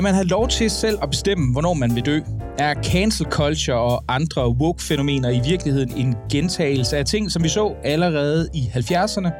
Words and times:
Skal 0.00 0.04
man 0.04 0.14
have 0.14 0.26
lov 0.26 0.48
til 0.48 0.70
selv 0.70 0.98
at 1.02 1.10
bestemme, 1.10 1.52
hvornår 1.52 1.74
man 1.74 1.94
vil 1.94 2.06
dø? 2.06 2.20
Er 2.58 2.74
cancel 2.74 3.26
culture 3.26 3.78
og 3.78 4.04
andre 4.08 4.48
woke-fænomener 4.48 5.30
i 5.30 5.40
virkeligheden 5.48 5.96
en 5.96 6.14
gentagelse 6.30 6.96
af 6.96 7.04
ting, 7.04 7.30
som 7.30 7.42
vi 7.42 7.48
så 7.48 7.74
allerede 7.84 8.48
i 8.54 8.70
70'erne? 8.74 9.30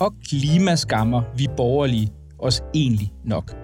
Og 0.00 0.14
klimaskammer 0.28 1.22
vi 1.36 1.46
borgerlige 1.56 2.12
os 2.38 2.62
egentlig 2.74 3.12
nok? 3.24 3.56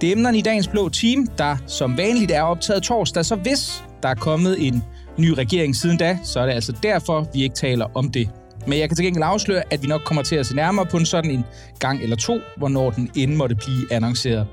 Det 0.00 0.08
er 0.08 0.12
emnerne 0.12 0.38
i 0.38 0.40
dagens 0.40 0.68
blå 0.68 0.88
team, 0.88 1.26
der 1.38 1.56
som 1.66 1.98
vanligt 1.98 2.30
er 2.30 2.42
optaget 2.42 2.82
torsdag, 2.82 3.24
så 3.24 3.36
hvis 3.36 3.84
der 4.02 4.08
er 4.08 4.14
kommet 4.14 4.66
en 4.66 4.84
ny 5.18 5.28
regering 5.28 5.76
siden 5.76 5.96
da, 5.96 6.18
så 6.24 6.40
er 6.40 6.46
det 6.46 6.52
altså 6.52 6.72
derfor, 6.82 7.28
vi 7.34 7.42
ikke 7.42 7.54
taler 7.54 7.86
om 7.94 8.10
det. 8.10 8.28
Men 8.66 8.78
jeg 8.78 8.88
kan 8.88 8.96
til 8.96 9.04
gengæld 9.04 9.24
afsløre, 9.24 9.62
at 9.70 9.82
vi 9.82 9.88
nok 9.88 10.00
kommer 10.04 10.22
til 10.22 10.36
at 10.36 10.46
se 10.46 10.56
nærmere 10.56 10.86
på 10.86 10.96
en 10.96 11.06
sådan 11.06 11.30
en 11.30 11.44
gang 11.78 12.02
eller 12.02 12.16
to, 12.16 12.38
hvornår 12.56 12.90
den 12.90 13.10
end 13.14 13.34
måtte 13.34 13.54
blive 13.54 13.92
annonceret. 13.92 14.46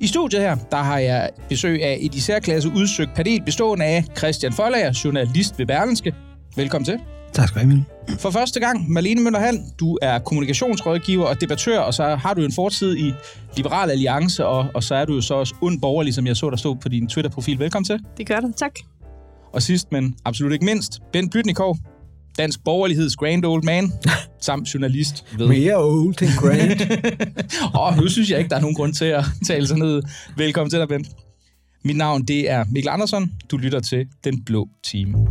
I 0.00 0.06
studiet 0.06 0.42
her, 0.42 0.56
der 0.70 0.76
har 0.76 0.98
jeg 0.98 1.30
besøg 1.48 1.82
af 1.82 1.98
et 2.00 2.14
isærklasse 2.14 2.68
udsøgt 2.68 3.10
panel 3.14 3.42
bestående 3.42 3.84
af 3.84 4.04
Christian 4.18 4.52
Forlager, 4.52 5.00
journalist 5.04 5.58
ved 5.58 5.66
Berlenske. 5.66 6.14
Velkommen 6.56 6.84
til. 6.84 6.98
Tak 7.32 7.48
skal 7.48 7.62
du 7.62 7.68
have, 7.68 7.84
For 8.18 8.30
første 8.30 8.60
gang, 8.60 8.92
Marlene 8.92 9.20
Møller 9.20 9.52
du 9.80 9.98
er 10.02 10.18
kommunikationsrådgiver 10.18 11.26
og 11.26 11.40
debattør, 11.40 11.78
og 11.78 11.94
så 11.94 12.04
har 12.04 12.34
du 12.34 12.42
en 12.44 12.52
fortid 12.52 12.96
i 12.96 13.12
Liberal 13.56 13.90
Alliance, 13.90 14.46
og, 14.46 14.66
og 14.74 14.82
så 14.82 14.94
er 14.94 15.04
du 15.04 15.14
jo 15.14 15.20
så 15.20 15.34
også 15.34 15.54
ond 15.60 15.80
borgerlig, 15.80 16.14
som 16.14 16.26
jeg 16.26 16.36
så, 16.36 16.50
der 16.50 16.56
stod 16.56 16.76
på 16.76 16.88
din 16.88 17.08
Twitter-profil. 17.08 17.58
Velkommen 17.58 17.84
til. 17.84 18.00
Det 18.16 18.26
gør 18.26 18.40
du, 18.40 18.52
tak. 18.56 18.72
Og 19.52 19.62
sidst, 19.62 19.92
men 19.92 20.16
absolut 20.24 20.52
ikke 20.52 20.64
mindst, 20.64 21.00
Ben 21.12 21.30
Blytnikov, 21.30 21.76
dansk 22.38 22.64
borgerligheds 22.64 23.16
grand 23.16 23.44
old 23.44 23.62
man, 23.62 23.92
samt 24.40 24.74
journalist. 24.74 25.24
Ved. 25.38 25.48
Mere 25.48 25.76
old 25.76 26.22
end 26.22 26.30
grand. 26.38 26.80
og 27.80 27.96
nu 27.96 28.08
synes 28.08 28.30
jeg 28.30 28.38
ikke, 28.38 28.48
der 28.48 28.56
er 28.56 28.60
nogen 28.60 28.76
grund 28.76 28.94
til 28.94 29.04
at 29.04 29.24
tale 29.46 29.66
sig 29.66 29.78
ned. 29.78 30.02
Velkommen 30.36 30.70
til 30.70 30.78
dig, 30.78 30.88
Bent. 30.88 31.08
Mit 31.84 31.96
navn 31.96 32.22
det 32.22 32.50
er 32.50 32.64
Mikkel 32.72 32.88
Andersson. 32.88 33.32
Du 33.50 33.56
lytter 33.56 33.80
til 33.80 34.06
Den 34.24 34.44
Blå 34.44 34.68
Time. 34.84 35.26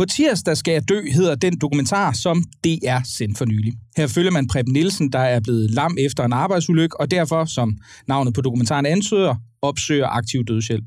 På 0.00 0.06
tirsdag 0.06 0.56
skal 0.56 0.72
jeg 0.72 0.88
dø 0.88 1.00
hedder 1.12 1.34
den 1.34 1.58
dokumentar, 1.58 2.12
som 2.12 2.44
DR 2.64 3.00
sendte 3.04 3.38
for 3.38 3.44
nylig. 3.44 3.72
Her 3.96 4.06
følger 4.06 4.30
man 4.30 4.46
Preben 4.46 4.72
Nielsen, 4.72 5.12
der 5.12 5.18
er 5.18 5.40
blevet 5.40 5.70
lam 5.70 5.96
efter 5.98 6.24
en 6.24 6.32
arbejdsulykke, 6.32 7.00
og 7.00 7.10
derfor, 7.10 7.44
som 7.44 7.76
navnet 8.08 8.34
på 8.34 8.40
dokumentaren 8.40 8.86
ansøger, 8.86 9.34
opsøger 9.62 10.06
aktiv 10.06 10.44
dødshjælp. 10.44 10.84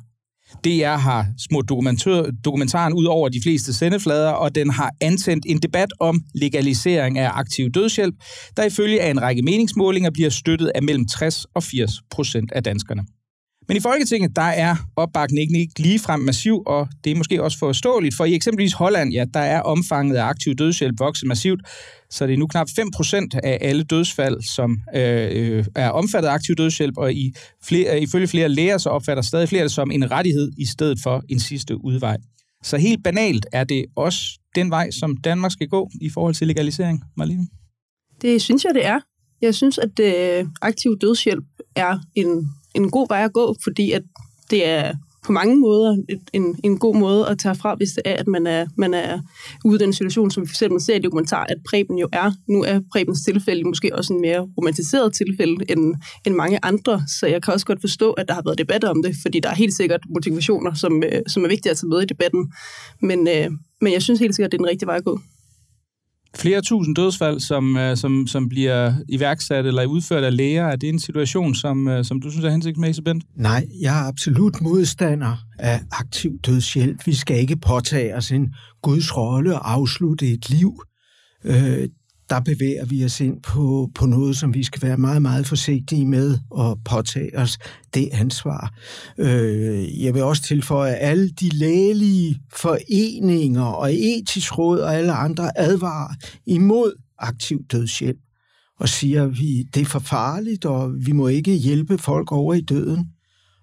DR 0.66 0.98
har 0.98 1.28
smurt 1.38 1.70
dokumentaren 2.46 2.94
ud 2.94 3.06
over 3.06 3.30
de 3.30 3.42
fleste 3.44 3.74
sendeflader, 3.74 4.32
og 4.32 4.56
den 4.56 4.70
har 4.70 4.92
antændt 5.02 5.46
en 5.48 5.58
debat 5.58 5.90
om 6.00 6.22
legalisering 6.36 7.18
af 7.18 7.32
aktiv 7.34 7.72
dødshjælp, 7.72 8.16
der 8.58 8.64
ifølge 8.64 9.02
af 9.02 9.10
en 9.10 9.22
række 9.22 9.42
meningsmålinger 9.42 10.12
bliver 10.12 10.30
støttet 10.30 10.72
af 10.76 10.84
mellem 10.84 11.06
60 11.06 11.46
og 11.56 11.64
80 11.64 11.92
procent 12.12 12.52
af 12.52 12.64
danskerne. 12.64 13.04
Men 13.68 13.78
i 13.78 13.80
Folketinget, 13.80 14.36
der 14.36 14.42
er 14.42 14.76
opbakningen 14.96 15.56
ikke 15.56 15.80
ligefrem 15.80 16.20
massiv, 16.20 16.64
og 16.66 16.88
det 17.04 17.12
er 17.12 17.16
måske 17.16 17.44
også 17.44 17.58
forståeligt, 17.58 18.16
for 18.16 18.26
i 18.26 18.36
eksempelvis 18.36 18.74
Holland, 18.74 19.14
ja, 19.14 19.26
der 19.34 19.40
er 19.40 19.62
omfanget 19.62 20.16
af 20.16 20.24
aktiv 20.24 20.56
dødshjælp 20.56 21.00
vokset 21.00 21.28
massivt, 21.28 21.62
så 22.10 22.28
det 22.28 22.34
er 22.34 22.38
nu 22.38 22.48
knap 22.48 22.68
5% 22.68 23.40
af 23.44 23.58
alle 23.62 23.84
dødsfald, 23.84 24.42
som 24.42 24.78
øh, 24.96 25.66
er 25.76 25.90
omfattet 25.90 26.30
af 26.30 26.34
aktiv 26.34 26.56
dødshjælp, 26.56 26.98
og 26.98 27.14
i 27.14 27.34
flere, 27.64 28.02
ifølge 28.02 28.28
flere 28.28 28.50
læger, 28.50 28.78
så 28.78 28.90
opfatter 28.90 29.24
stadig 29.24 29.50
flere 29.50 29.64
det 29.64 29.72
som 29.72 29.92
en 29.92 30.12
rettighed 30.12 30.52
i 30.58 30.66
stedet 30.66 31.00
for 31.04 31.24
en 31.30 31.40
sidste 31.40 31.86
udvej. 31.86 32.18
Så 32.64 32.78
helt 32.78 33.04
banalt 33.04 33.46
er 33.52 33.64
det 33.64 33.86
også 33.96 34.40
den 34.56 34.70
vej, 34.70 34.92
som 34.92 35.18
Danmark 35.18 35.52
skal 35.52 35.68
gå 35.68 35.90
i 36.02 36.10
forhold 36.10 36.34
til 36.34 36.48
legalisering, 36.48 37.04
Marlene? 37.18 37.48
Det 38.22 38.42
synes 38.42 38.64
jeg, 38.64 38.74
det 38.74 38.86
er. 38.86 39.00
Jeg 39.42 39.56
synes, 39.56 39.78
at 39.78 40.00
øh, 40.00 40.46
aktiv 40.62 40.98
dødshjælp 41.02 41.46
er 41.76 42.00
en 42.16 42.50
en 42.74 42.92
god 42.92 43.08
vej 43.10 43.24
at 43.24 43.34
gå, 43.34 43.56
fordi 43.64 43.92
at 43.92 44.04
det 44.50 44.68
er 44.68 44.94
på 45.26 45.32
mange 45.32 45.56
måder 45.56 45.98
en, 46.34 46.60
en 46.64 46.80
god 46.80 46.96
måde 46.96 47.28
at 47.28 47.40
tage 47.40 47.56
fra, 47.56 47.76
hvis 47.76 47.90
det 47.90 48.02
er, 48.06 48.16
at 48.16 48.28
man 48.28 48.48
er, 48.48 48.66
man 48.78 48.94
er 48.94 49.20
ude 49.66 49.76
i 49.76 49.80
den 49.80 49.94
situation, 49.94 50.32
som 50.32 50.44
vi 50.44 50.48
for 50.48 50.54
eksempel 50.54 50.82
ser 50.82 50.96
i 50.96 51.00
dokumentar, 51.00 51.46
at 51.50 51.58
Preben 51.70 51.98
jo 51.98 52.10
er. 52.12 52.32
Nu 52.50 52.64
er 52.64 52.80
Prebens 52.92 53.22
tilfælde 53.22 53.64
måske 53.64 53.96
også 53.96 54.14
en 54.14 54.22
mere 54.22 54.40
romantiseret 54.58 55.14
tilfælde 55.14 55.66
end, 55.70 55.96
end 56.26 56.36
mange 56.36 56.60
andre, 56.66 57.04
så 57.08 57.28
jeg 57.28 57.44
kan 57.44 57.54
også 57.54 57.66
godt 57.66 57.82
forstå, 57.82 58.12
at 58.12 58.28
der 58.28 58.34
har 58.34 58.42
været 58.46 58.58
debat 58.58 58.84
om 58.84 59.04
det, 59.04 59.16
fordi 59.22 59.40
der 59.40 59.50
er 59.50 59.56
helt 59.56 59.74
sikkert 59.74 60.02
motivationer, 60.10 60.74
som, 60.74 61.04
øh, 61.04 61.22
som 61.28 61.44
er 61.44 61.48
vigtige 61.48 61.72
at 61.72 61.78
tage 61.78 61.90
med 61.90 62.02
i 62.02 62.06
debatten. 62.06 62.54
Men, 63.02 63.28
øh, 63.28 63.52
men 63.82 63.94
jeg 63.94 64.02
synes 64.02 64.20
helt 64.20 64.36
sikkert, 64.36 64.48
at 64.48 64.52
det 64.52 64.58
er 64.58 64.64
den 64.64 64.70
rigtige 64.70 64.88
vej 64.88 64.96
at 64.96 65.04
gå 65.04 65.20
flere 66.36 66.62
tusind 66.62 66.96
dødsfald, 66.96 67.40
som, 67.40 67.78
øh, 67.78 67.98
som, 67.98 68.28
som 68.28 68.50
bliver 68.50 68.94
iværksat 69.10 69.66
eller 69.66 69.86
udført 69.86 70.24
af 70.24 70.38
læger. 70.38 70.68
Er 70.68 70.76
det 70.76 70.90
en 70.90 71.00
situation, 71.00 71.56
som, 71.56 71.88
øh, 71.88 72.06
som 72.06 72.22
du 72.22 72.32
synes 72.32 72.46
er 72.46 72.50
hensigtsmæssig, 72.50 73.04
Bent? 73.04 73.24
Nej, 73.36 73.66
jeg 73.82 74.00
er 74.00 74.08
absolut 74.08 74.62
modstander 74.62 75.38
af 75.60 75.80
aktiv 75.92 76.32
dødshjælp. 76.46 77.06
Vi 77.06 77.14
skal 77.14 77.40
ikke 77.40 77.58
påtage 77.58 78.16
os 78.16 78.32
en 78.32 78.54
Guds 78.82 79.18
rolle 79.18 79.56
og 79.56 79.72
afslutte 79.72 80.32
et 80.32 80.50
liv. 80.50 80.82
Øh, 81.44 81.90
der 82.34 82.40
bevæger 82.40 82.86
vi 82.86 83.06
os 83.06 83.20
ind 83.20 83.42
på, 83.42 83.90
på 83.96 84.06
noget, 84.06 84.38
som 84.38 84.54
vi 84.54 84.64
skal 84.64 84.82
være 84.82 84.98
meget, 84.98 85.22
meget 85.22 85.46
forsigtige 85.46 86.06
med 86.06 86.38
at 86.60 86.78
påtage 86.86 87.38
os 87.38 87.58
det 87.94 88.10
ansvar. 88.12 88.74
Øh, 89.18 90.04
jeg 90.04 90.14
vil 90.14 90.24
også 90.24 90.44
tilføje, 90.44 90.94
at 90.94 91.10
alle 91.10 91.30
de 91.30 91.50
lægelige 91.50 92.42
foreninger 92.54 93.64
og 93.64 93.94
etisk 93.94 94.58
råd 94.58 94.80
og 94.80 94.96
alle 94.96 95.14
andre 95.14 95.58
advarer 95.58 96.14
imod 96.46 96.94
aktiv 97.20 97.60
dødshjælp 97.72 98.20
og 98.80 98.90
siger, 98.90 99.24
at 99.24 99.40
vi, 99.40 99.64
det 99.74 99.82
er 99.82 99.86
for 99.86 100.00
farligt, 100.00 100.66
og 100.66 100.94
vi 101.06 101.12
må 101.12 101.28
ikke 101.28 101.54
hjælpe 101.54 101.98
folk 101.98 102.32
over 102.32 102.54
i 102.54 102.62
døden. 102.62 103.08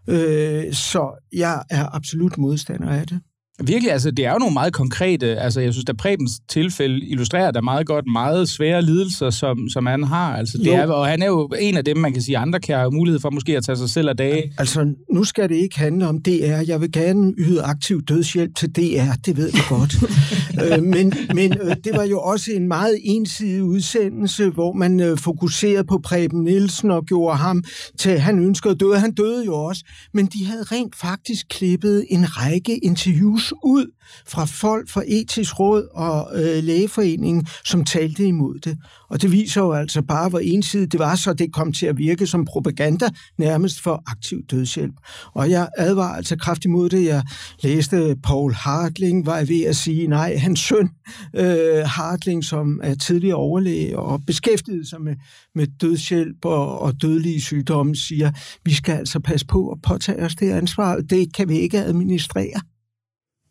Øh, 0.08 0.72
så 0.72 1.26
jeg 1.32 1.62
er 1.70 1.94
absolut 1.94 2.38
modstander 2.38 2.88
af 2.88 3.06
det. 3.06 3.20
Virkelig, 3.64 3.92
altså 3.92 4.10
det 4.10 4.24
er 4.26 4.32
jo 4.32 4.38
nogle 4.38 4.54
meget 4.54 4.72
konkrete, 4.72 5.26
altså 5.26 5.60
jeg 5.60 5.72
synes, 5.72 5.84
at 5.88 5.96
Prebens 5.96 6.32
tilfælde 6.48 7.06
illustrerer 7.06 7.50
der 7.50 7.60
meget 7.60 7.86
godt 7.86 8.04
meget 8.12 8.48
svære 8.48 8.82
lidelser, 8.82 9.30
som, 9.30 9.68
som 9.68 9.86
han 9.86 10.04
har. 10.04 10.36
Altså, 10.36 10.58
det 10.58 10.74
er, 10.74 10.86
og 10.86 11.06
han 11.06 11.22
er 11.22 11.26
jo 11.26 11.50
en 11.60 11.76
af 11.76 11.84
dem, 11.84 11.96
man 11.96 12.12
kan 12.12 12.22
sige, 12.22 12.38
andre 12.38 12.60
kan 12.60 12.76
have 12.76 12.90
mulighed 12.90 13.20
for 13.20 13.30
måske 13.30 13.56
at 13.56 13.64
tage 13.64 13.76
sig 13.76 13.90
selv 13.90 14.08
af 14.08 14.16
dage. 14.16 14.52
Altså 14.58 14.94
nu 15.12 15.24
skal 15.24 15.48
det 15.48 15.54
ikke 15.54 15.78
handle 15.78 16.08
om 16.08 16.22
DR. 16.22 16.62
Jeg 16.66 16.80
vil 16.80 16.92
gerne 16.92 17.34
yde 17.38 17.62
aktiv 17.62 18.02
dødshjælp 18.02 18.54
til 18.54 18.68
DR, 18.76 19.12
det 19.26 19.36
ved 19.36 19.52
du 19.52 19.58
godt. 19.68 19.94
øh, 20.78 20.82
men 20.82 21.14
men 21.34 21.54
øh, 21.62 21.76
det 21.84 21.92
var 21.96 22.04
jo 22.04 22.20
også 22.20 22.50
en 22.52 22.68
meget 22.68 22.98
ensidig 23.04 23.62
udsendelse, 23.62 24.48
hvor 24.48 24.72
man 24.72 25.00
øh, 25.00 25.18
fokuserede 25.18 25.84
på 25.84 26.00
Preben 26.04 26.44
Nielsen 26.44 26.90
og 26.90 27.04
gjorde 27.04 27.36
ham 27.36 27.64
til, 27.98 28.18
han 28.18 28.38
ønskede 28.38 28.72
at 28.74 28.80
døde. 28.80 28.98
Han 28.98 29.12
døde 29.12 29.44
jo 29.44 29.54
også. 29.54 29.84
Men 30.14 30.26
de 30.26 30.46
havde 30.46 30.62
rent 30.62 30.96
faktisk 30.96 31.46
klippet 31.50 32.06
en 32.10 32.24
række 32.36 32.78
interviews 32.84 33.49
ud 33.52 33.86
fra 34.26 34.44
folk 34.44 34.88
fra 34.88 35.02
etisk 35.06 35.60
råd 35.60 35.88
og 35.94 36.30
øh, 36.34 36.64
lægeforeningen, 36.64 37.46
som 37.64 37.84
talte 37.84 38.26
imod 38.26 38.58
det. 38.58 38.78
Og 39.10 39.22
det 39.22 39.32
viser 39.32 39.60
jo 39.60 39.72
altså 39.72 40.02
bare, 40.02 40.28
hvor 40.28 40.38
ensidigt 40.38 40.92
det 40.92 41.00
var, 41.00 41.14
så 41.14 41.32
det 41.32 41.52
kom 41.52 41.72
til 41.72 41.86
at 41.86 41.98
virke 41.98 42.26
som 42.26 42.44
propaganda 42.44 43.08
nærmest 43.38 43.80
for 43.80 44.02
aktiv 44.06 44.38
dødshjælp. 44.50 44.94
Og 45.34 45.50
jeg 45.50 45.68
advarer 45.78 46.16
altså 46.16 46.36
kraftigt 46.36 46.64
imod 46.64 46.88
det. 46.88 47.04
Jeg 47.04 47.22
læste 47.62 48.16
Paul 48.22 48.54
Hartling, 48.54 49.26
var 49.26 49.36
jeg 49.36 49.48
ved 49.48 49.62
at 49.62 49.76
sige, 49.76 50.06
nej, 50.06 50.36
hans 50.36 50.60
søn 50.60 50.90
øh, 51.36 51.84
Hartling, 51.86 52.44
som 52.44 52.80
er 52.82 52.94
tidligere 52.94 53.36
overlæge 53.36 53.98
og 53.98 54.20
beskæftiget 54.26 54.88
sig 54.88 55.02
med, 55.02 55.16
med 55.54 55.66
dødshjælp 55.80 56.44
og, 56.44 56.78
og 56.78 57.02
dødelige 57.02 57.40
sygdomme, 57.40 57.96
siger, 57.96 58.32
vi 58.64 58.74
skal 58.74 58.94
altså 58.94 59.20
passe 59.20 59.46
på 59.46 59.68
at 59.68 59.78
påtage 59.82 60.22
os 60.24 60.34
det 60.34 60.50
ansvar. 60.50 60.96
Det 60.96 61.34
kan 61.34 61.48
vi 61.48 61.58
ikke 61.58 61.78
administrere. 61.78 62.60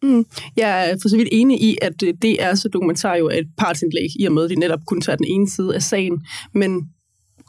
Mm. 0.03 0.25
Jeg 0.55 0.89
er 0.89 0.97
for 1.01 1.09
så 1.09 1.17
vidt 1.17 1.29
enig 1.31 1.61
i, 1.61 1.77
at 1.81 2.03
øh, 2.03 2.13
det 2.21 2.43
er 2.43 2.55
så 2.55 2.69
dokumentar 2.69 3.15
jo 3.15 3.29
et 3.29 3.47
partsindlæg, 3.57 4.09
i 4.19 4.25
og 4.25 4.31
med, 4.31 4.43
at 4.43 4.49
de 4.49 4.55
netop 4.55 4.79
kun 4.87 5.01
tager 5.01 5.15
den 5.15 5.25
ene 5.29 5.49
side 5.49 5.75
af 5.75 5.81
sagen. 5.81 6.25
Men 6.53 6.89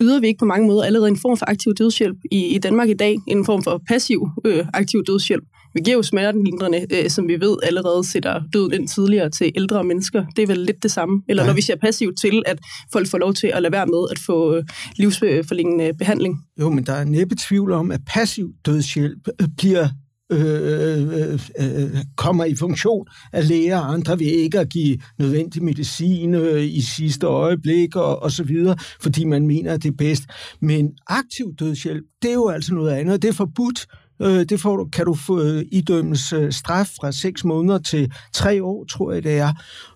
yder 0.00 0.20
vi 0.20 0.26
ikke 0.26 0.38
på 0.38 0.44
mange 0.44 0.66
måder 0.66 0.82
allerede 0.82 1.08
en 1.08 1.16
form 1.16 1.36
for 1.36 1.50
aktiv 1.50 1.74
dødshjælp 1.74 2.16
i, 2.32 2.44
i 2.44 2.58
Danmark 2.58 2.88
i 2.88 2.94
dag, 2.94 3.16
en 3.28 3.44
form 3.44 3.62
for 3.62 3.82
passiv 3.88 4.28
øh, 4.44 4.66
aktiv 4.74 5.04
dødshjælp, 5.04 5.44
vi 5.74 5.80
giver 5.80 5.96
jo 5.96 6.02
smertelindrende, 6.02 6.86
øh, 6.90 7.10
som 7.10 7.28
vi 7.28 7.40
ved 7.40 7.56
allerede 7.62 8.04
sætter 8.04 8.42
døden 8.52 8.72
ind 8.72 8.88
tidligere 8.88 9.30
til 9.30 9.52
ældre 9.56 9.84
mennesker. 9.84 10.24
Det 10.36 10.42
er 10.42 10.46
vel 10.46 10.58
lidt 10.58 10.82
det 10.82 10.90
samme. 10.90 11.22
Eller 11.28 11.42
ja. 11.42 11.46
når 11.46 11.54
vi 11.54 11.62
ser 11.62 11.76
passivt 11.76 12.20
til, 12.20 12.42
at 12.46 12.58
folk 12.92 13.08
får 13.08 13.18
lov 13.18 13.34
til 13.34 13.46
at 13.46 13.62
lade 13.62 13.72
være 13.72 13.86
med 13.86 14.06
at 14.10 14.18
få 14.18 14.56
øh, 14.56 14.64
livsforlængende 14.96 15.92
behandling. 15.98 16.38
Jo, 16.60 16.70
men 16.70 16.86
der 16.86 16.92
er 16.92 17.04
næppe 17.04 17.34
tvivl 17.48 17.72
om, 17.72 17.90
at 17.90 18.00
passiv 18.06 18.52
dødshjælp 18.66 19.28
øh, 19.40 19.48
bliver 19.58 19.88
Øh, 20.30 21.02
øh, 21.02 21.32
øh, 21.58 21.82
øh, 21.82 21.96
kommer 22.16 22.44
i 22.44 22.54
funktion 22.54 23.06
af 23.32 23.48
læger 23.48 23.78
og 23.78 23.92
andre 23.92 24.18
ved 24.18 24.26
ikke 24.26 24.60
at 24.60 24.68
give 24.68 24.98
nødvendig 25.18 25.62
medicin 25.62 26.34
øh, 26.34 26.64
i 26.64 26.80
sidste 26.80 27.26
øjeblik 27.26 27.96
og, 27.96 28.22
og 28.22 28.30
så 28.30 28.44
videre, 28.44 28.76
fordi 29.00 29.24
man 29.24 29.46
mener, 29.46 29.74
at 29.74 29.82
det 29.82 29.88
er 29.88 29.96
bedst. 29.98 30.22
Men 30.60 30.92
aktiv 31.06 31.54
dødshjælp, 31.58 32.04
det 32.22 32.30
er 32.30 32.34
jo 32.34 32.48
altså 32.48 32.74
noget 32.74 32.90
andet. 32.90 33.22
Det 33.22 33.28
er 33.28 33.32
forbudt 33.32 33.86
Øh, 34.22 34.44
det 34.44 34.60
får 34.60 34.76
du, 34.76 34.84
kan 34.84 35.04
du 35.04 35.14
få 35.14 35.42
øh, 35.42 35.64
idømmes 35.72 36.32
øh, 36.32 36.52
straf 36.52 36.90
fra 37.00 37.12
6 37.12 37.44
måneder 37.44 37.78
til 37.78 38.12
3 38.32 38.62
år, 38.62 38.84
tror 38.84 39.12
jeg 39.12 39.24
det 39.24 39.38
er. 39.38 39.52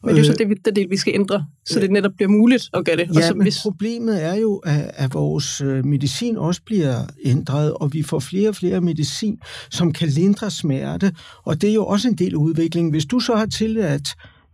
Men 0.06 0.14
det 0.14 0.20
er 0.20 0.24
så 0.24 0.32
det, 0.38 0.64
det 0.64 0.76
del, 0.76 0.90
vi 0.90 0.96
skal 0.96 1.14
ændre, 1.14 1.46
så 1.64 1.80
det 1.80 1.90
netop 1.90 2.12
bliver 2.16 2.28
muligt 2.28 2.70
at 2.74 2.84
gøre 2.84 2.96
det. 2.96 3.08
Ja, 3.14 3.16
og 3.16 3.22
så, 3.22 3.34
men 3.34 3.42
hvis... 3.42 3.62
problemet 3.62 4.24
er 4.24 4.34
jo, 4.34 4.56
at, 4.56 4.90
at 4.94 5.14
vores 5.14 5.62
medicin 5.84 6.36
også 6.36 6.60
bliver 6.66 6.96
ændret, 7.24 7.72
og 7.72 7.92
vi 7.92 8.02
får 8.02 8.18
flere 8.18 8.48
og 8.48 8.56
flere 8.56 8.80
medicin, 8.80 9.38
som 9.70 9.92
kan 9.92 10.08
lindre 10.08 10.50
smerte, 10.50 11.12
og 11.44 11.60
det 11.60 11.70
er 11.70 11.74
jo 11.74 11.86
også 11.86 12.08
en 12.08 12.14
del 12.14 12.32
af 12.32 12.38
udviklingen. 12.38 12.90
Hvis 12.90 13.06
du 13.06 13.20
så 13.20 13.34
har 13.34 13.46
tilladt 13.46 14.08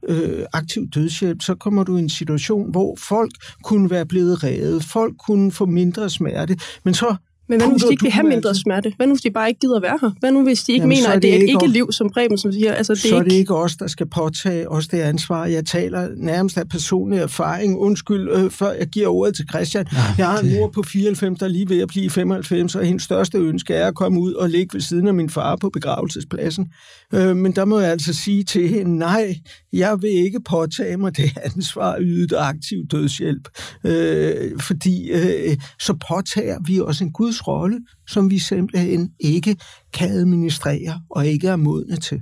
øh, 0.08 0.44
aktiv 0.52 0.88
dødshjælp, 0.88 1.42
så 1.42 1.54
kommer 1.54 1.84
du 1.84 1.96
i 1.96 2.00
en 2.00 2.08
situation, 2.08 2.70
hvor 2.70 2.96
folk 2.98 3.32
kunne 3.62 3.90
være 3.90 4.06
blevet 4.06 4.44
reddet, 4.44 4.84
folk 4.84 5.14
kunne 5.26 5.52
få 5.52 5.66
mindre 5.66 6.10
smerte, 6.10 6.58
men 6.84 6.94
så 6.94 7.16
men 7.50 7.60
hvad 7.60 7.68
nu, 7.68 7.72
hvis 7.72 7.82
de 7.82 7.90
ikke 7.90 8.02
vil 8.02 8.12
have 8.12 8.26
mindre 8.26 8.54
smerte? 8.54 8.92
Hvad 8.96 9.06
nu, 9.06 9.14
hvis 9.14 9.22
de 9.22 9.30
bare 9.30 9.48
ikke 9.48 9.60
gider 9.60 9.80
være 9.80 9.98
her? 10.00 10.10
Hvad 10.20 10.32
nu, 10.32 10.42
hvis 10.42 10.62
de 10.62 10.72
ikke 10.72 10.82
Jamen, 10.82 10.98
mener, 10.98 11.08
at 11.08 11.22
det 11.22 11.32
er 11.32 11.36
et 11.36 11.48
ikke-liv, 11.48 11.92
som 11.92 12.10
Preben 12.10 12.38
som 12.38 12.52
siger? 12.52 12.72
Altså, 12.72 12.92
det 12.92 13.00
så 13.00 13.16
er 13.16 13.22
det 13.22 13.32
ikke 13.32 13.54
os, 13.54 13.76
der 13.76 13.86
skal 13.86 14.06
påtage 14.06 14.70
os 14.70 14.88
det 14.88 15.00
ansvar. 15.00 15.46
Jeg 15.46 15.66
taler 15.66 16.08
nærmest 16.16 16.58
af 16.58 16.68
personlig 16.68 17.18
erfaring. 17.18 17.78
Undskyld, 17.78 18.30
øh, 18.32 18.50
før 18.50 18.72
jeg 18.72 18.86
giver 18.86 19.08
ordet 19.08 19.36
til 19.36 19.48
Christian. 19.48 19.86
Ja, 19.92 19.98
jeg 20.18 20.26
har 20.26 20.38
en 20.38 20.54
mor 20.54 20.68
på 20.68 20.82
94, 20.82 21.38
der 21.38 21.46
er 21.46 21.50
lige 21.50 21.68
ved 21.68 21.80
at 21.80 21.88
blive 21.88 22.10
95, 22.10 22.74
og 22.74 22.84
hendes 22.84 23.02
største 23.02 23.38
ønske 23.38 23.74
er 23.74 23.88
at 23.88 23.94
komme 23.94 24.20
ud 24.20 24.32
og 24.32 24.50
ligge 24.50 24.74
ved 24.74 24.80
siden 24.80 25.08
af 25.08 25.14
min 25.14 25.30
far 25.30 25.56
på 25.56 25.70
begravelsespladsen. 25.70 26.68
Øh, 27.14 27.36
men 27.36 27.52
der 27.52 27.64
må 27.64 27.78
jeg 27.80 27.90
altså 27.90 28.12
sige 28.12 28.44
til 28.44 28.68
hende, 28.68 28.98
nej, 28.98 29.34
jeg 29.72 30.02
vil 30.02 30.10
ikke 30.10 30.40
påtage 30.40 30.96
mig 30.96 31.16
det 31.16 31.32
ansvar 31.56 31.96
ydet 32.00 32.32
aktiv 32.38 32.86
dødshjælp. 32.90 33.48
Øh, 33.84 34.60
fordi 34.60 35.10
øh, 35.10 35.56
så 35.80 35.94
påtager 36.08 36.58
vi 36.66 36.80
også 36.80 37.04
en 37.04 37.12
Guds 37.12 37.39
rolle, 37.48 37.80
som 38.08 38.30
vi 38.30 38.38
simpelthen 38.38 39.10
ikke 39.20 39.56
kan 39.92 40.10
administrere 40.10 41.02
og 41.10 41.26
ikke 41.26 41.48
er 41.48 41.56
modne 41.56 41.96
til. 41.96 42.20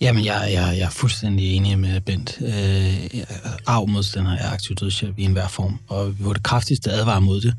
Jamen, 0.00 0.24
jeg, 0.24 0.48
jeg, 0.52 0.74
jeg 0.78 0.86
er 0.86 0.90
fuldstændig 0.90 1.56
enig 1.56 1.78
med 1.78 2.00
Bent. 2.00 2.38
Øh, 2.40 3.22
arvmodstander 3.66 4.36
er 4.36 4.52
aktiv 4.52 4.76
dødshjælp 4.76 5.18
i 5.18 5.24
enhver 5.24 5.48
form, 5.48 5.78
og 5.88 6.18
vi 6.18 6.24
var 6.24 6.32
det 6.32 6.42
kraftigste 6.42 6.90
advare 6.90 7.20
mod 7.20 7.40
det. 7.40 7.54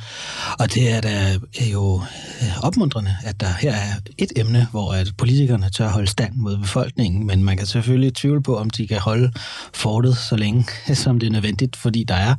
Og 0.60 0.74
det 0.74 0.92
er 0.92 1.02
da 1.02 1.40
er 1.60 1.66
jo 1.72 2.02
øh, 2.42 2.64
opmuntrende, 2.64 3.16
at 3.24 3.42
der 3.42 3.54
her 3.62 3.76
er 3.76 3.94
et 4.18 4.32
emne, 4.36 4.68
hvor 4.72 4.94
at 4.94 5.12
politikerne 5.18 5.70
tør 5.70 5.90
holde 5.90 6.08
stand 6.08 6.34
mod 6.36 6.58
befolkningen, 6.58 7.28
men 7.28 7.44
man 7.44 7.58
kan 7.58 7.66
selvfølgelig 7.66 8.16
tvivle 8.16 8.44
på, 8.44 8.58
om 8.58 8.70
de 8.70 8.88
kan 8.88 9.00
holde 9.00 9.32
fortet 9.74 10.18
så 10.18 10.36
længe, 10.36 10.66
som 11.04 11.20
det 11.20 11.28
er 11.28 11.32
nødvendigt, 11.32 11.76
fordi 11.76 12.04
der 12.04 12.16
er 12.16 12.36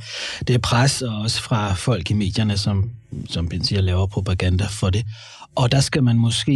det 0.46 0.54
er 0.54 0.58
pres, 0.58 1.02
og 1.02 1.18
også 1.18 1.42
fra 1.42 1.74
folk 1.74 2.10
i 2.10 2.14
medierne, 2.14 2.56
som, 2.56 2.90
som 3.30 3.48
Ben 3.48 3.64
siger, 3.64 3.80
laver 3.80 4.06
propaganda 4.06 4.66
for 4.70 4.90
det. 4.90 5.06
Og 5.54 5.72
der 5.72 5.80
skal 5.80 6.04
man 6.04 6.16
måske 6.16 6.52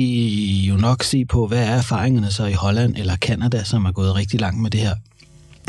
jo 0.56 0.76
nok 0.76 1.02
se 1.02 1.24
på, 1.24 1.46
hvad 1.46 1.58
er 1.58 1.70
erfaringerne 1.70 2.30
så 2.30 2.44
i 2.44 2.52
Holland 2.52 2.96
eller 2.96 3.16
Kanada, 3.16 3.64
som 3.64 3.84
er 3.84 3.92
gået 3.92 4.14
rigtig 4.14 4.40
langt 4.40 4.60
med 4.60 4.70
det 4.70 4.80
her. 4.80 4.96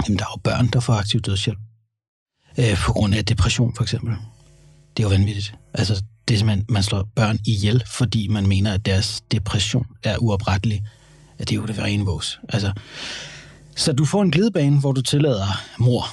Jamen, 0.06 0.20
der 0.20 0.26
er 0.26 0.30
jo 0.36 0.40
børn, 0.44 0.68
der 0.68 0.80
får 0.80 0.94
aktiv 0.94 1.22
dødshjælp. 1.22 1.60
Øh, 2.58 2.78
på 2.78 2.94
grund 2.94 3.16
af 3.16 3.26
depression, 3.26 3.76
for 3.76 3.84
eksempel. 3.84 4.16
Det 4.98 5.04
er 5.04 5.08
jo 5.08 5.10
vanvittigt. 5.10 5.56
Altså, 5.74 6.04
det 6.28 6.34
er 6.34 6.38
simpelthen, 6.38 6.66
man 6.70 6.84
slår 6.84 7.10
børn 7.16 7.40
ihjel, 7.46 7.84
fordi 7.88 8.28
man 8.28 8.48
mener, 8.48 8.74
at 8.74 8.86
deres 8.86 9.22
depression 9.32 9.86
er 10.04 10.18
uoprettelig. 10.18 10.84
At 11.40 11.50
det 11.50 11.56
er 11.56 11.60
jo 11.60 11.66
det 11.66 11.80
rene 11.80 12.06
vås. 12.06 12.40
Altså, 12.50 12.72
så 13.76 13.94
du 13.94 14.06
får 14.06 14.22
en 14.22 14.32
glidebane, 14.32 14.80
hvor 14.80 14.92
du 14.92 15.02
tillader 15.02 15.62
mor 15.78 16.06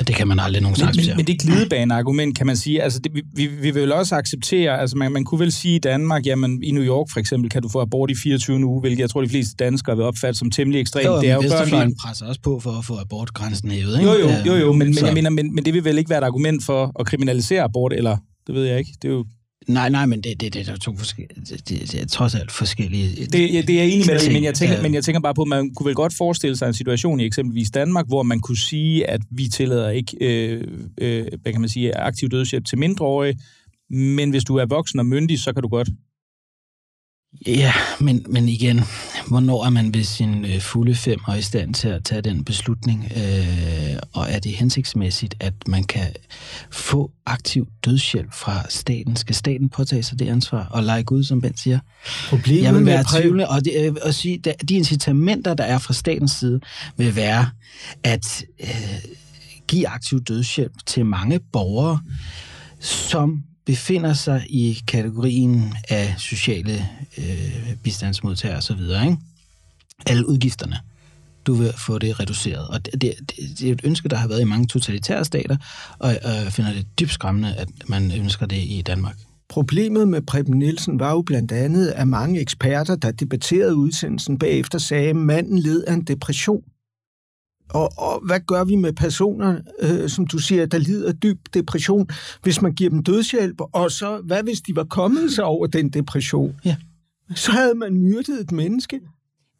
det 0.00 0.14
kan 0.14 0.28
man 0.28 0.40
aldrig 0.40 0.62
nogensinde 0.62 0.88
acceptere. 0.88 1.16
Men, 1.16 1.26
men 1.26 1.26
det 1.26 1.40
glidebane-argument, 1.40 2.36
kan 2.38 2.46
man 2.46 2.56
sige, 2.56 2.82
altså 2.82 2.98
det, 2.98 3.12
vi, 3.34 3.46
vi 3.46 3.70
vil 3.70 3.92
også 3.92 4.14
acceptere, 4.16 4.80
altså 4.80 4.96
man, 4.96 5.12
man 5.12 5.24
kunne 5.24 5.40
vel 5.40 5.52
sige 5.52 5.76
i 5.76 5.78
Danmark, 5.78 6.26
jamen 6.26 6.62
i 6.62 6.70
New 6.70 6.84
York 6.84 7.06
for 7.12 7.20
eksempel, 7.20 7.50
kan 7.50 7.62
du 7.62 7.68
få 7.68 7.80
abort 7.80 8.10
i 8.10 8.14
24 8.14 8.64
uge, 8.66 8.80
hvilket 8.80 9.00
jeg 9.00 9.10
tror, 9.10 9.20
de 9.22 9.28
fleste 9.28 9.54
danskere 9.58 9.96
vil 9.96 10.04
opfatte 10.04 10.38
som 10.38 10.50
temmelig 10.50 10.80
ekstremt. 10.80 11.06
Jo, 11.06 11.20
det 11.20 11.30
er 11.30 11.34
jo 11.34 11.40
børn, 11.40 11.94
presser 12.06 12.26
også 12.26 12.40
på 12.40 12.60
for 12.60 12.78
at 12.78 12.84
få 12.84 12.96
abortgrænsen 13.00 13.70
hævet, 13.70 13.98
ikke? 13.98 14.10
Jo, 14.12 14.18
jo, 14.18 14.28
jo, 14.46 14.54
jo 14.54 14.72
men, 14.72 14.78
men, 14.78 15.06
jeg 15.06 15.14
mener, 15.14 15.30
men, 15.30 15.54
men 15.54 15.64
det 15.64 15.74
vil 15.74 15.84
vel 15.84 15.98
ikke 15.98 16.10
være 16.10 16.18
et 16.18 16.24
argument 16.24 16.64
for 16.64 16.92
at 17.00 17.06
kriminalisere 17.06 17.62
abort, 17.62 17.92
eller 17.92 18.16
det 18.46 18.54
ved 18.54 18.64
jeg 18.64 18.78
ikke. 18.78 18.90
Det 19.02 19.08
er 19.08 19.12
jo 19.12 19.24
Nej, 19.66 19.88
nej, 19.88 20.06
men 20.06 20.20
det, 20.20 20.40
det, 20.40 20.54
det 20.54 20.68
er 20.68 20.76
to 20.76 20.96
forskellige, 20.96 21.40
det, 21.40 21.68
det, 21.68 21.92
det 21.92 22.02
er 22.02 22.06
trods 22.06 22.34
alt 22.34 22.52
forskellige... 22.52 23.26
Det, 23.26 23.54
ja, 23.54 23.60
det 23.60 23.70
er 23.70 23.82
jeg 23.82 23.92
enig 23.92 24.06
med 24.06 24.18
dig 24.20 24.32
men 24.32 24.44
jeg, 24.44 24.54
tænker, 24.54 24.82
men 24.82 24.94
jeg 24.94 25.04
tænker 25.04 25.20
bare 25.20 25.34
på, 25.34 25.42
at 25.42 25.48
man 25.48 25.74
kunne 25.74 25.86
vel 25.86 25.94
godt 25.94 26.14
forestille 26.18 26.56
sig 26.56 26.66
en 26.66 26.74
situation 26.74 27.20
i 27.20 27.24
eksempelvis 27.24 27.70
Danmark, 27.70 28.06
hvor 28.08 28.22
man 28.22 28.40
kunne 28.40 28.58
sige, 28.58 29.10
at 29.10 29.20
vi 29.30 29.48
tillader 29.48 29.90
ikke, 29.90 30.16
øh, 30.20 30.62
øh, 30.98 31.26
hvad 31.42 31.52
kan 31.52 31.60
man 31.60 31.70
sige, 31.70 31.96
aktiv 31.96 32.28
dødshjælp 32.28 32.64
til 32.66 32.78
mindreårige, 32.78 33.38
men 33.90 34.30
hvis 34.30 34.44
du 34.44 34.56
er 34.56 34.66
voksen 34.66 34.98
og 34.98 35.06
myndig, 35.06 35.40
så 35.40 35.52
kan 35.52 35.62
du 35.62 35.68
godt. 35.68 35.88
Ja, 37.46 37.72
men, 38.00 38.26
men 38.28 38.48
igen, 38.48 38.80
hvornår 39.28 39.64
er 39.64 39.70
man 39.70 39.94
ved 39.94 40.04
sin 40.04 40.44
øh, 40.44 40.60
fulde 40.60 40.94
fem 40.94 41.20
og 41.26 41.38
i 41.38 41.42
stand 41.42 41.74
til 41.74 41.88
at 41.88 42.04
tage 42.04 42.22
den 42.22 42.44
beslutning? 42.44 43.12
Øh, 43.16 43.96
og 44.12 44.30
er 44.30 44.38
det 44.38 44.52
hensigtsmæssigt, 44.52 45.34
at 45.40 45.54
man 45.66 45.84
kan 45.84 46.06
få 46.70 47.10
aktiv 47.26 47.66
dødshjælp 47.84 48.32
fra 48.32 48.68
staten? 48.68 49.16
Skal 49.16 49.34
staten 49.34 49.68
påtage 49.68 50.02
sig 50.02 50.18
det 50.18 50.28
ansvar 50.28 50.68
og 50.70 50.82
lege 50.82 51.02
Gud, 51.02 51.24
som 51.24 51.40
Ben 51.40 51.56
siger? 51.56 51.78
Problemet 52.28 52.62
Jeg 52.62 52.74
vil 52.74 52.86
være 52.86 53.04
tvivlende, 53.20 53.48
og, 53.48 53.64
det, 53.64 53.72
øh, 53.86 53.94
og 54.02 54.14
sige, 54.14 54.40
at 54.46 54.68
de 54.68 54.74
incitamenter, 54.74 55.54
der 55.54 55.64
er 55.64 55.78
fra 55.78 55.94
statens 55.94 56.32
side, 56.32 56.60
vil 56.96 57.16
være 57.16 57.46
at 58.02 58.44
øh, 58.60 58.68
give 59.68 59.88
aktiv 59.88 60.20
dødshjælp 60.20 60.72
til 60.86 61.06
mange 61.06 61.40
borgere, 61.52 62.00
som 62.80 63.42
befinder 63.66 64.12
sig 64.12 64.46
i 64.48 64.82
kategorien 64.86 65.74
af 65.88 66.14
sociale 66.18 66.88
øh, 67.18 67.76
bistandsmodtagere 67.82 68.56
osv., 68.56 68.80
ikke? 68.80 69.16
alle 70.06 70.28
udgifterne, 70.28 70.76
du 71.46 71.54
vil 71.54 71.72
få 71.78 71.98
det 71.98 72.20
reduceret. 72.20 72.68
Og 72.68 72.84
det, 72.84 72.92
det, 73.00 73.14
det 73.58 73.68
er 73.68 73.72
et 73.72 73.80
ønske, 73.84 74.08
der 74.08 74.16
har 74.16 74.28
været 74.28 74.40
i 74.40 74.44
mange 74.44 74.66
totalitære 74.66 75.24
stater, 75.24 75.56
og 75.98 76.10
jeg 76.10 76.52
finder 76.52 76.72
det 76.72 76.86
dybt 77.00 77.12
skræmmende, 77.12 77.54
at 77.54 77.68
man 77.88 78.12
ønsker 78.12 78.46
det 78.46 78.56
i 78.56 78.82
Danmark. 78.86 79.16
Problemet 79.48 80.08
med 80.08 80.22
Preben 80.22 80.58
Nielsen 80.58 80.98
var 80.98 81.10
jo 81.10 81.22
blandt 81.22 81.52
andet, 81.52 81.88
at 81.88 82.08
mange 82.08 82.40
eksperter, 82.40 82.96
der 82.96 83.10
debatterede 83.10 83.76
udsendelsen 83.76 84.38
bagefter, 84.38 84.78
sagde, 84.78 85.08
at 85.08 85.16
manden 85.16 85.58
led 85.58 85.84
af 85.84 85.92
en 85.92 86.02
depression. 86.02 86.62
Og, 87.70 87.92
og 87.98 88.26
hvad 88.26 88.40
gør 88.40 88.64
vi 88.64 88.76
med 88.76 88.92
personer, 88.92 89.58
øh, 89.80 90.08
som 90.08 90.26
du 90.26 90.38
siger, 90.38 90.66
der 90.66 90.78
lider 90.78 91.08
af 91.08 91.16
dyb 91.16 91.38
depression, 91.54 92.08
hvis 92.42 92.62
man 92.62 92.72
giver 92.72 92.90
dem 92.90 93.02
dødshjælp? 93.02 93.60
Og 93.72 93.90
så, 93.90 94.20
hvad 94.24 94.42
hvis 94.42 94.60
de 94.60 94.76
var 94.76 94.84
kommet 94.84 95.32
sig 95.32 95.44
over 95.44 95.66
den 95.66 95.88
depression? 95.88 96.54
Ja. 96.64 96.76
Så 97.34 97.52
havde 97.52 97.74
man 97.74 97.94
myrdet 97.94 98.40
et 98.40 98.52
menneske 98.52 99.00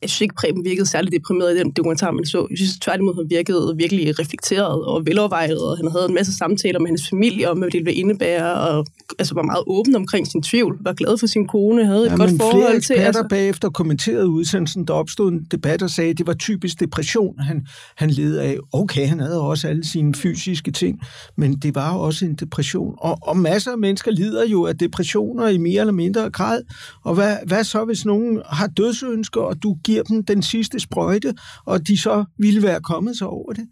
jeg 0.04 0.10
synes 0.10 0.20
ikke, 0.20 0.34
Preben 0.34 0.64
virkede 0.64 0.86
særlig 0.86 1.12
deprimeret 1.12 1.56
i 1.56 1.58
den 1.58 1.70
dokumentar, 1.70 2.10
man 2.10 2.24
så. 2.24 2.46
Jeg 2.50 2.58
synes 2.58 2.78
tværtimod, 2.80 3.14
han 3.14 3.30
virkede 3.30 3.74
virkelig 3.76 4.18
reflekteret 4.20 4.84
og 4.84 5.06
velovervejet, 5.06 5.58
og 5.58 5.76
han 5.76 5.90
havde 5.90 6.06
en 6.08 6.14
masse 6.14 6.32
samtaler 6.36 6.80
med 6.80 6.88
hans 6.88 7.08
familie 7.10 7.50
om, 7.50 7.58
hvad 7.58 7.70
det 7.70 7.84
ville 7.84 7.92
indebære, 7.92 8.54
og 8.54 8.86
altså 9.18 9.34
var 9.34 9.42
meget 9.42 9.64
åben 9.66 9.96
omkring 9.96 10.26
sin 10.26 10.42
tvivl, 10.42 10.78
var 10.80 10.92
glad 10.92 11.18
for 11.18 11.26
sin 11.26 11.46
kone, 11.46 11.86
havde 11.86 12.06
et 12.06 12.10
ja, 12.10 12.16
godt 12.16 12.30
men 12.30 12.40
forhold 12.40 12.62
flere 12.62 12.80
til... 12.80 12.94
Altså... 12.94 13.26
bagefter 13.30 13.70
kommenterede 13.70 14.28
udsendelsen, 14.28 14.84
der 14.86 14.94
opstod 14.94 15.32
en 15.32 15.46
debat 15.50 15.82
og 15.82 15.90
sagde, 15.90 16.10
at 16.10 16.18
det 16.18 16.26
var 16.26 16.34
typisk 16.34 16.80
depression, 16.80 17.38
han, 17.38 17.66
han 17.96 18.10
led 18.10 18.36
af. 18.36 18.56
Okay, 18.72 19.06
han 19.06 19.20
havde 19.20 19.40
også 19.40 19.68
alle 19.68 19.84
sine 19.84 20.14
fysiske 20.14 20.70
ting, 20.70 21.00
men 21.36 21.56
det 21.56 21.74
var 21.74 21.92
også 21.92 22.24
en 22.24 22.34
depression. 22.34 22.94
Og, 22.98 23.18
og 23.22 23.36
masser 23.36 23.72
af 23.72 23.78
mennesker 23.78 24.10
lider 24.10 24.46
jo 24.46 24.66
af 24.66 24.78
depressioner 24.78 25.48
i 25.48 25.58
mere 25.58 25.80
eller 25.80 25.92
mindre 25.92 26.30
grad. 26.30 26.62
Og 27.04 27.14
hvad, 27.14 27.36
hvad 27.46 27.64
så, 27.64 27.84
hvis 27.84 28.04
nogen 28.04 28.42
har 28.46 28.66
dødsønsker, 28.66 29.40
og 29.40 29.62
du 29.62 29.76
giver 29.84 29.93
giver 29.94 30.02
dem 30.02 30.24
den 30.24 30.42
sidste 30.42 30.80
sprøjte, 30.80 31.34
og 31.66 31.88
de 31.88 32.00
så 32.00 32.24
ville 32.38 32.62
være 32.62 32.80
kommet 32.80 33.18
sig 33.18 33.26
over 33.26 33.52
det. 33.52 33.66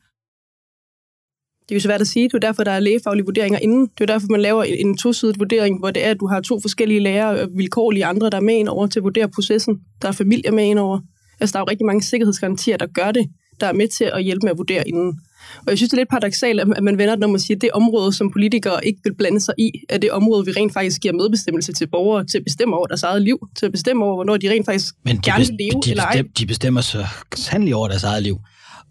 Det 1.63 1.75
er 1.75 1.77
jo 1.77 1.81
svært 1.81 2.01
at 2.01 2.07
sige. 2.07 2.29
Det 2.29 2.35
er 2.35 2.39
derfor, 2.39 2.65
der 2.65 2.71
er 2.71 2.81
lægefaglige 2.81 3.25
vurderinger 3.25 3.59
inden. 3.59 3.87
Det 3.87 4.01
er 4.01 4.07
derfor, 4.07 4.27
man 4.31 4.41
laver 4.41 4.63
en 4.63 4.97
tosidig 4.97 5.39
vurdering, 5.39 5.79
hvor 5.79 5.91
det 5.91 6.05
er, 6.05 6.11
at 6.11 6.21
du 6.21 6.27
har 6.27 6.41
to 6.41 6.61
forskellige 6.61 7.01
læger 7.01 7.27
og 7.27 7.49
vilkårlige 7.57 8.05
andre, 8.05 8.31
der 8.31 8.37
er 8.37 8.41
med 8.41 8.55
ind 8.55 8.69
over 8.69 8.87
til 8.87 9.01
at 9.01 9.05
vurdere 9.05 9.29
processen. 9.29 9.81
Der 10.03 10.09
er 10.09 10.13
familier 10.13 10.53
med 10.53 10.65
ind 10.65 10.79
over. 10.79 11.01
Altså, 11.41 11.53
der 11.53 11.59
er 11.59 11.63
jo 11.63 11.71
rigtig 11.71 11.87
mange 11.87 12.03
sikkerhedsgarantier, 12.03 12.77
der 12.77 12.87
gør 12.87 13.13
det, 13.13 13.27
der 13.61 13.67
er 13.67 13.73
med 13.73 13.89
til 13.89 14.05
at 14.05 14.25
hjælpe 14.25 14.45
med 14.45 14.51
at 14.51 14.59
vurdere 14.59 14.89
inden. 14.89 15.21
Og 15.59 15.65
jeg 15.69 15.77
synes, 15.79 15.91
det 15.91 15.97
er 15.97 16.01
lidt 16.01 16.09
paradoxalt, 16.09 16.61
at 16.61 16.83
man 16.83 16.99
vender 16.99 17.15
det, 17.15 17.21
når 17.21 17.29
man 17.29 17.41
siger, 17.41 17.57
at 17.57 17.63
det 17.63 17.71
område, 17.75 18.13
som 18.13 18.31
politikere 18.33 18.87
ikke 18.87 19.01
vil 19.05 19.15
blande 19.15 19.41
sig 19.41 19.55
i, 19.59 19.71
er 19.89 19.99
det 19.99 20.11
område, 20.11 20.45
vi 20.47 20.53
rent 20.53 20.73
faktisk 20.73 21.01
giver 21.01 21.15
medbestemmelse 21.15 21.73
til 21.73 21.87
borgere 21.87 22.25
til 22.25 22.39
at 22.39 22.45
bestemme 22.45 22.77
over 22.77 22.87
deres 22.87 23.03
eget 23.03 23.23
liv, 23.23 23.39
til 23.59 23.67
at 23.67 23.73
bestemme 23.73 24.05
over, 24.05 24.15
hvornår 24.15 24.37
de 24.37 24.51
rent 24.51 24.67
faktisk 24.67 24.95
Men 25.05 25.17
de, 25.17 25.23
gerne 25.31 25.45
vil 25.47 25.57
leve 25.61 25.81
de, 25.85 25.91
eller 25.91 26.05
ej. 26.05 26.23
de 26.39 26.47
bestemmer 26.47 26.81
så 26.81 27.07
sandelig 27.35 27.75
over 27.75 27.89
deres 27.89 28.05
eget 28.05 28.23
liv. 28.23 28.39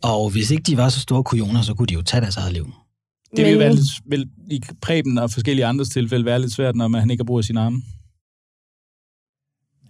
Og 0.03 0.29
hvis 0.29 0.51
ikke 0.51 0.63
de 0.63 0.77
var 0.77 0.89
så 0.89 0.99
store 0.99 1.23
kujoner, 1.23 1.61
så 1.61 1.73
kunne 1.73 1.87
de 1.87 1.93
jo 1.93 2.01
tage 2.01 2.21
deres 2.21 2.37
eget 2.37 2.53
liv. 2.53 2.65
Det 3.35 3.45
vil 3.45 3.51
Men- 3.53 3.59
være 3.59 3.73
lidt, 3.75 3.85
vil, 4.09 4.25
i 4.51 4.61
Preben 4.81 5.17
og 5.17 5.31
forskellige 5.31 5.65
andres 5.65 5.89
tilfælde 5.89 6.25
være 6.25 6.39
lidt 6.41 6.53
svært, 6.53 6.75
når 6.75 6.87
man, 6.87 7.01
han 7.01 7.11
ikke 7.11 7.21
har 7.21 7.25
brug 7.25 7.37
af 7.37 7.43
sine 7.43 7.59
arme. 7.59 7.81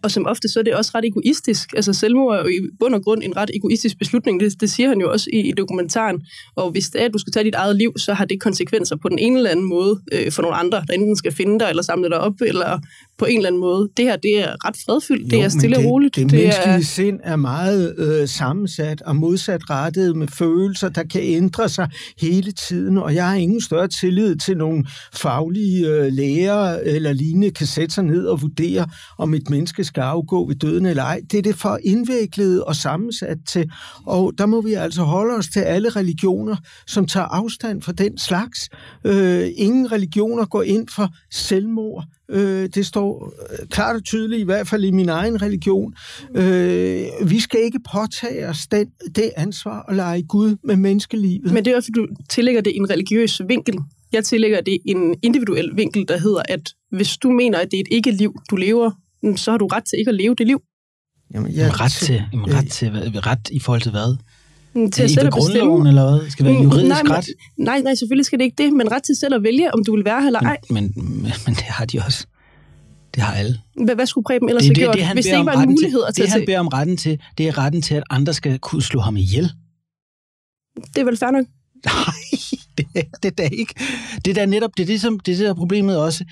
Og 0.03 0.11
som 0.11 0.25
ofte, 0.25 0.49
så 0.49 0.59
er 0.59 0.63
det 0.63 0.75
også 0.75 0.91
ret 0.95 1.05
egoistisk. 1.05 1.73
Altså 1.75 1.93
selvmord 1.93 2.35
er 2.35 2.41
jo 2.41 2.47
i 2.47 2.59
bund 2.79 2.95
og 2.95 3.03
grund 3.03 3.23
en 3.23 3.37
ret 3.37 3.51
egoistisk 3.53 3.97
beslutning. 3.99 4.39
Det, 4.39 4.61
det 4.61 4.71
siger 4.71 4.89
han 4.89 5.01
jo 5.01 5.11
også 5.11 5.29
i, 5.33 5.39
i 5.39 5.51
dokumentaren. 5.51 6.21
Og 6.55 6.71
hvis 6.71 6.89
det 6.89 7.01
er, 7.01 7.05
at 7.05 7.13
du 7.13 7.17
skal 7.17 7.33
tage 7.33 7.43
dit 7.43 7.55
eget 7.55 7.75
liv, 7.75 7.93
så 7.97 8.13
har 8.13 8.25
det 8.25 8.41
konsekvenser 8.41 8.95
på 8.95 9.09
den 9.09 9.19
ene 9.19 9.37
eller 9.37 9.49
anden 9.49 9.65
måde 9.65 10.01
øh, 10.11 10.31
for 10.31 10.41
nogle 10.41 10.57
andre, 10.57 10.83
der 10.87 10.93
enten 10.93 11.15
skal 11.15 11.31
finde 11.31 11.59
dig 11.59 11.69
eller 11.69 11.83
samle 11.83 12.09
dig 12.09 12.19
op, 12.19 12.41
eller 12.41 12.79
på 13.21 13.25
en 13.25 13.37
eller 13.37 13.47
anden 13.47 13.61
måde. 13.61 13.89
Det 13.97 14.05
her, 14.05 14.15
det 14.15 14.39
er 14.39 14.67
ret 14.67 14.75
fredfyldt. 14.85 15.31
det 15.31 15.43
er 15.43 15.49
stille 15.49 15.75
det, 15.75 15.85
og 15.85 15.91
roligt. 15.91 16.15
Det, 16.15 16.31
det 16.31 16.39
menneskelige 16.39 16.75
er, 16.75 16.81
sind 16.81 17.19
er 17.23 17.35
meget 17.35 17.95
øh, 17.97 18.27
sammensat 18.27 19.01
og 19.01 19.15
modsat 19.15 19.69
rettet 19.69 20.15
med 20.15 20.27
følelser, 20.27 20.89
der 20.89 21.03
kan 21.03 21.21
ændre 21.23 21.69
sig 21.69 21.89
hele 22.17 22.51
tiden, 22.51 22.97
og 22.97 23.15
jeg 23.15 23.27
har 23.27 23.35
ingen 23.35 23.61
større 23.61 23.87
tillid 23.87 24.35
til 24.35 24.57
nogle 24.57 24.85
faglige 25.13 25.87
øh, 25.87 26.13
læger 26.13 26.79
eller 26.83 27.13
lignende 27.13 27.51
kan 27.51 27.67
sætte 27.67 27.95
sig 27.95 28.03
ned 28.03 28.25
og 28.25 28.41
vurdere, 28.41 28.87
om 29.17 29.33
et 29.33 29.49
menneske 29.49 29.83
skal 29.83 30.01
afgå 30.01 30.47
ved 30.47 30.55
døden 30.55 30.85
eller 30.85 31.03
ej. 31.03 31.21
Det 31.31 31.37
er 31.37 31.41
det 31.41 31.55
for 31.55 31.79
indviklet 31.83 32.63
og 32.63 32.75
sammensat 32.75 33.37
til, 33.47 33.71
og 34.05 34.33
der 34.37 34.45
må 34.45 34.61
vi 34.61 34.73
altså 34.73 35.01
holde 35.03 35.35
os 35.35 35.47
til 35.47 35.59
alle 35.59 35.89
religioner, 35.89 36.55
som 36.87 37.05
tager 37.05 37.27
afstand 37.27 37.81
fra 37.81 37.91
den 37.91 38.17
slags. 38.17 38.69
Øh, 39.05 39.49
ingen 39.55 39.91
religioner 39.91 40.45
går 40.45 40.63
ind 40.63 40.87
for 40.95 41.09
selvmord, 41.31 42.05
Øh, 42.31 42.69
det 42.75 42.85
står 42.85 43.33
øh, 43.51 43.67
klart 43.67 43.95
og 43.95 44.03
tydeligt, 44.03 44.41
i 44.41 44.45
hvert 44.45 44.67
fald 44.67 44.83
i 44.83 44.91
min 44.91 45.09
egen 45.09 45.41
religion. 45.41 45.93
Øh, 46.35 47.05
vi 47.29 47.39
skal 47.39 47.59
ikke 47.63 47.79
påtage 47.93 48.47
os 48.47 48.67
den, 48.67 48.87
det 49.15 49.31
ansvar 49.37 49.85
at 49.89 49.95
lege 49.95 50.23
Gud 50.23 50.55
med 50.63 50.75
menneskelivet. 50.75 51.53
men 51.53 51.65
det 51.65 51.73
er 51.73 51.81
fordi 51.81 51.91
du 51.91 52.07
tillægger 52.29 52.61
det 52.61 52.75
en 52.75 52.89
religiøs 52.89 53.41
vinkel. 53.47 53.79
Jeg 54.11 54.25
tillægger 54.25 54.61
det 54.61 54.77
en 54.85 55.15
individuel 55.21 55.71
vinkel, 55.75 56.07
der 56.07 56.17
hedder, 56.17 56.41
at 56.49 56.73
hvis 56.91 57.17
du 57.17 57.31
mener, 57.31 57.57
at 57.57 57.67
det 57.71 57.77
er 57.77 57.81
et 57.81 57.87
ikke-liv, 57.91 58.35
du 58.49 58.55
lever, 58.55 58.91
så 59.35 59.51
har 59.51 59.57
du 59.57 59.67
ret 59.67 59.83
til 59.83 59.99
ikke 59.99 60.09
at 60.09 60.15
leve 60.15 60.35
det 60.35 60.47
liv. 60.47 60.61
Jamen, 61.33 61.51
Jamen, 61.51 61.79
ret 61.79 61.91
til, 61.91 62.23
jamen, 62.33 62.53
ret 62.53 62.71
til 62.71 62.89
ret 63.19 63.49
i 63.51 63.59
forhold 63.59 63.81
til 63.81 63.91
hvad? 63.91 64.17
Mm, 64.75 64.91
Til 64.91 65.03
at 65.03 65.11
selv 65.11 65.27
at 65.27 65.33
bestemme. 65.33 65.59
grundloven, 65.59 65.87
eller 65.87 66.09
hvad? 66.19 66.29
Skal 66.29 66.45
det 66.45 66.53
være 66.53 66.61
Mm, 66.63 66.69
juridisk 66.69 66.87
nej, 66.89 67.03
men- 67.03 67.11
ret? 67.11 67.27
Nej, 67.57 67.79
nej, 67.81 67.95
selvfølgelig 67.95 68.25
skal 68.25 68.39
det 68.39 68.45
ikke 68.45 68.63
det, 68.63 68.73
men 68.73 68.91
ret 68.91 69.03
til 69.03 69.15
selv 69.15 69.33
at 69.35 69.43
vælge, 69.43 69.73
om 69.73 69.83
du 69.85 69.95
vil 69.95 70.05
være 70.05 70.19
her 70.21 70.27
eller 70.27 70.39
ej. 70.39 70.57
Men, 70.69 70.93
men, 70.95 71.31
men 71.45 71.55
det 71.55 71.63
har 71.63 71.85
de 71.85 71.99
også. 72.05 72.25
Det 73.15 73.23
har 73.23 73.33
alle. 73.33 73.59
Hvad, 73.85 73.95
hvad 73.95 74.05
skulle 74.05 74.25
Preben 74.25 74.49
ellers 74.49 74.63
Det, 74.63 74.67
have 74.67 74.75
det, 74.75 74.83
gjort, 74.83 75.07
det, 75.07 75.13
hvis 75.13 75.25
det 75.25 75.31
ikke 75.37 75.45
var 75.45 75.61
en 75.61 75.69
mulighed 75.69 75.99
til, 76.01 76.07
at 76.07 76.15
tage 76.15 76.25
Det, 76.25 76.31
han 76.33 76.43
beder 76.45 76.59
om 76.59 76.67
retten 76.67 76.97
til, 76.97 77.19
det 77.37 77.47
er 77.47 77.57
retten 77.57 77.81
til, 77.81 77.95
at 77.95 78.03
andre 78.09 78.33
skal 78.33 78.59
kunne 78.59 78.81
slå 78.81 78.99
ham 78.99 79.17
ihjel. 79.17 79.51
Det 80.95 80.97
er 81.01 81.05
vel 81.05 81.17
fair 81.17 81.31
nok. 81.31 81.45
Nej, 81.85 82.13
det 82.93 83.01
er 83.13 83.17
det 83.23 83.37
da 83.37 83.43
ikke. 83.43 83.73
Det 84.25 84.31
er 84.31 84.35
da 84.35 84.45
netop, 84.45 84.71
det 84.77 84.83
er 84.83 84.87
det, 84.87 85.01
som, 85.01 85.19
det 85.19 85.31
er 85.31 85.37
det 85.37 85.47
der 85.47 85.53
problemet 85.53 85.97
også 85.97 86.25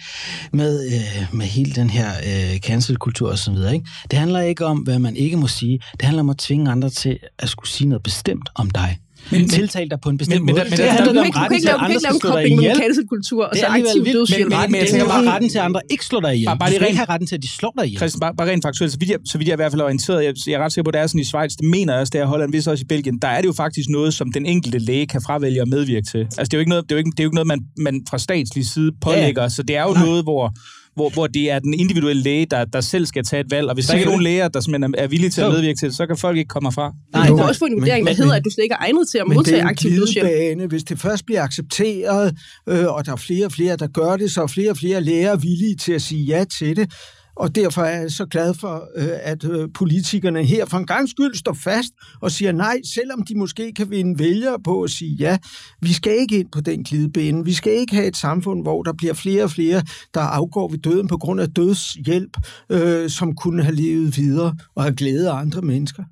med, 0.54 0.86
øh, 0.86 1.38
med 1.38 1.46
hele 1.46 1.72
den 1.72 1.90
her 1.90 2.10
øh, 2.10 2.60
cancelkultur 2.60 3.32
og 3.32 3.38
så 3.38 3.52
videre. 3.52 3.74
Ikke? 3.74 3.88
Det 4.12 4.20
handler 4.20 4.40
ikke 4.40 4.66
om, 4.66 4.78
hvad 4.78 5.00
man 5.00 5.16
ikke 5.16 5.38
må 5.38 5.48
sige. 5.48 5.80
Det 5.92 6.02
handler 6.02 6.24
om 6.24 6.30
at 6.30 6.38
tvinge 6.38 6.72
andre 6.72 6.90
til 6.90 7.20
at 7.40 7.50
skulle 7.50 7.70
sige 7.70 7.88
noget 7.88 8.04
bestemt 8.04 8.50
om 8.56 8.70
dig. 8.70 9.00
Men- 9.32 9.42
Men, 9.42 9.50
Tiltale 9.50 9.90
dig 9.90 10.00
på 10.04 10.10
en 10.10 10.18
bestemt 10.18 10.36
men- 10.36 10.46
men 10.46 10.54
måde. 10.56 10.64
der- 10.64 10.70
men 10.70 10.78
det 10.80 10.90
handler 10.90 11.22
om 11.22 11.30
retten 11.42 11.60
til, 11.62 11.68
at 11.68 11.76
andre 11.86 12.00
skal 12.00 12.16
slå 12.22 12.30
dig 12.38 12.48
ihjel. 12.48 12.76
cancelkultur 12.82 13.44
og 13.46 13.50
Det 13.54 13.60
så 13.60 13.66
aktiv 13.66 14.06
dødshjælp. 14.14 14.50
men, 14.50 14.50
men, 14.50 14.62
Men 14.62 14.72
men 14.72 14.76
jeg 14.80 14.82
det 14.82 14.88
er 14.88 14.92
tænker 14.92 15.08
bare 15.16 15.26
retten 15.34 15.50
til, 15.50 15.58
at 15.62 15.66
andre 15.70 15.82
ikke 15.94 16.06
slår 16.06 16.20
dig 16.28 16.34
ihjel. 16.36 16.46
Bare- 16.46 16.58
bare 16.60 16.72
ikke 16.74 16.86
rent- 16.86 16.96
have 17.02 17.10
retten 17.14 17.28
til, 17.28 17.36
at 17.36 17.44
de 17.44 17.48
slår 17.60 17.74
dig 17.78 17.86
ihjel. 17.88 17.98
Christian, 18.02 18.20
bare, 18.20 18.34
bare 18.40 18.48
rent 18.52 18.64
faktuelt, 18.68 18.92
så 18.94 19.00
vidt, 19.00 19.10
jeg, 19.16 19.20
så 19.32 19.38
vidt 19.38 19.48
jeg 19.50 19.56
i 19.56 19.62
hvert 19.62 19.72
fald 19.72 19.82
er 19.82 19.86
orienteret, 19.86 20.20
jeg, 20.26 20.34
jeg 20.48 20.54
er 20.60 20.64
ret 20.66 20.72
sikker 20.74 20.84
på, 20.88 20.90
at 20.90 20.94
det 20.94 21.02
er 21.02 21.08
sådan 21.08 21.22
i 21.22 21.28
Schweiz, 21.32 21.52
det 21.62 21.66
mener 21.76 21.94
jeg 21.94 22.00
også, 22.02 22.12
det 22.16 22.22
er 22.22 22.26
Holland, 22.34 22.50
hvis 22.54 22.68
også 22.68 22.82
i 22.82 22.90
Belgien, 22.94 23.18
der 23.22 23.28
er 23.28 23.40
det 23.42 23.48
jo 23.48 23.54
faktisk 23.64 23.90
noget, 23.90 24.14
som 24.14 24.28
den 24.32 24.46
enkelte 24.46 24.80
læge 24.80 25.06
kan 25.14 25.22
fravælge 25.28 25.62
at 25.62 25.68
medvirke 25.68 26.08
til. 26.12 26.20
Altså 26.20 26.44
det 26.50 26.54
er 26.54 26.58
jo 26.58 26.64
ikke 26.66 26.74
noget, 26.76 26.84
det 26.84 26.92
er 26.92 26.96
jo 26.96 26.98
ikke, 27.04 27.12
det 27.12 27.20
er 27.20 27.24
jo 27.24 27.28
ikke 27.30 27.36
noget 27.42 27.48
man, 27.48 27.60
man 27.78 27.96
fra 28.10 28.18
statslig 28.18 28.66
side 28.74 28.92
pålægger, 29.02 29.48
så 29.48 29.64
det 29.64 29.76
er 29.76 29.84
jo 29.84 29.94
noget, 30.06 30.24
hvor, 30.24 30.54
hvor, 31.00 31.10
hvor 31.10 31.28
det 31.28 31.52
er 31.52 31.60
den 31.60 31.74
individuelle 31.74 32.24
læge, 32.24 32.46
der, 32.46 32.66
der 32.66 32.82
selv 32.82 33.06
skal 33.06 33.24
tage 33.24 33.40
et 33.40 33.52
valg, 33.52 33.68
og 33.68 33.74
hvis 33.74 33.86
der 33.86 33.94
ikke 33.94 34.04
er 34.04 34.10
nogen 34.10 34.24
læger, 34.24 34.48
der 34.48 34.60
simpelthen 34.60 34.96
er 34.98 35.08
villige 35.08 35.30
til 35.30 35.42
at 35.42 35.52
medvirke 35.52 35.78
til 35.78 35.88
det, 35.88 35.96
så 35.96 36.06
kan 36.06 36.18
folk 36.18 36.38
ikke 36.38 36.48
komme 36.48 36.68
herfra. 36.68 36.94
Nej, 37.14 37.26
Jo, 37.26 37.32
du 37.32 37.38
kan 37.38 37.46
også 37.46 37.60
få 37.60 37.66
en 37.66 37.80
vurdering, 37.80 38.08
der 38.08 38.14
hedder, 38.14 38.34
at 38.34 38.46
du 38.46 38.50
slet 38.50 38.64
ikke 38.64 38.74
er 38.74 38.84
egnet 38.84 39.10
til 39.12 39.18
at 39.18 39.24
Men 39.28 39.32
det 39.32 39.36
modtage 39.38 39.62
er 39.62 39.68
aktiv 39.68 39.92
dødshjælp. 39.92 40.70
Hvis 40.70 40.84
det 40.84 41.00
først 41.00 41.26
bliver 41.26 41.44
accepteret, 41.44 42.38
øh, 42.70 42.86
og 42.96 43.06
der 43.06 43.12
er 43.12 43.16
flere 43.16 43.46
og 43.46 43.52
flere, 43.52 43.76
der 43.76 43.88
gør 43.88 44.18
det, 44.18 44.32
så 44.32 44.42
er 44.44 44.48
flere 44.48 44.70
og 44.70 44.78
flere 44.78 45.02
læger 45.02 45.36
villige 45.36 45.76
til 45.76 45.94
at 45.94 46.02
sige 46.02 46.24
ja 46.24 46.44
til 46.60 46.76
det. 46.76 46.94
Og 47.40 47.56
derfor 47.56 47.82
er 47.82 48.02
jeg 48.02 48.12
så 48.12 48.26
glad 48.26 48.54
for, 48.54 48.90
øh, 48.96 49.10
at 49.22 49.44
øh, 49.44 49.70
politikerne 49.74 50.44
her 50.44 50.66
for 50.66 50.78
en 50.78 50.86
gang 50.86 51.10
skyld 51.10 51.36
står 51.36 51.54
fast 51.54 51.90
og 52.22 52.32
siger 52.32 52.52
nej, 52.52 52.78
selvom 52.96 53.24
de 53.24 53.38
måske 53.38 53.74
kan 53.74 53.90
vinde 53.90 54.20
vælgere 54.20 54.58
på 54.64 54.82
at 54.84 54.90
sige 54.90 55.16
ja. 55.16 55.38
Vi 55.82 55.94
skal 55.94 56.14
ikke 56.20 56.40
ind 56.40 56.48
på 56.52 56.62
den 56.62 56.84
glidebane. 56.84 57.46
Vi 57.46 57.54
skal 57.54 57.74
ikke 57.74 57.96
have 57.96 58.08
et 58.08 58.18
samfund, 58.18 58.62
hvor 58.62 58.84
der 58.84 58.94
bliver 58.94 59.14
flere 59.14 59.44
og 59.44 59.52
flere, 59.52 59.84
der 60.14 60.22
afgår 60.22 60.70
ved 60.70 60.78
døden 60.78 61.08
på 61.08 61.18
grund 61.18 61.42
af 61.42 61.50
dødshjælp, 61.50 62.38
øh, 62.70 63.10
som 63.10 63.36
kunne 63.36 63.64
have 63.64 63.76
levet 63.76 64.18
videre 64.18 64.56
og 64.76 64.84
have 64.84 64.96
glæde 64.96 65.32
af 65.32 65.36
andre 65.36 65.62
mennesker. 65.62 66.04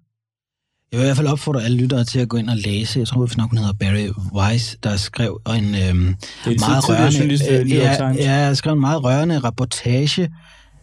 Jeg 0.91 0.98
vil 1.00 1.03
i 1.03 1.07
hvert 1.07 1.17
fald 1.17 1.27
opfordre 1.27 1.63
alle 1.63 1.77
lyttere 1.77 2.03
til 2.03 2.19
at 2.19 2.29
gå 2.29 2.38
ind 2.38 2.50
og 2.50 2.57
læse. 2.57 3.00
Jeg 3.00 3.07
tror, 3.07 3.25
hvis 3.25 3.38
nok 3.38 3.50
hun 3.50 3.57
hedder 3.57 3.74
Barry 3.74 4.10
Weiss, 4.34 4.77
der 4.84 4.96
skrev 4.96 5.41
en 5.48 5.75
øhm, 5.75 6.15
meget 6.60 6.89
rørende, 6.89 7.38
York 7.63 7.69
ja, 7.69 8.46
ja, 8.48 8.53
skrev 8.53 8.74
en 8.74 8.79
meget 8.79 9.03
rørende 9.03 9.39
rapportage, 9.39 10.29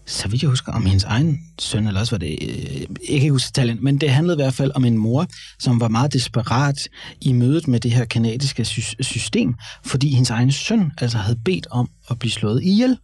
så 0.06 0.28
vidt 0.28 0.42
jeg 0.42 0.50
husker, 0.50 0.72
om 0.72 0.86
hendes 0.86 1.04
egen 1.04 1.40
søn, 1.58 1.86
eller 1.86 2.00
også 2.00 2.12
var 2.12 2.18
det, 2.18 2.38
øh, 2.42 2.80
jeg 2.80 2.86
kan 2.88 3.08
ikke 3.08 3.30
huske 3.30 3.52
talent, 3.52 3.82
men 3.82 3.98
det 3.98 4.10
handlede 4.10 4.36
i 4.36 4.42
hvert 4.42 4.54
fald 4.54 4.70
om 4.74 4.84
en 4.84 4.98
mor, 4.98 5.26
som 5.58 5.80
var 5.80 5.88
meget 5.88 6.12
desperat 6.12 6.88
i 7.20 7.32
mødet 7.32 7.68
med 7.68 7.80
det 7.80 7.90
her 7.90 8.04
kanadiske 8.04 8.64
sy- 8.64 8.94
system, 9.00 9.54
fordi 9.84 10.08
hendes 10.10 10.30
egen 10.30 10.52
søn 10.52 10.92
altså 10.98 11.18
havde 11.18 11.38
bedt 11.44 11.66
om 11.70 11.88
at 12.10 12.18
blive 12.18 12.32
slået 12.32 12.62
ihjel. 12.62 12.98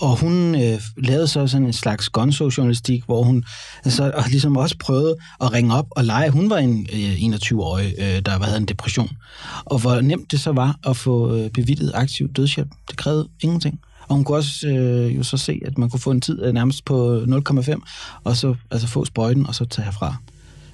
Og 0.00 0.20
hun 0.20 0.54
øh, 0.54 0.80
lavede 0.96 1.26
så 1.28 1.46
sådan 1.46 1.66
en 1.66 1.72
slags 1.72 2.08
gonzo-journalistik, 2.08 3.04
hvor 3.04 3.22
hun 3.22 3.44
altså, 3.84 4.12
og 4.14 4.24
ligesom 4.28 4.56
også 4.56 4.76
prøvede 4.80 5.16
at 5.40 5.52
ringe 5.52 5.74
op 5.74 5.86
og 5.90 6.04
lege. 6.04 6.30
Hun 6.30 6.50
var 6.50 6.56
en 6.56 6.86
øh, 6.92 7.36
21-årig, 7.36 7.94
øh, 7.98 8.22
der 8.26 8.44
havde 8.44 8.56
en 8.56 8.66
depression. 8.66 9.10
Og 9.64 9.78
hvor 9.78 10.00
nemt 10.00 10.30
det 10.30 10.40
så 10.40 10.52
var 10.52 10.78
at 10.86 10.96
få 10.96 11.36
øh, 11.36 11.50
bevilget 11.50 11.92
aktiv 11.94 12.28
dødshjælp. 12.32 12.68
Det 12.90 12.96
krævede 12.96 13.28
ingenting. 13.40 13.80
Og 14.10 14.16
hun 14.16 14.24
kunne 14.24 14.38
også 14.38 14.68
øh, 14.68 15.16
jo 15.16 15.22
så 15.22 15.36
se, 15.36 15.60
at 15.64 15.78
man 15.78 15.90
kunne 15.90 16.00
få 16.00 16.10
en 16.10 16.20
tid 16.20 16.42
øh, 16.42 16.52
nærmest 16.54 16.84
på 16.84 17.18
0,5, 17.50 18.20
og 18.24 18.36
så 18.36 18.54
altså 18.70 18.88
få 18.88 19.04
sprøjten, 19.04 19.46
og 19.46 19.54
så 19.54 19.64
tage 19.64 19.84
herfra. 19.84 20.14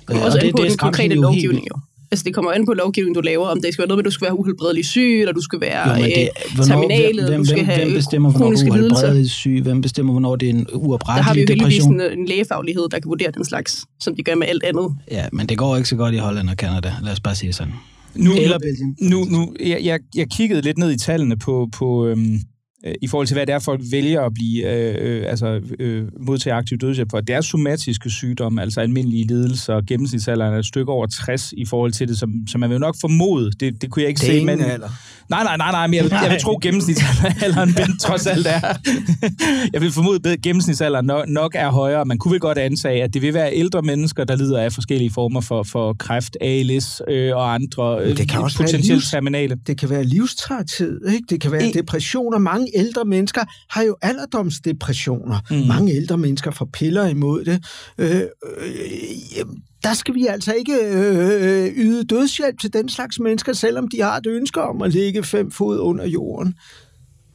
kommer 0.06 0.24
også 0.24 0.38
an 0.38 0.52
på 0.52 0.62
den 0.62 0.70
skræmte 0.70 0.76
konkrete 0.76 1.04
jo 1.04 1.10
helt 1.10 1.20
lovgivning 1.20 1.66
jo. 1.74 1.80
Altså, 2.10 2.24
det 2.24 2.34
kommer 2.34 2.52
an 2.52 2.66
på 2.66 2.72
lovgivningen, 2.72 3.14
du 3.14 3.20
laver, 3.20 3.46
om 3.46 3.60
det 3.62 3.72
skal 3.72 3.82
være 3.82 3.88
noget 3.88 3.98
med, 3.98 4.04
at 4.04 4.04
du 4.04 4.10
skal 4.10 4.24
være 4.24 4.38
uhelbredelig 4.38 4.84
syg, 4.86 5.20
eller 5.20 5.32
du 5.32 5.40
skal 5.40 5.60
være 5.60 5.98
Jo, 5.98 6.04
det, 6.04 6.28
øh, 6.58 6.64
terminal, 6.66 7.08
eller 7.08 7.28
hvem, 7.28 7.40
du 7.40 7.46
skal 7.46 7.56
hvem, 7.56 7.66
have 7.66 7.84
hvem 7.84 7.94
bestemmer, 7.94 8.30
hvornår 8.30 8.46
du 8.46 8.48
kroniske 8.48 8.68
er 8.68 8.74
lidelser. 8.74 8.96
uhelbredeligt 8.96 9.32
syg? 9.32 9.60
Hvem 9.62 9.80
bestemmer, 9.80 10.12
hvornår 10.12 10.36
det 10.36 10.48
er 10.48 10.52
en 10.52 10.56
Der 10.56 10.62
har 10.62 10.68
vi 10.68 10.74
jo 10.74 10.80
uoprettelig 10.88 11.48
depression? 11.48 12.00
en, 12.00 12.18
en 12.18 12.26
lægefaglighed, 12.26 12.88
der 12.90 12.98
kan 12.98 13.08
vurdere 13.08 13.30
den 13.30 13.44
slags, 13.44 13.84
som 14.00 14.16
de 14.16 14.22
gør 14.22 14.34
med 14.34 14.46
alt 14.46 14.62
andet. 14.64 14.96
Ja, 15.10 15.24
men 15.32 15.46
det 15.46 15.58
går 15.58 15.76
ikke 15.76 15.88
så 15.88 15.96
godt 15.96 16.14
i 16.14 16.18
Holland 16.18 16.50
og 16.50 16.56
Canada. 16.56 16.92
Lad 17.02 17.12
os 17.12 17.20
bare 17.20 17.34
sige 17.34 17.48
det 17.48 17.56
sådan. 17.56 17.72
Nu, 18.14 18.32
Eller 18.34 18.58
Belgien. 18.58 18.96
nu, 19.00 19.24
nu 19.24 19.54
jeg, 19.60 19.80
jeg, 19.82 20.00
jeg 20.14 20.26
kiggede 20.36 20.60
lidt 20.60 20.78
ned 20.78 20.90
i 20.92 20.98
tallene 20.98 21.36
på, 21.38 21.68
på 21.78 22.06
øhm, 22.06 22.40
øh, 22.86 22.94
i 23.02 23.06
forhold 23.06 23.26
til, 23.26 23.34
hvad 23.34 23.46
det 23.46 23.54
er, 23.54 23.58
folk 23.58 23.80
vælger 23.90 24.22
at 24.22 24.34
blive, 24.34 24.72
øh, 24.72 24.94
øh, 25.00 25.30
altså 25.30 25.60
øh, 25.78 26.08
modtage 26.20 26.54
aktiv 26.54 26.78
dødshjælp 26.78 27.10
for. 27.10 27.20
Det 27.20 27.34
er 27.34 27.40
somatiske 27.40 28.10
sygdomme, 28.10 28.62
altså 28.62 28.80
almindelige 28.80 29.26
lidelser. 29.26 29.80
Gennemsnitsalderen 29.80 30.54
er 30.54 30.58
et 30.58 30.66
stykke 30.66 30.92
over 30.92 31.06
60 31.06 31.52
i 31.52 31.64
forhold 31.64 31.92
til 31.92 32.08
det, 32.08 32.18
som, 32.18 32.32
som 32.48 32.60
man 32.60 32.70
vil 32.70 32.80
nok 32.80 32.96
formode. 33.00 33.50
Det, 33.60 33.82
det 33.82 33.90
kunne 33.90 34.02
jeg 34.02 34.08
ikke 34.08 34.18
Det 34.18 34.26
se, 34.26 34.44
men... 34.44 34.60
alder. 34.60 34.88
Nej, 35.30 35.44
nej, 35.44 35.56
nej, 35.56 35.70
nej, 35.72 35.86
men 35.86 35.94
jeg 35.94 36.04
vil, 36.04 36.12
jeg 36.22 36.30
vil 36.30 36.40
tro 36.40 36.58
gennemsnitsalderen 36.62 37.74
Bent, 37.76 38.00
trods 38.00 38.26
alt 38.26 38.46
er. 38.46 38.60
jeg 39.72 39.80
vil 39.80 39.92
formode, 39.92 40.30
at 40.32 40.42
gennemsnitsalderen 40.42 41.06
nok, 41.06 41.28
nok 41.28 41.52
er 41.54 41.70
højere. 41.70 42.04
Man 42.04 42.18
kunne 42.18 42.32
vel 42.32 42.40
godt 42.40 42.58
antage, 42.58 43.02
at 43.02 43.14
det 43.14 43.22
vil 43.22 43.34
være 43.34 43.54
ældre 43.54 43.82
mennesker, 43.82 44.24
der 44.24 44.36
lider 44.36 44.60
af 44.60 44.72
forskellige 44.72 45.10
former 45.14 45.40
for, 45.40 45.62
for 45.62 45.92
kræft, 45.98 46.36
ALS 46.40 47.02
øh, 47.08 47.36
og 47.36 47.54
andre 47.54 47.98
øh, 48.04 48.16
det 48.16 48.28
kan 48.28 48.40
også 48.40 48.56
potentielt 48.56 48.86
livs- 49.02 49.10
terminale. 49.10 49.56
Det 49.66 49.78
kan 49.78 49.90
være 49.90 50.04
livstræthed, 50.04 51.08
ikke? 51.08 51.24
det 51.30 51.40
kan 51.40 51.52
være 51.52 51.68
I- 51.68 51.72
depressioner. 51.72 52.38
Mange 52.38 52.66
ældre 52.74 53.04
mennesker 53.04 53.40
har 53.70 53.82
jo 53.82 53.96
alderdomsdepressioner. 54.02 55.38
Mm. 55.50 55.56
Mange 55.56 55.92
ældre 55.94 56.18
mennesker 56.18 56.50
får 56.50 56.68
piller 56.72 57.06
imod 57.06 57.44
det. 57.44 57.64
Øh, 57.98 58.16
øh, 58.16 59.46
der 59.84 59.94
skal 59.94 60.14
vi 60.14 60.26
altså 60.26 60.52
ikke 60.52 60.72
øh, 60.72 61.72
yde 61.76 62.04
dødshjælp 62.04 62.60
til 62.60 62.72
den 62.72 62.88
slags 62.88 63.20
mennesker, 63.20 63.52
selvom 63.52 63.88
de 63.88 64.02
har 64.02 64.16
et 64.16 64.26
ønske 64.26 64.62
om 64.62 64.82
at 64.82 64.92
ligge 64.92 65.22
fem 65.22 65.50
fod 65.50 65.78
under 65.78 66.06
jorden. 66.06 66.54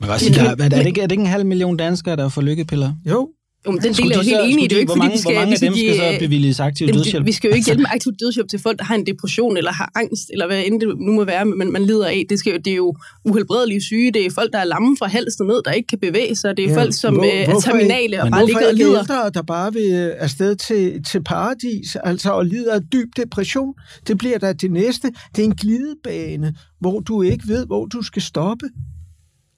Kan 0.01 0.12
også 0.12 0.31
der, 0.36 0.43
er, 0.43 0.65
er, 0.65 0.69
det 0.69 0.86
ikke, 0.88 1.01
er 1.01 1.07
det 1.07 1.12
ikke 1.12 1.21
en 1.21 1.27
halv 1.27 1.45
million 1.45 1.77
danskere, 1.77 2.15
der 2.15 2.29
får 2.29 2.41
lykkepiller? 2.41 2.93
Jo, 3.05 3.29
Jo, 3.65 3.72
men 3.72 3.82
den 3.82 3.94
del 3.94 4.12
er 4.12 4.15
jo 4.15 4.22
de 4.22 4.25
helt 4.25 4.39
enig 4.53 4.63
i. 4.65 4.68
Det 4.68 4.77
er 4.77 4.82
jo 4.82 4.88
skulle 4.88 4.89
ikke, 4.89 4.94
de- 4.94 5.00
fordi 5.00 5.10
hvor 5.10 5.18
skal... 5.18 5.36
mange 5.36 5.53
af 5.53 5.60
dem 5.60 5.74
skal 5.74 5.96
så 5.96 6.10
give, 6.10 6.20
bevilges 6.20 6.60
aktiv 6.60 6.86
Jamen, 6.88 6.98
dødshjælp? 6.98 7.25
Vi 7.25 7.32
skal 7.32 7.48
jo 7.50 7.56
ikke 7.56 7.65
hjælpe 7.65 7.82
med 7.82 7.89
aktiv 7.94 8.12
dødshjælp 8.22 8.50
til 8.50 8.60
folk, 8.60 8.77
der 8.80 8.84
har 8.86 8.96
en 8.96 9.06
depression 9.06 9.58
eller 9.58 9.72
har 9.72 9.91
angst, 9.96 10.30
eller 10.34 10.48
hvad 10.48 10.63
end 10.65 10.82
det 10.82 10.88
nu 11.00 11.12
må 11.12 11.24
være, 11.25 11.46
man, 11.46 11.72
man 11.72 11.86
lider 11.86 12.08
af. 12.08 12.24
Det, 12.30 12.39
skal, 12.39 12.51
jo- 12.53 12.60
det 12.65 12.72
er 12.72 12.75
jo 12.75 12.96
uhelbredelige 13.25 13.82
syge, 13.82 14.12
det 14.12 14.25
er 14.25 14.30
folk, 14.32 14.51
der 14.53 14.60
er 14.60 14.63
lamme 14.63 14.98
fra 15.00 15.08
halsen 15.08 15.48
ned, 15.48 15.62
der 15.65 15.72
ikke 15.72 15.88
kan 15.88 16.00
bevæge 16.00 16.36
sig, 16.36 16.58
det 16.58 16.65
er 16.65 16.70
Ja, 16.70 16.82
folk, 16.82 16.94
som 16.94 17.13
hvor- 17.13 17.24
øh, 17.25 17.56
er 17.56 17.60
terminale 17.60 18.20
og 18.22 18.25
Men 18.25 18.32
bare 18.32 18.46
ligger 18.46 18.65
og 18.65 18.72
ikke 18.72 18.84
lider. 18.84 19.00
ældre, 19.00 19.30
der 19.30 19.41
bare 19.41 19.74
vil 19.74 19.91
øh, 19.91 20.12
afsted 20.18 20.56
til, 20.56 21.03
til 21.03 21.24
paradis, 21.24 21.96
altså 22.03 22.32
og 22.32 22.46
lider 22.46 22.74
af 22.74 22.82
dyb 22.94 23.08
depression? 23.18 23.74
Det 24.08 24.18
bliver 24.18 24.38
da 24.38 24.53
det 24.53 24.72
næste. 24.72 25.08
Det 25.36 25.41
er 25.41 25.46
en 25.46 25.56
glidebane, 25.56 26.56
hvor 26.80 27.00
du 27.00 27.22
ikke 27.22 27.44
ved, 27.48 27.65
hvor 27.65 27.86
du 27.86 28.01
skal 28.01 28.22
stoppe. 28.22 28.65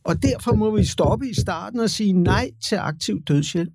Og 0.06 0.24
derfor 0.24 0.56
må 0.56 0.76
vi 0.78 0.86
stoppe 0.86 1.30
i 1.30 1.34
starten 1.42 1.80
og 1.80 1.90
sige 1.90 2.14
nej 2.14 2.50
til 2.70 2.76
aktiv 2.76 3.20
dødshjælp. 3.28 3.70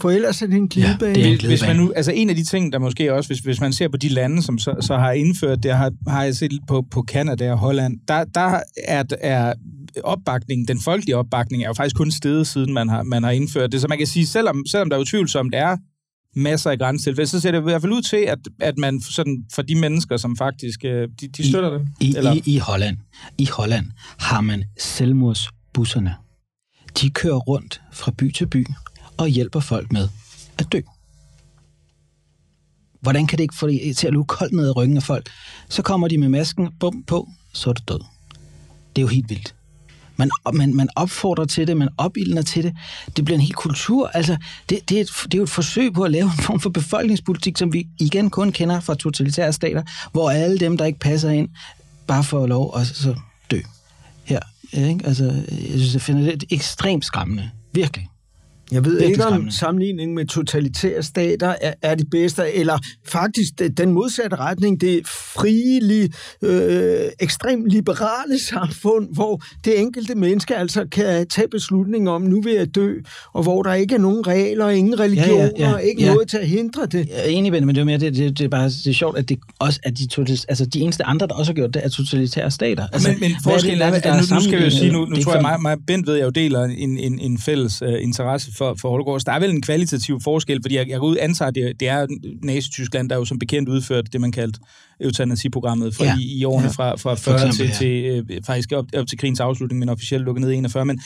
For 0.00 0.10
ellers 0.10 0.42
er 0.42 0.46
det 0.46 0.56
en 0.56 0.68
glidebane. 0.68 1.14
det 1.14 1.22
er 1.22 1.26
en 1.26 1.30
Hvis, 1.32 1.42
hvis 1.44 1.60
man 1.62 1.68
glidebane. 1.70 1.86
nu, 1.88 1.92
altså 1.96 2.12
en 2.12 2.30
af 2.30 2.36
de 2.36 2.44
ting, 2.44 2.72
der 2.72 2.78
måske 2.78 3.14
også, 3.14 3.28
hvis, 3.28 3.38
hvis 3.38 3.60
man 3.60 3.72
ser 3.72 3.88
på 3.88 3.96
de 3.96 4.08
lande, 4.08 4.42
som 4.42 4.58
så, 4.58 4.74
så 4.80 4.96
har 4.96 5.12
indført 5.12 5.62
det, 5.62 5.72
har, 5.76 5.92
har 6.08 6.22
jeg 6.24 6.36
set 6.36 6.52
på, 6.68 6.84
på 6.90 7.04
Canada 7.08 7.52
og 7.52 7.58
Holland, 7.58 7.98
der, 8.08 8.24
der 8.24 8.60
er, 8.88 9.04
er 9.20 9.52
opbakningen, 10.04 10.68
den 10.68 10.80
folkelige 10.80 11.16
opbakning, 11.16 11.62
er 11.62 11.66
jo 11.66 11.72
faktisk 11.74 11.96
kun 11.96 12.10
steget, 12.10 12.46
siden 12.46 12.72
man 12.72 12.88
har, 12.88 13.02
man 13.02 13.22
har 13.22 13.30
indført 13.30 13.72
det. 13.72 13.80
Så 13.80 13.88
man 13.88 13.98
kan 13.98 14.06
sige, 14.06 14.26
selvom, 14.26 14.62
selvom 14.70 14.90
der 14.90 14.96
er 14.96 15.00
utvivlsomt 15.00 15.54
er 15.54 15.76
masser 16.36 16.70
af 16.70 16.78
grænsetilfælde, 16.78 17.30
så 17.30 17.40
ser 17.40 17.50
det 17.50 17.58
i 17.58 17.62
hvert 17.62 17.80
fald 17.80 17.92
ud 17.92 18.02
til, 18.02 18.16
at, 18.16 18.38
at 18.60 18.78
man 18.78 19.00
sådan, 19.00 19.44
for 19.54 19.62
de 19.62 19.74
mennesker, 19.74 20.16
som 20.16 20.36
faktisk, 20.36 20.84
øh, 20.84 21.08
de, 21.20 21.28
de 21.28 21.48
støtter 21.48 21.70
det. 21.70 21.88
I, 22.00 22.14
Eller- 22.16 22.32
i, 22.32 22.42
I, 22.46 22.58
Holland, 22.58 22.96
I 23.38 23.48
Holland 23.52 23.86
har 24.18 24.40
man 24.40 24.64
selvmordsbusserne. 24.78 26.14
De 27.00 27.10
kører 27.10 27.36
rundt 27.36 27.80
fra 27.92 28.12
by 28.18 28.32
til 28.32 28.46
by 28.46 28.66
og 29.16 29.28
hjælper 29.28 29.60
folk 29.60 29.92
med 29.92 30.08
at 30.58 30.72
dø. 30.72 30.80
Hvordan 33.00 33.26
kan 33.26 33.38
det 33.38 33.44
ikke 33.44 33.56
få 33.56 33.68
det 33.68 33.96
til 33.96 34.06
at 34.06 34.12
luge 34.12 34.26
koldt 34.26 34.52
ned 34.52 34.68
i 34.68 34.70
ryggen 34.70 34.96
af 34.96 35.02
folk? 35.02 35.30
Så 35.68 35.82
kommer 35.82 36.08
de 36.08 36.18
med 36.18 36.28
masken, 36.28 36.68
bum 36.80 37.02
på, 37.02 37.28
så 37.52 37.70
er 37.70 37.74
du 37.74 37.82
død. 37.88 38.00
Det 38.96 39.02
er 39.02 39.02
jo 39.02 39.08
helt 39.08 39.30
vildt. 39.30 39.54
Man, 40.16 40.30
man, 40.52 40.74
man 40.74 40.88
opfordrer 40.96 41.44
til 41.44 41.66
det, 41.66 41.76
man 41.76 41.88
opildner 41.98 42.42
til 42.42 42.64
det. 42.64 42.74
Det 43.16 43.24
bliver 43.24 43.38
en 43.38 43.44
hel 43.44 43.54
kultur. 43.54 44.08
Altså, 44.08 44.36
det, 44.68 44.88
det, 44.88 44.96
er 44.96 45.00
et, 45.00 45.10
det 45.24 45.34
er 45.34 45.38
jo 45.38 45.44
et 45.44 45.50
forsøg 45.50 45.92
på 45.92 46.02
at 46.02 46.10
lave 46.10 46.24
en 46.24 46.42
form 46.42 46.60
for 46.60 46.70
befolkningspolitik, 46.70 47.58
som 47.58 47.72
vi 47.72 47.86
igen 48.00 48.30
kun 48.30 48.52
kender 48.52 48.80
fra 48.80 48.94
totalitære 48.94 49.52
stater, 49.52 49.82
hvor 50.12 50.30
alle 50.30 50.58
dem, 50.58 50.76
der 50.76 50.84
ikke 50.84 50.98
passer 50.98 51.30
ind, 51.30 51.48
bare 52.06 52.24
får 52.24 52.46
lov 52.46 52.78
at 52.78 52.86
så 52.86 53.14
dø. 53.50 53.60
Her. 54.24 54.40
Ikke? 54.72 55.06
Altså, 55.06 55.24
jeg 55.50 55.70
synes, 55.70 55.92
jeg 55.92 56.02
finder 56.02 56.36
det 56.36 56.44
ekstremt 56.50 57.04
skræmmende. 57.04 57.50
Virkelig. 57.72 58.08
Jeg 58.74 58.84
ved 58.84 59.00
ikke, 59.00 59.22
om 59.24 59.28
skræmmende. 59.30 59.56
sammenligning 59.56 60.14
med 60.14 60.26
totalitære 60.26 61.02
stater 61.02 61.54
er, 61.60 61.72
er 61.82 61.94
det 61.94 62.10
bedste, 62.10 62.42
eller 62.54 62.78
faktisk 63.08 63.52
den 63.76 63.92
modsatte 63.92 64.36
retning, 64.36 64.80
det 64.80 65.08
frilige, 65.08 66.12
øh, 66.42 67.00
ekstremt 67.20 67.68
liberale 67.70 68.38
samfund, 68.38 69.08
hvor 69.14 69.42
det 69.64 69.80
enkelte 69.80 70.14
menneske 70.14 70.56
altså 70.56 70.86
kan 70.92 71.26
tage 71.28 71.48
beslutninger 71.48 72.10
om, 72.12 72.22
nu 72.22 72.40
vil 72.42 72.52
jeg 72.54 72.74
dø, 72.74 72.94
og 73.32 73.42
hvor 73.42 73.62
der 73.62 73.74
ikke 73.74 73.94
er 73.94 73.98
nogen 73.98 74.26
regler, 74.26 74.68
ingen 74.68 75.00
religioner, 75.00 75.50
ja, 75.58 75.70
ja, 75.70 75.76
ikke 75.76 76.02
ja. 76.02 76.12
noget 76.14 76.28
til 76.28 76.36
at 76.38 76.46
hindre 76.48 76.86
det. 76.86 77.08
Jeg 77.08 77.16
er 77.18 77.22
enig 77.28 77.52
med 77.52 77.60
det, 77.60 77.66
men 77.66 77.74
det 77.74 77.80
er 77.80 77.84
mere 77.84 77.98
det, 77.98 78.16
det, 78.16 78.38
det 78.38 78.44
er 78.44 78.48
bare 78.48 78.64
det 78.64 78.86
er 78.86 78.92
sjovt, 78.92 79.18
at 79.18 79.28
det 79.28 79.38
også 79.58 79.80
er 79.84 79.90
de, 79.90 80.06
total, 80.06 80.38
altså 80.48 80.66
de 80.66 80.80
eneste 80.80 81.04
andre, 81.04 81.26
der 81.26 81.34
også 81.34 81.52
har 81.52 81.54
gjort 81.54 81.74
det, 81.74 81.84
er 81.84 81.88
totalitære 81.88 82.50
stater. 82.50 82.86
Altså, 82.92 83.08
men, 83.08 83.20
men 83.20 83.30
hvad 83.30 83.30
er 83.30 83.34
det- 83.34 83.42
forskellen 83.44 83.82
er, 83.82 83.92
at 83.92 84.04
der 84.04 84.12
nu, 84.14 84.34
nu 84.34 84.40
skal 84.40 84.58
vi 84.58 84.64
jo 84.64 84.70
sige, 84.70 84.92
nu, 84.92 85.04
nu 85.04 85.16
tror 85.16 85.32
jeg, 85.32 85.42
mig, 85.42 85.62
mig 85.62 85.76
Bent 85.86 86.06
ved, 86.06 86.14
jeg 86.14 86.24
jo 86.24 86.30
deler 86.30 86.62
en, 86.64 86.98
en, 86.98 87.18
en 87.18 87.38
fælles 87.38 87.82
uh, 87.82 87.88
interesse 88.00 88.50
for, 88.58 88.63
for 88.80 88.90
Holocaust. 88.90 89.26
Der 89.26 89.32
er 89.32 89.38
vel 89.40 89.50
en 89.50 89.62
kvalitativ 89.62 90.20
forskel, 90.24 90.58
fordi 90.62 90.74
jeg, 90.76 90.88
jeg 90.88 90.98
går 91.00 91.06
ud 91.06 91.16
antager, 91.20 91.48
at 91.48 91.54
det, 91.54 91.80
det 91.80 91.88
er 91.88 92.06
Nazi-Tyskland, 92.44 93.08
der 93.10 93.16
jo 93.16 93.24
som 93.24 93.38
bekendt 93.38 93.68
udført 93.68 94.12
det, 94.12 94.20
man 94.20 94.32
kaldte 94.32 94.60
eutanasiprogrammet 95.00 95.94
fra 95.94 96.04
Ja. 96.04 96.16
i, 96.20 96.38
i 96.38 96.44
årene 96.44 96.66
Ja. 96.66 96.70
fra, 96.72 96.96
fra 96.96 97.14
40 97.14 97.34
eksempel, 97.46 97.74
til, 97.76 97.88
ja. 97.88 98.14
til 98.22 98.24
øh, 98.30 98.42
faktisk 98.46 98.72
op, 98.72 98.84
op 98.96 99.06
til 99.06 99.18
krigens 99.18 99.40
afslutning, 99.40 99.78
men 99.78 99.88
officielt 99.88 100.24
lukket 100.24 100.40
ned 100.40 100.50
i 100.50 100.54
41. 100.56 100.84
Men, 100.84 101.00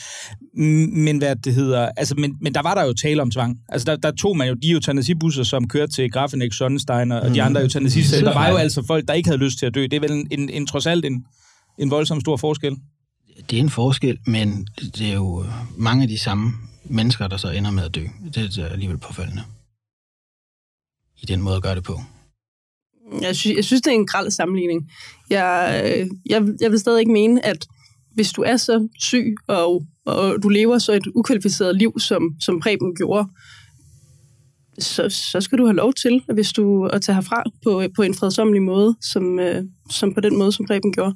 men 1.03 1.17
hvad 1.17 1.35
det 1.35 1.53
hedder, 1.53 1.89
altså, 1.97 2.15
men, 2.17 2.35
men 2.41 2.53
der 2.53 2.61
var 2.61 2.75
der 2.75 2.85
jo 2.85 2.93
tale 2.93 3.21
om 3.21 3.31
tvang. 3.31 3.57
Altså 3.69 3.85
der, 3.85 3.95
der 3.95 4.11
tog 4.11 4.37
man 4.37 4.47
jo 4.47 4.53
de 4.53 4.69
eutanasibusser, 4.71 5.43
som 5.43 5.67
kørte 5.67 5.91
til 5.91 6.11
Grafenek, 6.11 6.53
Sonnenstein 6.53 7.11
og, 7.11 7.19
og 7.21 7.35
de 7.35 7.41
andre 7.43 7.61
eutanasisteder. 7.61 8.23
Der 8.23 8.33
var 8.33 8.49
jo 8.49 8.55
altså 8.55 8.83
folk, 8.87 9.07
der 9.07 9.13
ikke 9.13 9.29
havde 9.29 9.43
lyst 9.43 9.59
til 9.59 9.65
at 9.65 9.75
dø. 9.75 9.81
Det 9.83 9.93
er 9.93 9.99
vel 9.99 10.11
en, 10.11 10.27
en, 10.31 10.49
en 10.49 10.67
trods 10.67 10.85
alt 10.85 11.05
en, 11.05 11.23
en 11.79 11.91
voldsom 11.91 12.21
stor 12.21 12.37
forskel. 12.37 12.75
Det 13.49 13.57
er 13.57 13.63
en 13.63 13.69
forskel, 13.69 14.17
men 14.27 14.67
det 14.97 15.01
er 15.09 15.13
jo 15.13 15.43
mange 15.77 16.03
af 16.03 16.09
de 16.09 16.17
samme 16.17 16.53
mennesker, 16.89 17.27
der 17.27 17.37
så 17.37 17.49
ender 17.49 17.71
med 17.71 17.83
at 17.83 17.95
dø. 17.95 18.03
Det 18.33 18.57
er 18.57 18.65
alligevel 18.65 18.97
påfaldende. 18.97 19.43
I 21.21 21.25
den 21.25 21.41
måde 21.41 21.55
at 21.55 21.63
gøre 21.63 21.75
det 21.75 21.83
på. 21.83 21.99
Jeg 23.21 23.35
synes, 23.35 23.55
jeg 23.55 23.65
synes, 23.65 23.81
det 23.81 23.91
er 23.91 23.95
en 23.95 24.07
græld 24.07 24.31
sammenligning. 24.31 24.91
Jeg, 25.29 25.81
øh, 25.85 26.07
jeg, 26.25 26.47
jeg 26.61 26.71
vil 26.71 26.79
stadig 26.79 26.99
ikke 26.99 27.11
mene, 27.11 27.45
at 27.45 27.67
hvis 28.13 28.31
du 28.31 28.41
er 28.41 28.57
så 28.57 28.87
syg, 28.99 29.35
og, 29.47 29.83
og 30.05 30.43
du 30.43 30.49
lever 30.49 30.77
så 30.77 30.93
et 30.93 31.07
ukvalificeret 31.15 31.75
liv, 31.75 31.99
som, 31.99 32.35
som 32.41 32.59
Preben 32.59 32.95
gjorde, 32.95 33.27
så, 34.79 35.09
så 35.09 35.41
skal 35.41 35.57
du 35.57 35.65
have 35.65 35.75
lov 35.75 35.93
til, 35.93 36.23
hvis 36.33 36.51
du 36.51 36.85
at 36.85 37.01
tage 37.01 37.15
herfra 37.15 37.43
på, 37.63 37.83
på 37.95 38.01
en 38.01 38.13
fredsommelig 38.13 38.61
måde, 38.61 38.97
som, 39.01 39.39
øh, 39.39 39.63
som 39.89 40.13
på 40.13 40.21
den 40.21 40.37
måde, 40.37 40.51
som 40.51 40.65
Preben 40.65 40.93
gjorde. 40.93 41.15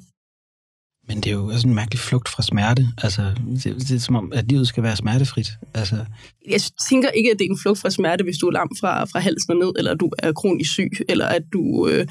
Men 1.08 1.16
det 1.16 1.26
er 1.26 1.30
jo 1.34 1.46
også 1.46 1.68
en 1.68 1.74
mærkelig 1.74 1.98
flugt 2.00 2.28
fra 2.28 2.42
smerte. 2.42 2.86
Altså, 3.02 3.22
det, 3.64 3.64
det 3.64 3.90
er 3.90 3.98
som 3.98 4.16
om, 4.16 4.32
at 4.34 4.44
livet 4.48 4.68
skal 4.68 4.82
være 4.82 4.96
smertefrit. 4.96 5.46
Altså, 5.74 5.96
Jeg 6.50 6.60
tænker 6.88 7.08
ikke, 7.08 7.30
at 7.30 7.38
det 7.38 7.44
er 7.46 7.50
en 7.50 7.58
flugt 7.62 7.78
fra 7.78 7.90
smerte, 7.90 8.24
hvis 8.24 8.36
du 8.36 8.46
er 8.46 8.52
lam 8.52 8.68
fra, 8.80 9.04
fra 9.04 9.18
halsen 9.20 9.52
og 9.52 9.56
ned, 9.58 9.72
eller 9.78 9.94
du 9.94 10.10
er 10.18 10.32
kronisk 10.32 10.70
syg, 10.70 10.90
eller 11.08 11.26
at 11.26 11.42
du, 11.52 11.88
øh, 11.88 12.06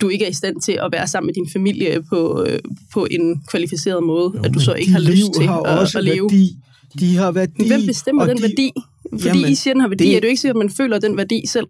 du 0.00 0.08
ikke 0.08 0.24
er 0.24 0.28
i 0.28 0.32
stand 0.32 0.60
til 0.60 0.72
at 0.72 0.88
være 0.92 1.06
sammen 1.06 1.26
med 1.26 1.34
din 1.34 1.48
familie 1.52 2.02
på, 2.02 2.44
øh, 2.48 2.58
på 2.92 3.06
en 3.10 3.42
kvalificeret 3.48 4.02
måde, 4.02 4.32
jo, 4.34 4.42
at 4.42 4.54
du 4.54 4.60
så 4.60 4.72
ikke 4.74 4.92
har 4.92 5.00
lyst 5.00 5.34
til 5.36 5.46
har 5.46 5.60
at, 5.60 5.78
også 5.78 5.98
at 5.98 6.04
leve. 6.04 6.22
Værdi. 6.30 6.56
De 6.98 7.16
har 7.16 7.30
værdi. 7.32 7.52
Men 7.58 7.66
hvem 7.66 7.86
bestemmer 7.86 8.26
den 8.26 8.36
de, 8.36 8.42
værdi? 8.42 8.72
Fordi 9.10 9.26
Jamen, 9.38 9.52
I 9.52 9.54
siger, 9.54 9.74
den 9.74 9.80
har 9.80 9.88
værdi, 9.88 10.04
det- 10.04 10.16
er 10.16 10.20
det 10.20 10.24
jo 10.26 10.28
ikke 10.30 10.40
sikkert, 10.40 10.56
at 10.56 10.58
man 10.66 10.70
føler 10.70 10.98
den 10.98 11.16
værdi 11.16 11.42
selv. 11.48 11.66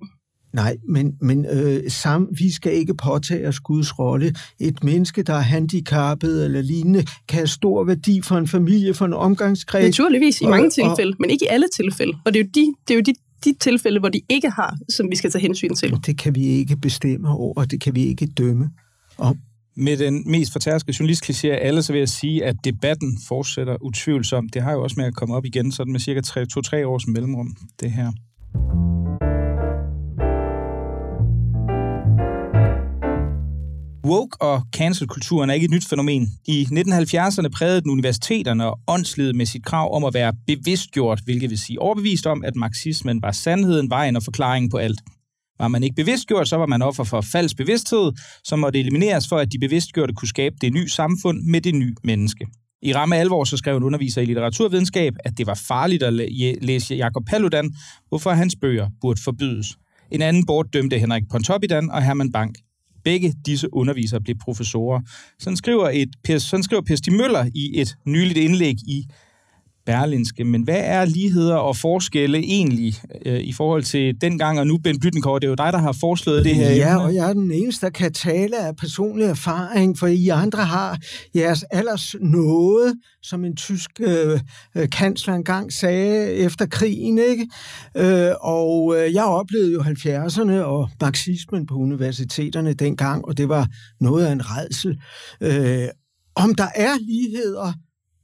Nej, 0.54 0.76
men, 0.88 1.12
men 1.20 1.46
øh, 1.46 1.90
sam, 1.90 2.28
vi 2.38 2.52
skal 2.52 2.72
ikke 2.72 2.94
påtage 2.94 3.48
os 3.48 3.60
Guds 3.60 3.98
rolle. 3.98 4.34
Et 4.60 4.84
menneske, 4.84 5.22
der 5.22 5.34
er 5.34 5.40
handicappet 5.40 6.44
eller 6.44 6.60
lignende, 6.62 7.04
kan 7.28 7.36
have 7.38 7.46
stor 7.46 7.84
værdi 7.84 8.20
for 8.22 8.36
en 8.36 8.48
familie, 8.48 8.94
for 8.94 9.04
en 9.04 9.12
omgangskreds. 9.12 9.84
Naturligvis 9.84 10.40
i 10.40 10.44
og- 10.44 10.50
mange 10.50 10.66
og- 10.66 10.72
tilfælde, 10.72 11.16
men 11.20 11.30
ikke 11.30 11.44
i 11.44 11.48
alle 11.50 11.66
tilfælde. 11.76 12.12
Og 12.24 12.34
det 12.34 12.40
er 12.40 12.44
jo 12.44 12.50
de, 12.54 12.74
det 12.88 12.94
er 12.94 12.98
jo 12.98 13.02
de, 13.06 13.14
de 13.44 13.54
tilfælde, 13.60 14.00
hvor 14.00 14.08
de 14.08 14.20
ikke 14.28 14.50
har, 14.50 14.76
som 14.96 15.10
vi 15.10 15.16
skal 15.16 15.30
tage 15.30 15.42
hensyn 15.42 15.74
til. 15.74 15.98
Det 16.06 16.18
kan 16.18 16.34
vi 16.34 16.44
ikke 16.44 16.76
bestemme 16.76 17.28
over, 17.28 17.54
og 17.56 17.70
det 17.70 17.80
kan 17.80 17.94
vi 17.94 18.04
ikke 18.06 18.26
dømme 18.26 18.70
om. 19.18 19.36
Med 19.76 19.96
den 19.96 20.30
mest 20.30 20.52
fortærske 20.52 20.92
journalistkliché 21.00 21.46
af 21.48 21.58
alle, 21.68 21.82
så 21.82 21.92
vil 21.92 21.98
jeg 21.98 22.08
sige, 22.08 22.44
at 22.44 22.56
debatten 22.64 23.18
fortsætter 23.28 23.76
utvivlsomt. 23.82 24.54
Det 24.54 24.62
har 24.62 24.72
jo 24.72 24.82
også 24.82 24.94
med 24.98 25.04
at 25.06 25.14
komme 25.14 25.34
op 25.34 25.44
igen, 25.44 25.72
sådan 25.72 25.92
med 25.92 26.00
cirka 26.00 26.20
2-3 26.80 26.86
års 26.86 27.06
mellemrum, 27.06 27.56
det 27.80 27.90
her. 27.92 28.12
Woke 34.04 34.36
og 34.40 34.62
cancel-kulturen 34.76 35.50
er 35.50 35.54
ikke 35.54 35.64
et 35.64 35.70
nyt 35.70 35.88
fænomen. 35.88 36.28
I 36.46 36.66
1970'erne 36.72 37.48
prægede 37.48 37.80
den 37.80 37.90
universiteterne 37.90 38.66
og 38.66 38.78
åndslivet 38.88 39.36
med 39.36 39.46
sit 39.46 39.64
krav 39.64 39.94
om 39.96 40.04
at 40.04 40.14
være 40.14 40.32
bevidstgjort, 40.46 41.20
hvilket 41.24 41.50
vil 41.50 41.58
sige 41.58 41.80
overbevist 41.80 42.26
om, 42.26 42.44
at 42.44 42.56
marxismen 42.56 43.22
var 43.22 43.32
sandheden, 43.32 43.90
vejen 43.90 44.16
og 44.16 44.22
forklaringen 44.22 44.70
på 44.70 44.76
alt. 44.76 45.00
Var 45.58 45.68
man 45.68 45.82
ikke 45.82 45.96
bevidstgjort, 45.96 46.48
så 46.48 46.56
var 46.56 46.66
man 46.66 46.82
offer 46.82 47.04
for 47.04 47.20
falsk 47.20 47.56
bevidsthed, 47.56 48.12
som 48.44 48.58
måtte 48.58 48.80
elimineres 48.80 49.28
for, 49.28 49.36
at 49.36 49.52
de 49.52 49.58
bevidstgjorte 49.58 50.14
kunne 50.14 50.28
skabe 50.28 50.56
det 50.60 50.72
nye 50.72 50.88
samfund 50.88 51.42
med 51.42 51.60
det 51.60 51.74
nye 51.74 51.94
menneske. 52.04 52.46
I 52.82 52.94
ramme 52.94 53.16
alvor 53.16 53.44
så 53.44 53.56
skrev 53.56 53.76
en 53.76 53.82
underviser 53.82 54.22
i 54.22 54.24
litteraturvidenskab, 54.24 55.12
at 55.24 55.38
det 55.38 55.46
var 55.46 55.54
farligt 55.68 56.02
at 56.02 56.12
læ- 56.12 56.54
læse 56.62 56.94
Jakob 56.94 57.22
Paludan, 57.26 57.74
hvorfor 58.08 58.30
hans 58.30 58.56
bøger 58.60 58.88
burde 59.00 59.22
forbydes. 59.22 59.66
En 60.10 60.22
anden 60.22 60.46
bortdømte 60.46 60.98
Henrik 60.98 61.22
Pontoppidan 61.30 61.90
og 61.90 62.02
Herman 62.02 62.32
Bank. 62.32 62.54
Begge 63.04 63.34
disse 63.46 63.74
undervisere 63.74 64.20
blev 64.20 64.36
professorer. 64.36 65.00
Sådan 65.38 65.56
skriver, 65.56 65.90
et, 65.92 66.42
sådan 66.42 66.62
skriver 66.62 66.82
Per 66.82 66.96
Stig 66.96 67.12
Møller 67.12 67.50
i 67.54 67.80
et 67.80 67.96
nyligt 68.06 68.38
indlæg 68.38 68.74
i 68.74 69.06
Berlinske. 69.86 70.44
Men 70.44 70.62
hvad 70.62 70.80
er 70.80 71.04
ligheder 71.04 71.56
og 71.56 71.76
forskelle 71.76 72.38
egentlig 72.38 72.94
øh, 73.26 73.40
i 73.40 73.52
forhold 73.52 73.82
til 73.82 74.20
dengang 74.20 74.60
og 74.60 74.66
nu, 74.66 74.78
Ben 74.78 75.00
Blyttenkort? 75.00 75.42
Det 75.42 75.46
er 75.46 75.50
jo 75.50 75.54
dig, 75.54 75.72
der 75.72 75.78
har 75.78 75.92
foreslået 76.00 76.44
det 76.44 76.54
her. 76.54 76.70
Ja, 76.70 76.92
emne. 76.92 77.02
og 77.04 77.14
jeg 77.14 77.28
er 77.28 77.32
den 77.32 77.52
eneste, 77.52 77.86
der 77.86 77.92
kan 77.92 78.12
tale 78.12 78.58
af 78.58 78.76
personlig 78.76 79.26
erfaring, 79.26 79.98
for 79.98 80.06
I 80.06 80.28
andre 80.28 80.64
har 80.64 80.98
jeres 81.34 81.62
alders 81.62 82.14
noget, 82.20 82.94
som 83.22 83.44
en 83.44 83.56
tysk 83.56 83.90
øh, 84.00 84.40
øh, 84.76 84.88
kansler 84.90 85.34
engang 85.34 85.72
sagde 85.72 86.32
efter 86.32 86.66
krigen, 86.66 87.18
ikke? 87.18 87.46
Øh, 87.96 88.32
og 88.40 88.96
øh, 88.96 89.14
jeg 89.14 89.24
oplevede 89.24 89.72
jo 89.72 89.80
70'erne 89.80 90.52
og 90.52 90.90
marxismen 91.00 91.66
på 91.66 91.74
universiteterne 91.74 92.72
dengang, 92.72 93.24
og 93.24 93.38
det 93.38 93.48
var 93.48 93.68
noget 94.00 94.26
af 94.26 94.32
en 94.32 94.42
redsel. 94.44 94.98
Øh, 95.40 95.88
om 96.36 96.54
der 96.54 96.68
er 96.74 96.92
ligheder, 97.00 97.72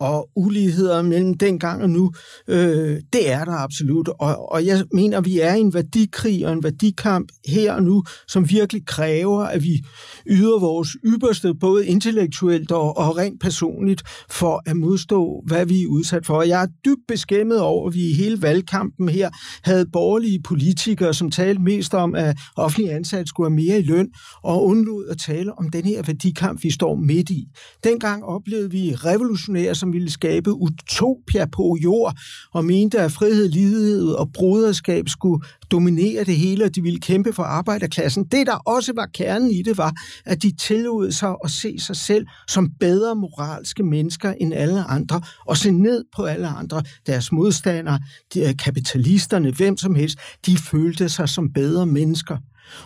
og 0.01 0.29
uligheder 0.37 1.03
mellem 1.03 1.35
dengang 1.35 1.83
og 1.83 1.91
nu, 1.91 2.13
øh, 2.49 3.01
det 3.13 3.31
er 3.31 3.45
der 3.45 3.53
absolut. 3.53 4.09
Og, 4.09 4.53
og 4.53 4.67
jeg 4.67 4.85
mener, 4.93 5.21
vi 5.21 5.41
er 5.41 5.55
i 5.55 5.61
en 5.61 5.75
værdikrig 5.75 6.47
og 6.47 6.53
en 6.53 6.63
værdikamp 6.63 7.29
her 7.47 7.73
og 7.73 7.83
nu, 7.83 8.05
som 8.29 8.51
virkelig 8.51 8.87
kræver, 8.87 9.41
at 9.41 9.63
vi 9.63 9.85
yder 10.27 10.61
vores 10.61 10.97
ypperste, 11.05 11.55
både 11.55 11.87
intellektuelt 11.87 12.73
og, 12.73 12.97
og 12.99 13.17
rent 13.17 13.41
personligt, 13.41 14.03
for 14.31 14.63
at 14.67 14.77
modstå, 14.77 15.43
hvad 15.47 15.67
vi 15.67 15.83
er 15.83 15.87
udsat 15.87 16.27
for. 16.27 16.43
Jeg 16.43 16.63
er 16.63 16.67
dybt 16.85 17.07
beskæmmet 17.09 17.61
over, 17.61 17.89
at 17.89 17.95
vi 17.95 18.11
i 18.11 18.15
hele 18.15 18.43
valgkampen 18.43 19.09
her 19.09 19.31
havde 19.63 19.87
borgerlige 19.93 20.43
politikere, 20.43 21.15
som 21.15 21.31
talte 21.31 21.63
mest 21.63 21.95
om, 21.95 22.15
at 22.15 22.37
offentlige 22.57 22.93
ansatte 22.93 23.27
skulle 23.27 23.51
have 23.51 23.57
mere 23.57 23.79
i 23.79 23.83
løn, 23.83 24.09
og 24.43 24.65
undlod 24.65 25.09
at 25.09 25.19
tale 25.19 25.59
om 25.59 25.71
den 25.71 25.85
her 25.85 26.03
værdikamp, 26.03 26.63
vi 26.63 26.71
står 26.71 26.95
midt 26.95 27.31
i. 27.31 27.45
Dengang 27.85 28.25
oplevede 28.25 28.71
vi 28.71 28.95
revolutionære, 28.95 29.75
som 29.75 29.90
ville 29.93 30.11
skabe 30.11 30.53
utopia 30.53 31.47
på 31.47 31.77
jord, 31.83 32.19
og 32.53 32.65
mente, 32.65 33.01
at 33.01 33.13
frihed, 33.13 33.49
lighed 33.49 34.09
og 34.09 34.33
broderskab 34.33 35.09
skulle 35.09 35.45
dominere 35.71 36.25
det 36.25 36.37
hele, 36.37 36.65
og 36.65 36.75
de 36.75 36.83
ville 36.83 37.01
kæmpe 37.01 37.33
for 37.33 37.43
arbejderklassen. 37.43 38.25
Det, 38.25 38.47
der 38.47 38.57
også 38.57 38.93
var 38.93 39.07
kernen 39.15 39.51
i 39.51 39.63
det, 39.63 39.79
var, 39.79 39.93
at 40.27 40.43
de 40.43 40.53
tillod 40.57 41.13
sig 41.13 41.35
at 41.45 41.51
se 41.51 41.79
sig 41.79 41.97
selv 41.97 42.27
som 42.49 42.71
bedre 42.81 43.17
moralske 43.17 43.83
mennesker 43.83 44.35
end 44.41 44.55
alle 44.55 44.85
andre, 44.85 45.21
og 45.47 45.57
se 45.57 45.71
ned 45.71 46.05
på 46.17 46.25
alle 46.25 46.49
andre. 46.49 46.83
Deres 47.07 47.33
modstandere, 47.33 48.01
de, 48.35 48.41
øh, 48.41 48.57
kapitalisterne, 48.57 49.53
hvem 49.53 49.77
som 49.77 49.95
helst, 49.95 50.19
de 50.47 50.57
følte 50.57 51.09
sig 51.09 51.29
som 51.29 51.53
bedre 51.53 51.87
mennesker. 51.87 52.37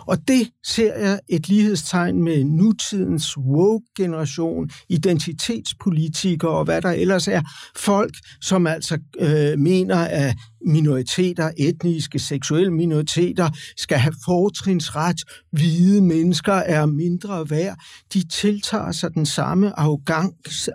Og 0.01 0.29
det 0.29 0.51
ser 0.66 0.94
jeg 0.94 1.20
et 1.29 1.49
lighedstegn 1.49 2.23
med 2.23 2.44
nutidens 2.44 3.37
woke-generation, 3.37 4.70
identitetspolitikere 4.88 6.51
og 6.51 6.64
hvad 6.64 6.83
der 6.83 6.90
ellers 6.90 7.29
er. 7.29 7.42
Folk, 7.77 8.14
som 8.40 8.66
altså 8.66 8.99
øh, 9.18 9.59
mener, 9.59 9.97
at 9.97 10.35
minoriteter, 10.66 11.50
etniske, 11.59 12.18
seksuelle 12.18 12.70
minoriteter, 12.70 13.50
skal 13.77 13.98
have 13.98 14.14
fortrinsret. 14.24 15.16
Hvide 15.53 16.03
mennesker 16.03 16.53
er 16.53 16.87
mindre 16.87 17.50
værd. 17.50 17.77
De 18.14 18.29
tiltager 18.29 18.92
sig 18.92 19.14
den 19.14 19.27
samme 19.27 19.79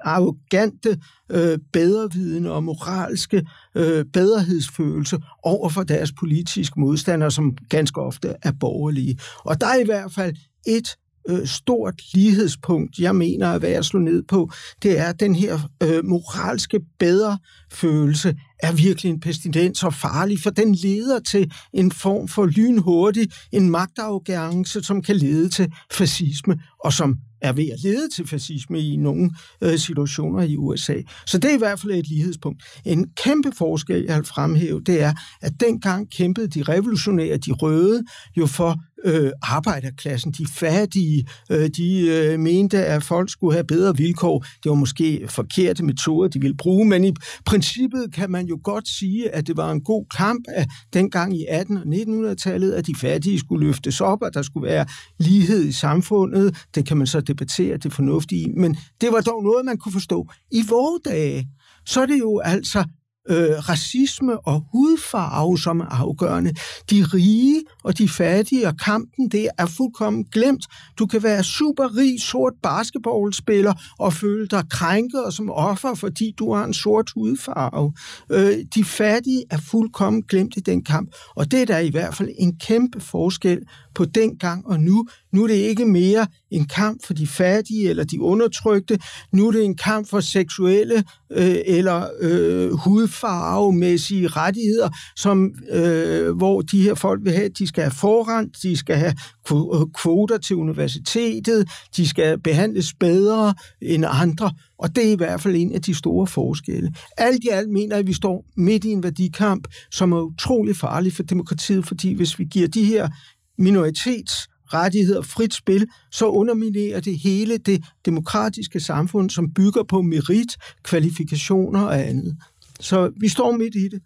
arrogante, 0.04 0.98
øh, 1.32 1.58
bedrevidende 1.74 2.52
og 2.52 2.64
moralske 2.64 3.48
øh, 3.76 4.06
bedrehedsfølelse 4.14 5.18
over 5.44 5.70
for 5.70 5.84
deres 5.84 6.12
politiske 6.12 6.80
modstandere, 6.80 7.32
som 7.32 7.58
ganske 7.70 8.02
ofte 8.02 8.34
er 8.42 8.52
borgerlige. 8.60 9.20
Og 9.46 9.62
der 9.62 9.68
er 9.68 9.80
i 9.80 9.86
hvert 9.86 10.14
fald 10.14 10.36
et 10.68 10.96
øh, 11.30 11.48
stort 11.48 12.02
lighedspunkt, 12.14 13.00
jeg 13.00 13.16
mener 13.16 13.50
at 13.50 13.86
slå 13.86 14.00
ned 14.00 14.24
på, 14.24 14.52
det 14.84 15.00
er 15.00 15.12
den 15.12 15.36
her 15.36 15.60
øh, 15.84 16.06
moralske 16.06 16.80
bedre 17.00 17.38
følelse 17.72 18.36
er 18.60 18.72
virkelig 18.72 19.10
en 19.10 19.20
pestilens 19.20 19.84
og 19.84 19.94
farlig, 19.94 20.40
for 20.40 20.50
den 20.50 20.76
leder 20.76 21.20
til 21.20 21.52
en 21.74 21.92
form 21.92 22.28
for 22.28 22.46
lynhurtig, 22.46 23.30
en 23.52 23.70
magtafgærelse, 23.70 24.84
som 24.84 25.02
kan 25.02 25.16
lede 25.16 25.50
til 25.50 25.72
fascisme, 25.92 26.60
og 26.80 26.94
som 26.94 27.18
er 27.42 27.54
ved 27.54 27.70
at 27.70 27.84
lede 27.84 28.10
til 28.16 28.28
fascisme 28.28 28.80
i 28.80 28.96
nogle 28.96 29.32
øh, 29.62 29.78
situationer 29.78 30.44
i 30.44 30.58
USA. 30.58 30.96
Så 31.26 31.38
det 31.38 31.52
er 31.52 31.56
i 31.56 31.58
hvert 31.58 31.80
fald 31.80 31.92
et 31.92 32.08
lighedspunkt. 32.08 32.64
En 32.86 33.06
kæmpe 33.24 33.52
forskel, 33.58 34.06
jeg 34.08 34.18
vil 34.18 34.26
fremhæve, 34.26 34.82
det 34.82 35.02
er, 35.02 35.14
at 35.42 35.54
dengang 35.60 36.12
kæmpede 36.12 36.48
de 36.48 36.64
revolutionære, 36.64 37.38
de 37.38 37.52
røde, 37.52 38.04
jo 38.38 38.46
for 38.46 38.80
øh, 39.06 39.32
arbejderklassen, 39.42 40.32
de 40.32 40.48
fattige, 40.48 41.28
øh, 41.52 41.70
de 41.78 42.08
øh, 42.08 42.40
mente, 42.40 42.86
at 42.86 43.04
folk 43.04 43.30
skulle 43.30 43.54
have 43.54 43.64
bedre 43.64 43.98
vilkår. 43.98 44.46
Det 44.64 44.70
var 44.70 44.76
måske 44.76 45.26
forkerte 45.28 45.84
metoder, 45.84 46.30
de 46.30 46.42
ville 46.42 46.58
bruge, 46.58 46.86
men 46.86 47.04
i 47.04 47.14
princippet 47.46 48.14
kan 48.14 48.32
man 48.32 48.46
jo 48.46 48.60
godt 48.64 48.88
sige, 48.88 49.36
at 49.36 49.48
det 49.48 49.58
var 49.58 49.72
en 49.72 49.82
god 49.82 50.06
kamp, 50.18 50.46
at 50.48 50.68
dengang 50.94 51.38
i 51.38 51.46
1800- 51.46 51.80
og 51.80 51.86
1900-tallet, 51.86 52.72
at 52.72 52.88
de 52.88 52.96
fattige 52.96 53.40
skulle 53.40 53.68
løftes 53.68 54.02
op, 54.02 54.22
og 54.22 54.34
der 54.34 54.42
skulle 54.42 54.68
være 54.68 54.86
lighed 55.20 55.66
i 55.66 55.72
samfundet. 55.72 56.58
Det 56.76 56.86
kan 56.86 56.98
man 56.98 57.08
så 57.08 57.22
debattere 57.22 57.78
det 57.78 57.94
fornuftige 57.94 58.50
men 58.60 58.78
det 59.02 59.10
var 59.12 59.22
dog 59.22 59.44
noget, 59.44 59.66
man 59.66 59.78
kunne 59.78 59.92
forstå. 59.92 60.28
I 60.52 60.64
vores 60.70 61.02
dage, 61.06 61.48
så 61.86 62.02
er 62.02 62.06
det 62.06 62.20
jo 62.20 62.40
altså 62.40 62.84
øh, 63.30 63.70
racisme 63.70 64.48
og 64.48 64.66
hudfarve, 64.72 65.58
som 65.58 65.80
er 65.80 65.86
afgørende. 65.86 66.54
De 66.90 67.06
rige 67.14 67.64
og 67.84 67.98
de 67.98 68.10
fattige 68.10 68.68
og 68.68 68.78
kampen, 68.86 69.30
det 69.30 69.48
er 69.58 69.66
fuldkommen 69.66 70.26
glemt. 70.32 70.66
Du 71.00 71.06
kan 71.06 71.24
være 71.24 71.44
super 71.44 71.98
rig, 71.98 72.22
sort 72.22 72.54
basketballspiller 72.64 73.74
og 74.00 74.14
føle 74.14 74.48
dig 74.48 74.64
krænket 74.70 75.26
og 75.26 75.34
som 75.34 75.50
offer, 75.50 75.94
fordi 75.94 76.34
du 76.40 76.54
har 76.54 76.64
en 76.64 76.74
sort 76.74 77.12
hudfarve. 77.16 77.94
Øh, 78.32 78.54
de 78.76 78.84
fattige 78.84 79.44
er 79.50 79.58
fuldkommen 79.58 80.24
glemt 80.24 80.54
i 80.58 80.60
den 80.60 80.84
kamp, 80.84 81.10
og 81.36 81.52
det 81.52 81.62
er 81.62 81.66
der 81.66 81.80
i 81.80 81.90
hvert 81.90 82.16
fald 82.16 82.30
en 82.38 82.56
kæmpe 82.60 83.00
forskel 83.00 83.60
på 83.96 84.06
dengang 84.06 84.68
og 84.68 84.80
nu. 84.80 85.08
Nu 85.34 85.44
er 85.44 85.48
det 85.48 85.54
ikke 85.54 85.86
mere 85.86 86.28
en 86.52 86.66
kamp 86.66 87.06
for 87.06 87.14
de 87.14 87.28
fattige 87.28 87.90
eller 87.90 88.04
de 88.04 88.22
undertrykte. 88.22 89.00
Nu 89.34 89.48
er 89.48 89.52
det 89.52 89.66
en 89.66 89.78
kamp 89.78 90.10
for 90.10 90.20
seksuelle 90.20 91.04
øh, 91.32 91.56
eller 91.66 92.08
øh, 92.22 92.72
hudfarvemæssige 92.72 94.28
rettigheder, 94.28 94.90
som, 95.16 95.52
øh, 95.72 96.36
hvor 96.38 96.62
de 96.62 96.82
her 96.82 96.94
folk 96.94 97.22
vil 97.24 97.34
have, 97.34 97.50
de 97.50 97.68
skal 97.68 97.84
have 97.84 97.92
forrang, 97.92 98.52
de 98.64 98.78
skal 98.78 98.96
have 98.96 99.14
øh, 99.52 99.88
kvoter 99.94 100.38
til 100.38 100.56
universitetet, 100.56 101.70
de 101.98 102.08
skal 102.08 102.40
behandles 102.40 102.94
bedre 103.00 103.54
end 103.82 104.06
andre, 104.08 104.52
og 104.80 104.96
det 104.96 105.08
er 105.08 105.12
i 105.12 105.16
hvert 105.16 105.42
fald 105.42 105.56
en 105.56 105.72
af 105.72 105.82
de 105.82 105.96
store 105.96 106.28
forskelle. 106.28 106.94
Alt 107.18 107.44
i 107.44 107.48
alt 107.48 107.70
mener 107.70 107.96
jeg, 107.96 108.00
at 108.00 108.08
vi 108.08 108.14
står 108.14 108.46
midt 108.58 108.84
i 108.84 108.90
en 108.90 109.04
værdikamp, 109.04 109.68
som 109.92 110.12
er 110.12 110.22
utrolig 110.22 110.76
farlig 110.76 111.14
for 111.14 111.24
demokratiet, 111.24 111.88
fordi 111.88 112.14
hvis 112.14 112.40
vi 112.40 112.44
giver 112.52 112.68
de 112.68 112.86
her 112.86 113.10
minoritets 113.58 114.48
rettigheder, 114.74 115.22
frit 115.22 115.54
spil, 115.54 115.88
så 116.12 116.26
underminerer 116.26 117.00
det 117.00 117.20
hele 117.20 117.58
det 117.58 117.84
demokratiske 118.06 118.80
samfund, 118.80 119.30
som 119.30 119.54
bygger 119.54 119.84
på 119.84 120.02
merit, 120.02 120.58
kvalifikationer 120.84 121.82
og 121.82 122.08
andet. 122.08 122.38
Så 122.80 123.12
vi 123.18 123.28
står 123.28 123.52
midt 123.52 123.76
i 123.76 123.88
det. 123.88 124.02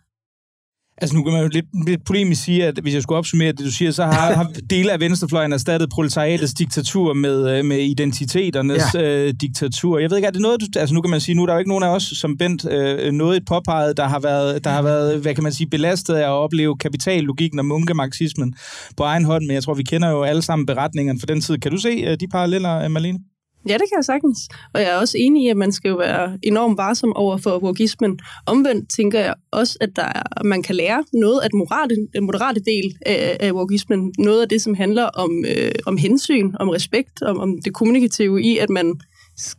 Altså 1.04 1.16
nu 1.16 1.24
kan 1.24 1.34
man 1.34 1.42
jo 1.42 1.48
lidt, 1.48 1.66
lidt 1.88 2.06
polemisk 2.06 2.44
sige, 2.44 2.66
at 2.66 2.80
hvis 2.82 2.94
jeg 2.94 3.04
skulle 3.04 3.18
opsummere 3.18 3.52
det, 3.52 3.60
du 3.60 3.72
siger, 3.72 3.92
så 3.92 4.04
har, 4.04 4.34
har 4.34 4.52
dele 4.70 4.92
af 4.92 5.00
venstrefløjen 5.00 5.54
erstattet 5.54 5.90
proletariatets 5.90 6.54
diktatur 6.54 7.14
med, 7.14 7.58
øh, 7.58 7.66
med 7.66 7.78
identiteternes 7.78 8.84
ja. 8.94 9.02
øh, 9.02 9.34
diktatur. 9.42 10.00
Jeg 10.00 10.10
ved 10.10 10.18
ikke, 10.18 10.28
er 10.28 10.32
det 10.32 10.42
noget, 10.42 10.62
du, 10.62 10.80
altså 10.80 10.96
nu 10.96 11.02
kan 11.02 11.12
man 11.12 11.22
sige, 11.22 11.36
nu 11.36 11.42
er 11.42 11.46
der 11.46 11.54
jo 11.54 11.60
ikke 11.60 11.70
nogen 11.70 11.84
af 11.84 11.88
os, 11.88 12.04
som 12.04 12.38
Bent 12.38 12.66
øh, 12.72 13.12
noget 13.12 13.38
et 13.38 13.44
påpeget, 13.48 13.98
der 13.98 14.08
har, 14.08 14.20
været, 14.20 14.64
der 14.64 14.70
har 14.70 14.82
været, 14.82 15.20
hvad 15.20 15.36
kan 15.36 15.44
man 15.44 15.54
sige, 15.54 15.68
belastet 15.68 16.14
af 16.14 16.24
at 16.24 16.30
opleve 16.30 16.78
kapitallogikken 16.78 17.60
og 17.60 17.66
munkemarxismen 17.66 18.54
på 18.98 19.04
egen 19.04 19.26
hånd, 19.26 19.46
men 19.46 19.54
jeg 19.54 19.64
tror, 19.64 19.74
vi 19.74 19.84
kender 19.84 20.10
jo 20.10 20.24
alle 20.24 20.42
sammen 20.42 20.66
beretningerne 20.66 21.20
for 21.20 21.28
den 21.28 21.42
tid. 21.42 21.58
Kan 21.58 21.72
du 21.72 21.78
se 21.78 21.90
øh, 21.90 22.18
de 22.20 22.28
paralleller, 22.28 22.88
Malene? 22.88 23.20
Ja, 23.70 23.74
det 23.74 23.82
kan 23.90 23.98
jeg 23.98 24.06
sagtens. 24.06 24.40
Og 24.74 24.82
jeg 24.82 24.90
er 24.90 24.98
også 24.98 25.18
enig 25.20 25.46
i, 25.46 25.50
at 25.50 25.58
man 25.58 25.72
skal 25.72 25.90
jo 25.90 25.96
være 25.96 26.38
enormt 26.44 26.78
varsom 26.78 27.14
over 27.16 27.38
for 27.38 27.60
wogismen. 27.60 28.20
Omvendt 28.46 28.90
tænker 28.98 29.20
jeg 29.20 29.34
også, 29.52 29.78
at 29.82 29.90
der 29.96 30.04
er, 30.04 30.44
man 30.44 30.64
kan 30.64 30.76
lære 30.76 31.04
noget 31.14 31.42
af 31.42 31.50
den 31.50 31.60
moderate, 31.60 31.96
den 32.16 32.26
moderate 32.26 32.60
del 32.60 32.98
af, 33.06 33.38
af 33.40 33.52
wogismen. 33.52 34.14
Noget 34.20 34.42
af 34.42 34.50
det, 34.50 34.62
som 34.62 34.74
handler 34.74 35.04
om, 35.04 35.46
øh, 35.48 35.72
om 35.86 35.98
hensyn, 35.98 36.52
om 36.60 36.70
respekt, 36.70 37.22
om, 37.22 37.40
om 37.40 37.58
det 37.66 37.74
kommunikative 37.74 38.44
i, 38.44 38.58
at 38.58 38.70
man 38.70 39.00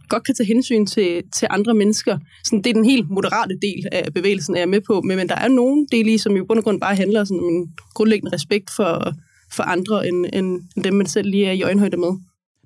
godt 0.08 0.24
kan 0.26 0.34
tage 0.34 0.46
hensyn 0.46 0.86
til, 0.86 1.22
til 1.38 1.48
andre 1.50 1.74
mennesker. 1.74 2.18
Sådan, 2.44 2.62
det 2.62 2.70
er 2.70 2.74
den 2.74 2.84
helt 2.84 3.10
moderate 3.10 3.58
del 3.62 3.86
af 3.92 4.12
bevægelsen, 4.14 4.54
er 4.54 4.58
jeg 4.58 4.68
med 4.68 4.80
på. 4.80 5.00
Men, 5.00 5.16
men 5.16 5.28
der 5.28 5.34
er 5.34 5.48
nogle 5.48 5.86
dele 5.92 6.14
i, 6.14 6.18
som 6.18 6.36
i 6.36 6.40
bund 6.48 6.58
og 6.58 6.64
grund 6.64 6.80
bare 6.80 6.96
handler 6.96 7.24
sådan, 7.24 7.38
om 7.38 7.48
en 7.48 7.68
grundlæggende 7.94 8.34
respekt 8.34 8.70
for, 8.76 9.12
for 9.52 9.62
andre, 9.62 10.08
end, 10.08 10.26
end 10.32 10.60
dem, 10.84 10.94
man 10.94 11.06
selv 11.06 11.30
lige 11.30 11.46
er 11.46 11.52
i 11.52 11.62
øjenhøjde 11.62 11.96
med. 11.96 12.12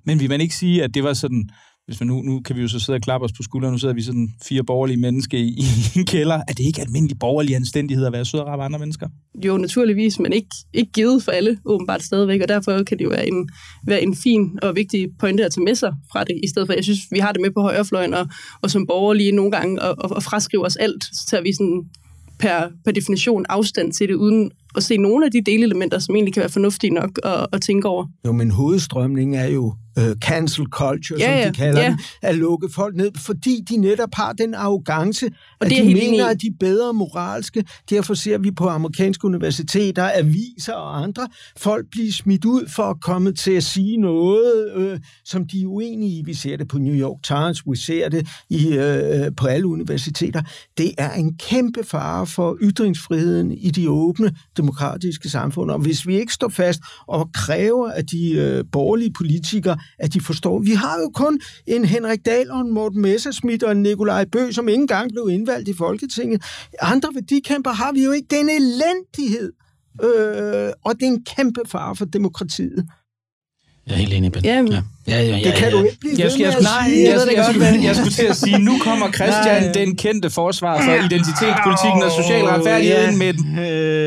Men 0.05 0.19
vil 0.19 0.29
man 0.29 0.41
ikke 0.41 0.55
sige, 0.55 0.83
at 0.83 0.93
det 0.93 1.03
var 1.03 1.13
sådan, 1.13 1.49
hvis 1.89 1.99
man 1.99 2.07
nu, 2.07 2.21
nu 2.21 2.41
kan 2.41 2.55
vi 2.55 2.61
jo 2.61 2.67
så 2.67 2.79
sidde 2.79 2.97
og 2.97 3.01
klappe 3.01 3.25
os 3.25 3.31
på 3.31 3.43
skulderen, 3.43 3.71
nu 3.73 3.77
sidder 3.77 3.93
vi 3.93 4.01
sådan 4.01 4.29
fire 4.43 4.63
borgerlige 4.63 4.97
mennesker 4.97 5.37
i, 5.37 5.47
i 5.47 5.99
en 5.99 6.05
kælder. 6.05 6.35
Er 6.35 6.53
det 6.57 6.65
ikke 6.65 6.81
almindelig 6.81 7.19
borgerlig 7.19 7.55
anstændighed 7.55 8.05
at 8.05 8.13
være 8.13 8.25
sød 8.25 8.39
og 8.39 8.65
andre 8.65 8.79
mennesker? 8.79 9.07
Jo, 9.45 9.57
naturligvis, 9.57 10.19
men 10.19 10.33
ikke, 10.33 10.55
ikke 10.73 10.91
givet 10.91 11.23
for 11.23 11.31
alle 11.31 11.57
åbenbart 11.65 12.03
stadigvæk, 12.03 12.41
og 12.41 12.47
derfor 12.47 12.83
kan 12.83 12.97
det 12.97 13.03
jo 13.03 13.09
være 13.09 13.27
en, 13.27 13.49
være 13.87 14.03
en 14.03 14.15
fin 14.15 14.59
og 14.61 14.75
vigtig 14.75 15.07
pointe 15.19 15.45
at 15.45 15.51
tage 15.51 15.63
med 15.63 15.75
sig 15.75 15.93
fra 16.11 16.23
det, 16.23 16.39
i 16.43 16.47
stedet 16.47 16.67
for, 16.67 16.73
jeg 16.73 16.83
synes, 16.83 16.99
vi 17.11 17.19
har 17.19 17.31
det 17.31 17.41
med 17.41 17.51
på 17.51 17.61
højrefløjen, 17.61 18.13
og, 18.13 18.27
og 18.61 18.71
som 18.71 18.87
borgerlige 18.87 19.31
nogle 19.31 19.51
gange, 19.51 19.81
og, 19.81 19.95
og, 20.03 20.15
og 20.15 20.23
fraskrive 20.23 20.65
os 20.65 20.75
alt, 20.75 21.03
så 21.03 21.27
tager 21.29 21.43
vi 21.43 21.53
sådan 21.53 21.83
per, 22.39 22.67
per 22.85 22.91
definition 22.91 23.45
afstand 23.49 23.93
til 23.93 24.07
det, 24.07 24.15
uden 24.15 24.51
at 24.75 24.83
se 24.83 24.97
nogle 24.97 25.25
af 25.25 25.31
de 25.31 25.41
delelementer, 25.45 25.99
som 25.99 26.15
egentlig 26.15 26.33
kan 26.33 26.41
være 26.41 26.49
fornuftige 26.49 26.93
nok 26.93 27.19
at, 27.23 27.47
at 27.53 27.61
tænke 27.61 27.87
over. 27.87 28.05
Jo, 28.25 28.31
men 28.31 28.51
hovedstrømningen 28.51 29.39
er 29.39 29.47
jo 29.47 29.73
uh, 29.99 30.03
cancel 30.21 30.65
culture, 30.65 31.19
Ja, 31.19 31.43
som 31.43 31.53
de 31.53 31.57
kalder 31.57 31.81
ja. 31.81 31.89
den, 31.89 31.99
at 32.21 32.35
lukke 32.35 32.69
folk 32.75 32.95
ned, 32.95 33.11
fordi 33.17 33.63
de 33.69 33.77
netop 33.77 34.09
har 34.13 34.33
den 34.33 34.53
arrogance, 34.53 35.25
Og 35.25 35.31
at 35.65 35.69
det 35.69 35.77
de 35.77 35.83
enig 35.83 35.95
mener, 35.95 36.27
i. 36.27 36.31
at 36.31 36.41
de 36.41 36.47
er 36.47 36.51
bedre 36.59 36.93
moralske. 36.93 37.63
Derfor 37.89 38.13
ser 38.13 38.37
vi 38.37 38.51
på 38.51 38.67
amerikanske 38.67 39.25
universiteter, 39.25 40.11
aviser 40.15 40.73
og 40.73 41.03
andre 41.03 41.27
folk 41.57 41.85
blive 41.91 42.13
smidt 42.13 42.45
ud 42.45 42.69
for 42.75 42.83
at 42.83 43.01
komme 43.01 43.31
til 43.33 43.51
at 43.51 43.63
sige 43.63 43.97
noget, 43.97 44.71
øh, 44.75 44.99
som 45.25 45.47
de 45.47 45.61
er 45.61 45.65
uenige 45.65 46.19
i. 46.19 46.21
Vi 46.25 46.33
ser 46.33 46.57
det 46.57 46.67
på 46.67 46.77
New 46.77 46.95
York 46.95 47.23
Times, 47.23 47.63
vi 47.71 47.77
ser 47.77 48.09
det 48.09 48.27
i, 48.49 48.67
øh, 48.77 49.31
på 49.37 49.47
alle 49.47 49.67
universiteter. 49.67 50.41
Det 50.77 50.91
er 50.97 51.11
en 51.13 51.37
kæmpe 51.37 51.83
fare 51.83 52.27
for 52.27 52.57
ytringsfriheden 52.61 53.51
i 53.51 53.69
de 53.69 53.89
åbne 53.89 54.31
demokratiske 54.61 55.29
samfund. 55.29 55.71
Og 55.71 55.79
hvis 55.79 56.07
vi 56.07 56.19
ikke 56.19 56.33
står 56.33 56.49
fast 56.49 56.79
og 57.07 57.29
kræver 57.33 57.91
af 57.91 58.05
de 58.05 58.31
øh, 58.31 58.63
borgerlige 58.71 59.13
politikere, 59.13 59.77
at 59.99 60.13
de 60.13 60.21
forstår, 60.21 60.59
vi 60.59 60.71
har 60.71 60.95
jo 60.99 61.11
kun 61.13 61.39
en 61.67 61.85
Henrik 61.85 62.25
Dahl 62.25 62.51
og 62.51 62.61
en 62.61 62.73
Morten 62.73 63.01
Messerschmidt 63.01 63.63
og 63.63 63.71
en 63.71 63.83
Nikolaj 63.83 64.25
Bø, 64.25 64.51
som 64.51 64.67
ikke 64.67 64.81
engang 64.81 65.11
blev 65.11 65.29
indvalgt 65.31 65.67
i 65.67 65.73
Folketinget. 65.73 66.43
Andre 66.81 67.09
værdikæmper 67.13 67.71
har 67.71 67.91
vi 67.91 68.03
jo 68.03 68.11
ikke. 68.11 68.27
Den 68.29 68.49
elendighed. 68.49 69.51
Øh, 70.03 70.71
og 70.85 70.93
det 70.95 71.03
er 71.03 71.11
en 71.11 71.23
kæmpe 71.23 71.61
fare 71.67 71.95
for 71.95 72.05
demokratiet. 72.05 72.85
Jeg 73.89 73.95
er 73.95 73.99
helt 73.99 74.13
enig, 74.13 74.31
Ben. 74.31 74.45
Jamen, 74.45 74.71
ja. 74.71 74.81
Ja, 75.07 75.21
ja, 75.21 75.37
ja, 75.37 75.43
Det 75.49 75.53
kan 75.55 75.69
ja. 75.71 75.77
du 75.77 75.83
ikke 75.83 75.99
blive 75.99 76.13
Jeg, 76.17 76.23
ved 76.23 76.31
skal, 76.31 76.43
jeg, 76.43 76.53
skulle, 76.53 76.69
nej, 76.79 76.89
sige. 76.89 77.03
jeg, 77.09 77.13
ved 77.15 77.19
jeg, 77.21 77.27
det 77.29 77.35
jeg, 77.37 77.45
skulle, 77.45 77.83
jeg 77.87 77.95
skulle 77.95 78.11
til 78.13 78.25
at 78.25 78.35
sige, 78.37 78.57
nu 78.59 78.77
kommer 78.83 79.11
Christian, 79.17 79.63
Nej. 79.63 79.71
den 79.71 79.95
kendte 79.97 80.29
forsvar 80.29 80.81
for 80.85 80.91
identitetspolitikken 80.93 82.03
og 82.03 82.11
social 82.23 82.45
retfærdighed 82.45 83.05
Ja. 83.05 83.15
med 83.17 83.29
et 83.29 83.39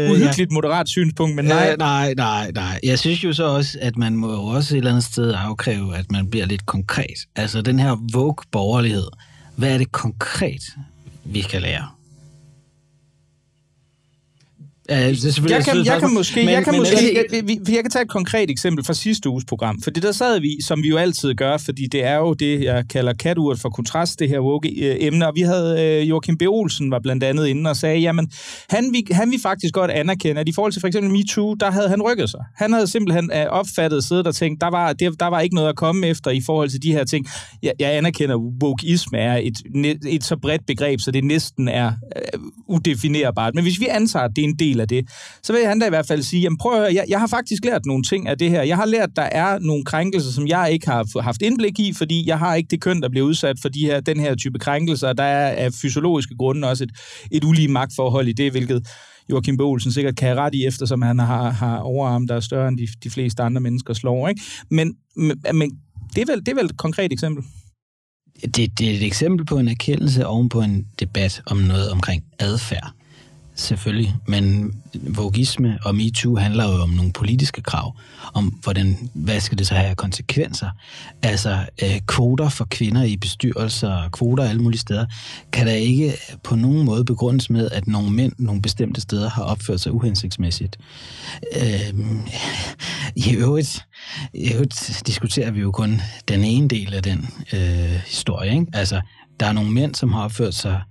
Øh, 0.04 0.10
uhyggeligt 0.10 0.52
moderat 0.52 0.88
synspunkt, 0.88 1.36
men 1.36 1.44
nej. 1.44 1.76
Nej. 1.76 1.76
nej, 1.76 2.14
nej, 2.14 2.50
nej. 2.54 2.80
Jeg 2.82 2.98
synes 2.98 3.24
jo 3.24 3.32
så 3.32 3.44
også, 3.44 3.78
at 3.80 3.96
man 3.96 4.16
må 4.16 4.32
jo 4.32 4.42
også 4.42 4.74
et 4.74 4.78
eller 4.78 4.90
andet 4.90 5.04
sted 5.04 5.34
afkræve, 5.46 5.96
at 5.96 6.12
man 6.12 6.26
bliver 6.30 6.46
lidt 6.46 6.66
konkret. 6.66 7.18
Altså 7.36 7.62
den 7.62 7.78
her 7.78 7.96
vogue-borgerlighed, 8.12 9.06
hvad 9.56 9.74
er 9.74 9.78
det 9.78 9.92
konkret, 9.92 10.62
vi 11.24 11.40
kan 11.40 11.62
lære? 11.62 11.86
Ja, 14.98 15.08
det 15.08 15.24
er 15.38 15.42
Jeg 15.48 15.64
kan, 15.64 15.86
jeg 15.86 16.00
kan 16.00 16.14
måske, 16.14 16.40
men- 16.40 16.48
jeg 16.54 16.64
kan 16.64 16.72
men 16.72 16.80
måske, 16.80 17.26
jeg, 17.32 17.42
vi- 17.48 17.74
jeg 17.74 17.82
kan 17.84 17.90
tage 17.90 18.02
et 18.02 18.08
konkret 18.10 18.50
eksempel 18.50 18.84
fra 18.84 18.94
sidste 18.94 19.28
uges 19.28 19.44
program, 19.44 19.82
fordi 19.82 20.00
der 20.00 20.12
sad 20.12 20.40
vi, 20.40 20.56
som 20.62 20.82
vi 20.82 20.88
jo 20.88 20.96
altid 20.96 21.34
gør, 21.34 21.56
fordi 21.56 21.86
det 21.86 22.04
er 22.04 22.16
jo 22.16 22.32
det, 22.34 22.64
jeg 22.64 22.84
kalder 22.90 23.12
katuret 23.12 23.60
for 23.60 23.68
kontrast, 23.68 24.18
det 24.18 24.28
her 24.28 24.40
woke-emne, 24.40 25.26
og 25.26 25.32
vi 25.36 25.40
havde 25.40 25.82
øh, 26.02 26.08
Joachim 26.08 26.36
B. 26.38 26.42
Olsen 26.48 26.90
var 26.90 26.98
blandt 27.02 27.24
andet 27.24 27.46
inde 27.46 27.70
og 27.70 27.76
sagde, 27.76 27.98
jamen, 28.00 28.30
han 28.70 28.84
vi, 28.92 29.04
han 29.10 29.30
vi 29.30 29.36
faktisk 29.42 29.74
godt 29.74 29.90
anerkende, 29.90 30.40
at 30.40 30.48
i 30.48 30.52
forhold 30.52 30.72
til 30.72 30.80
for 30.80 30.86
eksempel 30.88 31.10
MeToo, 31.12 31.54
der 31.54 31.70
havde 31.70 31.88
han 31.88 32.02
rykket 32.02 32.30
sig. 32.30 32.40
Han 32.56 32.72
havde 32.72 32.86
simpelthen 32.86 33.30
øh, 33.34 33.46
opfattet 33.46 34.04
siddet 34.04 34.26
og 34.26 34.34
tænkt, 34.34 34.60
der 34.60 34.70
var, 34.70 34.92
det, 34.92 35.20
der 35.20 35.26
var 35.26 35.40
ikke 35.40 35.54
noget 35.54 35.68
at 35.68 35.76
komme 35.76 36.06
efter 36.06 36.30
i 36.30 36.40
forhold 36.46 36.68
til 36.68 36.82
de 36.82 36.92
her 36.92 37.04
ting. 37.04 37.26
Jeg, 37.62 37.72
jeg 37.78 37.94
anerkender, 37.96 38.34
at 38.34 38.40
wokeisme 38.62 39.18
er 39.18 39.36
et, 39.42 39.54
et 40.08 40.24
så 40.24 40.36
bredt 40.36 40.66
begreb, 40.66 41.00
så 41.00 41.10
det 41.10 41.24
næsten 41.24 41.68
er 41.68 41.92
øh, 42.34 42.40
udefinerbart. 42.68 43.54
Men 43.54 43.64
hvis 43.64 43.80
vi 43.80 43.86
antager, 43.90 44.24
at 44.24 44.30
det 44.36 44.44
er 44.44 44.48
en 44.48 44.58
del 44.58 44.80
af 44.82 44.88
det, 44.88 45.08
så 45.42 45.52
vil 45.52 45.66
han 45.66 45.78
da 45.78 45.86
i 45.86 45.88
hvert 45.88 46.06
fald 46.06 46.22
sige, 46.22 46.42
jamen 46.42 46.58
prøv 46.58 46.72
at 46.72 46.78
høre, 46.78 46.94
jeg, 46.94 47.04
jeg 47.08 47.20
har 47.20 47.26
faktisk 47.26 47.64
lært 47.64 47.86
nogle 47.86 48.02
ting 48.02 48.28
af 48.28 48.38
det 48.38 48.50
her. 48.50 48.62
Jeg 48.62 48.76
har 48.76 48.86
lært, 48.86 49.08
at 49.08 49.16
der 49.16 49.22
er 49.22 49.58
nogle 49.58 49.84
krænkelser, 49.84 50.30
som 50.30 50.46
jeg 50.46 50.72
ikke 50.72 50.86
har 50.86 51.20
haft 51.20 51.42
indblik 51.42 51.80
i, 51.80 51.92
fordi 51.92 52.28
jeg 52.28 52.38
har 52.38 52.54
ikke 52.54 52.68
det 52.70 52.80
køn, 52.80 53.02
der 53.02 53.08
bliver 53.08 53.26
udsat 53.26 53.56
for 53.62 53.68
de 53.68 53.80
her, 53.80 54.00
den 54.00 54.20
her 54.20 54.34
type 54.34 54.58
krænkelser. 54.58 55.12
Der 55.12 55.24
er 55.24 55.48
af 55.66 55.72
fysiologiske 55.72 56.34
grunde 56.38 56.68
også 56.68 56.84
et, 56.84 56.90
et 57.30 57.44
ulige 57.44 57.68
magtforhold 57.68 58.28
i 58.28 58.32
det, 58.32 58.50
hvilket 58.50 58.88
Joachim 59.30 59.56
B. 59.56 59.60
Olsen 59.60 59.92
sikkert 59.92 60.16
kan 60.16 60.28
have 60.28 60.40
ret 60.40 60.54
i, 60.54 60.66
eftersom 60.66 61.02
han 61.02 61.18
har, 61.18 61.50
har 61.50 61.78
overarm, 61.78 62.26
der 62.26 62.34
er 62.34 62.40
større 62.40 62.68
end 62.68 62.78
de, 62.78 62.88
de 63.04 63.10
fleste 63.10 63.42
andre 63.42 63.60
mennesker 63.60 63.94
slår. 63.94 64.28
Ikke? 64.28 64.40
Men, 64.70 64.94
men, 65.16 65.42
men 65.54 65.78
det, 66.14 66.22
er 66.22 66.32
vel, 66.32 66.40
det 66.40 66.48
er 66.48 66.54
vel 66.54 66.64
et 66.64 66.76
konkret 66.76 67.12
eksempel. 67.12 67.44
det, 68.40 68.78
det 68.78 68.90
er 68.90 68.94
et 68.94 69.06
eksempel 69.06 69.46
på 69.46 69.58
en 69.58 69.68
erkendelse 69.68 70.26
oven 70.26 70.48
på 70.48 70.60
en 70.60 70.86
debat 71.00 71.42
om 71.46 71.56
noget 71.56 71.90
omkring 71.90 72.24
adfærd. 72.38 72.92
Selvfølgelig, 73.54 74.14
men 74.26 74.74
vogisme 74.94 75.78
og 75.84 75.94
MeToo 75.94 76.36
handler 76.36 76.64
jo 76.64 76.82
om 76.82 76.90
nogle 76.90 77.12
politiske 77.12 77.62
krav, 77.62 77.96
om 78.34 78.46
hvordan, 78.46 79.10
hvad 79.14 79.40
skal 79.40 79.58
det 79.58 79.66
så 79.66 79.74
have 79.74 79.88
af 79.88 79.96
konsekvenser. 79.96 80.68
Altså, 81.22 81.66
øh, 81.82 82.00
kvoter 82.06 82.48
for 82.48 82.64
kvinder 82.70 83.02
i 83.02 83.16
bestyrelser, 83.16 84.08
kvoter 84.12 84.44
alle 84.44 84.62
mulige 84.62 84.80
steder, 84.80 85.06
kan 85.52 85.66
der 85.66 85.72
ikke 85.72 86.12
på 86.42 86.56
nogen 86.56 86.84
måde 86.84 87.04
begrundes 87.04 87.50
med, 87.50 87.70
at 87.70 87.86
nogle 87.86 88.10
mænd 88.10 88.32
nogle 88.38 88.62
bestemte 88.62 89.00
steder 89.00 89.30
har 89.30 89.42
opført 89.42 89.80
sig 89.80 89.92
uhensigtsmæssigt. 89.92 90.78
Øh, 91.56 91.94
I 93.16 93.34
øvrigt, 93.36 93.86
i 94.34 94.52
øvrigt 94.52 95.02
diskuterer 95.06 95.50
vi 95.50 95.60
jo 95.60 95.70
kun 95.70 96.00
den 96.28 96.44
ene 96.44 96.68
del 96.68 96.94
af 96.94 97.02
den 97.02 97.28
øh, 97.52 98.00
historie. 98.06 98.52
Ikke? 98.52 98.66
Altså, 98.72 99.00
der 99.40 99.46
er 99.46 99.52
nogle 99.52 99.70
mænd, 99.70 99.94
som 99.94 100.12
har 100.12 100.24
opført 100.24 100.54
sig 100.54 100.82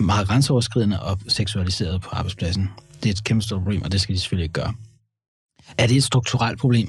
meget 0.00 0.28
grænseoverskridende 0.28 1.02
og 1.02 1.18
seksualiseret 1.28 2.00
på 2.02 2.08
arbejdspladsen. 2.12 2.70
Det 3.02 3.06
er 3.06 3.12
et 3.12 3.24
kæmpe 3.24 3.42
stort 3.42 3.62
problem, 3.62 3.82
og 3.82 3.92
det 3.92 4.00
skal 4.00 4.14
de 4.14 4.20
selvfølgelig 4.20 4.44
ikke 4.44 4.52
gøre. 4.52 4.74
Er 5.78 5.86
det 5.86 5.96
et 5.96 6.04
strukturelt 6.04 6.60
problem? 6.60 6.88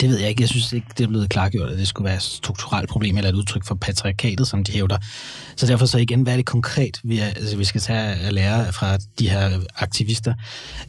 Det 0.00 0.08
ved 0.08 0.18
jeg 0.18 0.28
ikke. 0.28 0.42
Jeg 0.42 0.48
synes 0.48 0.72
ikke, 0.72 0.86
det 0.98 1.04
er 1.04 1.08
blevet 1.08 1.30
klargjort, 1.30 1.70
at 1.70 1.78
det 1.78 1.88
skulle 1.88 2.04
være 2.04 2.16
et 2.16 2.22
strukturelt 2.22 2.90
problem 2.90 3.16
eller 3.16 3.30
et 3.30 3.34
udtryk 3.34 3.64
for 3.64 3.74
patriarkatet, 3.74 4.48
som 4.48 4.64
de 4.64 4.72
hævder. 4.72 4.98
Så 5.56 5.66
derfor 5.66 5.86
så 5.86 5.98
igen, 5.98 6.22
hvad 6.22 6.32
er 6.32 6.36
det 6.36 6.46
konkret, 6.46 7.00
vi, 7.04 7.18
er, 7.18 7.24
altså, 7.24 7.56
vi 7.56 7.64
skal 7.64 7.80
tage 7.80 8.00
at 8.00 8.32
lære 8.32 8.72
fra 8.72 8.96
de 9.18 9.30
her 9.30 9.50
aktivister? 9.76 10.34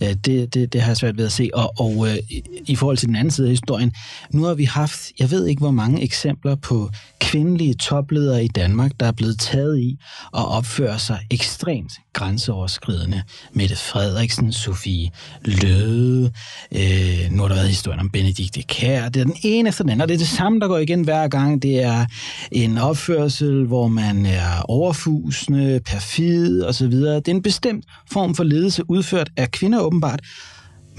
Øh, 0.04 0.14
det, 0.26 0.54
det, 0.54 0.74
det 0.74 0.82
har 0.82 0.90
jeg 0.90 0.98
svært 0.98 1.18
ved 1.18 1.26
at 1.26 1.32
se. 1.32 1.50
Og, 1.54 1.74
og 1.80 2.08
i, 2.30 2.44
i 2.68 2.76
forhold 2.76 2.98
til 2.98 3.08
den 3.08 3.16
anden 3.16 3.32
side 3.32 3.48
af 3.48 3.52
historien, 3.52 3.94
nu 4.32 4.44
har 4.44 4.54
vi 4.54 4.64
haft, 4.64 5.12
jeg 5.20 5.32
ved 5.32 5.48
ikke 5.48 5.60
hvor 5.60 5.72
mange 5.72 6.04
eksempler 6.04 6.56
på 6.56 6.90
kvindelige 7.20 7.74
topledere 7.74 8.44
i 8.44 8.48
Danmark, 8.48 8.92
der 9.00 9.06
er 9.06 9.12
blevet 9.12 9.40
taget 9.40 9.80
i 9.80 9.98
og 10.32 10.48
opfører 10.48 10.98
sig 10.98 11.20
ekstremt 11.32 11.92
grænseoverskridende. 12.14 13.24
Mette 13.54 13.76
Frederiksen, 13.76 14.52
Sofie 14.52 15.12
Løde, 15.42 16.32
øh, 16.72 17.32
nu 17.32 17.42
har 17.42 17.48
der 17.48 17.56
været 17.56 17.68
historien 17.68 18.00
om 18.00 18.10
Benedikte 18.10 18.62
Kær, 18.62 19.10
det 19.10 19.20
er 19.20 19.24
den 19.24 19.36
ene 19.44 19.70
efter 19.70 19.84
den 19.84 19.92
anden, 19.92 20.02
og 20.02 20.08
det 20.08 20.14
er 20.14 20.18
det 20.18 20.28
samme, 20.28 20.60
der 20.60 20.68
går 20.68 20.78
igen 20.78 21.04
hver 21.04 21.28
gang. 21.28 21.62
Det 21.62 21.84
er 21.84 22.06
en 22.52 22.78
opførsel, 22.78 23.66
hvor 23.66 23.88
man 23.88 24.26
er 24.26 24.62
overfusende, 24.62 25.82
perfid 25.86 26.64
osv. 26.64 26.92
Det 26.92 27.28
er 27.28 27.32
en 27.32 27.42
bestemt 27.42 27.86
form 28.12 28.36
for 28.36 28.44
ledelse 28.44 28.90
udført 28.90 29.30
af 29.38 29.52
kvinder 29.52 29.80
åbenbart, 29.80 30.20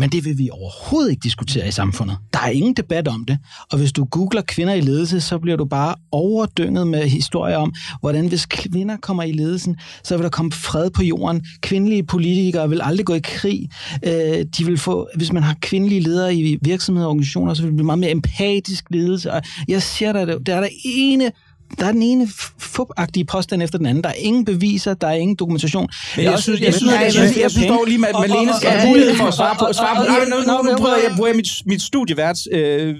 men 0.00 0.10
det 0.10 0.24
vil 0.24 0.38
vi 0.38 0.50
overhovedet 0.50 1.10
ikke 1.10 1.20
diskutere 1.22 1.68
i 1.68 1.70
samfundet. 1.70 2.16
Der 2.32 2.38
er 2.38 2.48
ingen 2.48 2.74
debat 2.74 3.08
om 3.08 3.24
det. 3.24 3.38
Og 3.72 3.78
hvis 3.78 3.92
du 3.92 4.04
googler 4.04 4.42
kvinder 4.42 4.74
i 4.74 4.80
ledelse, 4.80 5.20
så 5.20 5.38
bliver 5.38 5.56
du 5.56 5.64
bare 5.64 5.94
overdynget 6.12 6.86
med 6.86 7.08
historier 7.08 7.56
om, 7.56 7.74
hvordan 8.00 8.26
hvis 8.26 8.46
kvinder 8.46 8.96
kommer 8.96 9.22
i 9.22 9.32
ledelsen, 9.32 9.76
så 10.04 10.16
vil 10.16 10.24
der 10.24 10.30
komme 10.30 10.52
fred 10.52 10.90
på 10.90 11.02
jorden. 11.02 11.46
Kvindelige 11.60 12.02
politikere 12.02 12.68
vil 12.68 12.80
aldrig 12.82 13.06
gå 13.06 13.14
i 13.14 13.20
krig. 13.24 13.70
Øh, 14.02 14.44
de 14.58 14.64
vil 14.64 14.78
få, 14.78 15.08
hvis 15.16 15.32
man 15.32 15.42
har 15.42 15.56
kvindelige 15.60 16.00
ledere 16.00 16.34
i 16.34 16.58
virksomheder 16.62 17.06
og 17.06 17.10
organisationer, 17.10 17.54
så 17.54 17.62
vil 17.62 17.68
det 17.68 17.76
blive 17.76 17.86
meget 17.86 17.98
mere 17.98 18.10
empatisk 18.10 18.84
ledelse. 18.90 19.32
Og 19.32 19.42
jeg 19.68 19.82
siger 19.82 20.12
dig, 20.12 20.46
der 20.46 20.54
er 20.54 20.60
der 20.60 20.68
ene 20.84 21.30
der 21.78 21.86
er 21.86 21.92
den 21.92 22.02
ene 22.02 22.28
fupagtige 22.58 23.24
påstand 23.24 23.62
efter 23.62 23.78
den 23.78 23.86
anden. 23.86 24.04
Der 24.04 24.10
er 24.10 24.14
ingen 24.14 24.44
beviser, 24.44 24.94
der 24.94 25.06
er 25.06 25.12
ingen 25.12 25.36
dokumentation. 25.36 25.88
Men 26.16 26.24
jeg, 26.24 26.38
synes, 26.38 26.60
jeg, 26.60 26.74
synes, 26.74 26.92
jeg, 26.92 27.12
synes, 27.12 27.36
jeg 27.36 27.50
synes 27.50 27.66
dog 27.66 27.84
lige, 27.84 28.08
at 28.08 28.14
Malene 28.20 28.52
skal 28.56 28.70
have 28.70 28.88
mulighed 28.88 29.16
for 29.16 29.24
at 29.24 29.34
svare 29.34 29.56
på. 29.58 29.66
Svare 29.72 29.96
på. 29.96 30.02
Nu, 30.30 30.36
nu, 30.36 30.70
nu 30.70 30.76
prøver 30.76 30.96
jeg, 30.96 31.12
bruger 31.16 31.28
jeg 31.28 31.36
mit, 31.36 31.48
mit 31.66 31.82
studieværts 31.82 32.48
øh, 32.52 32.96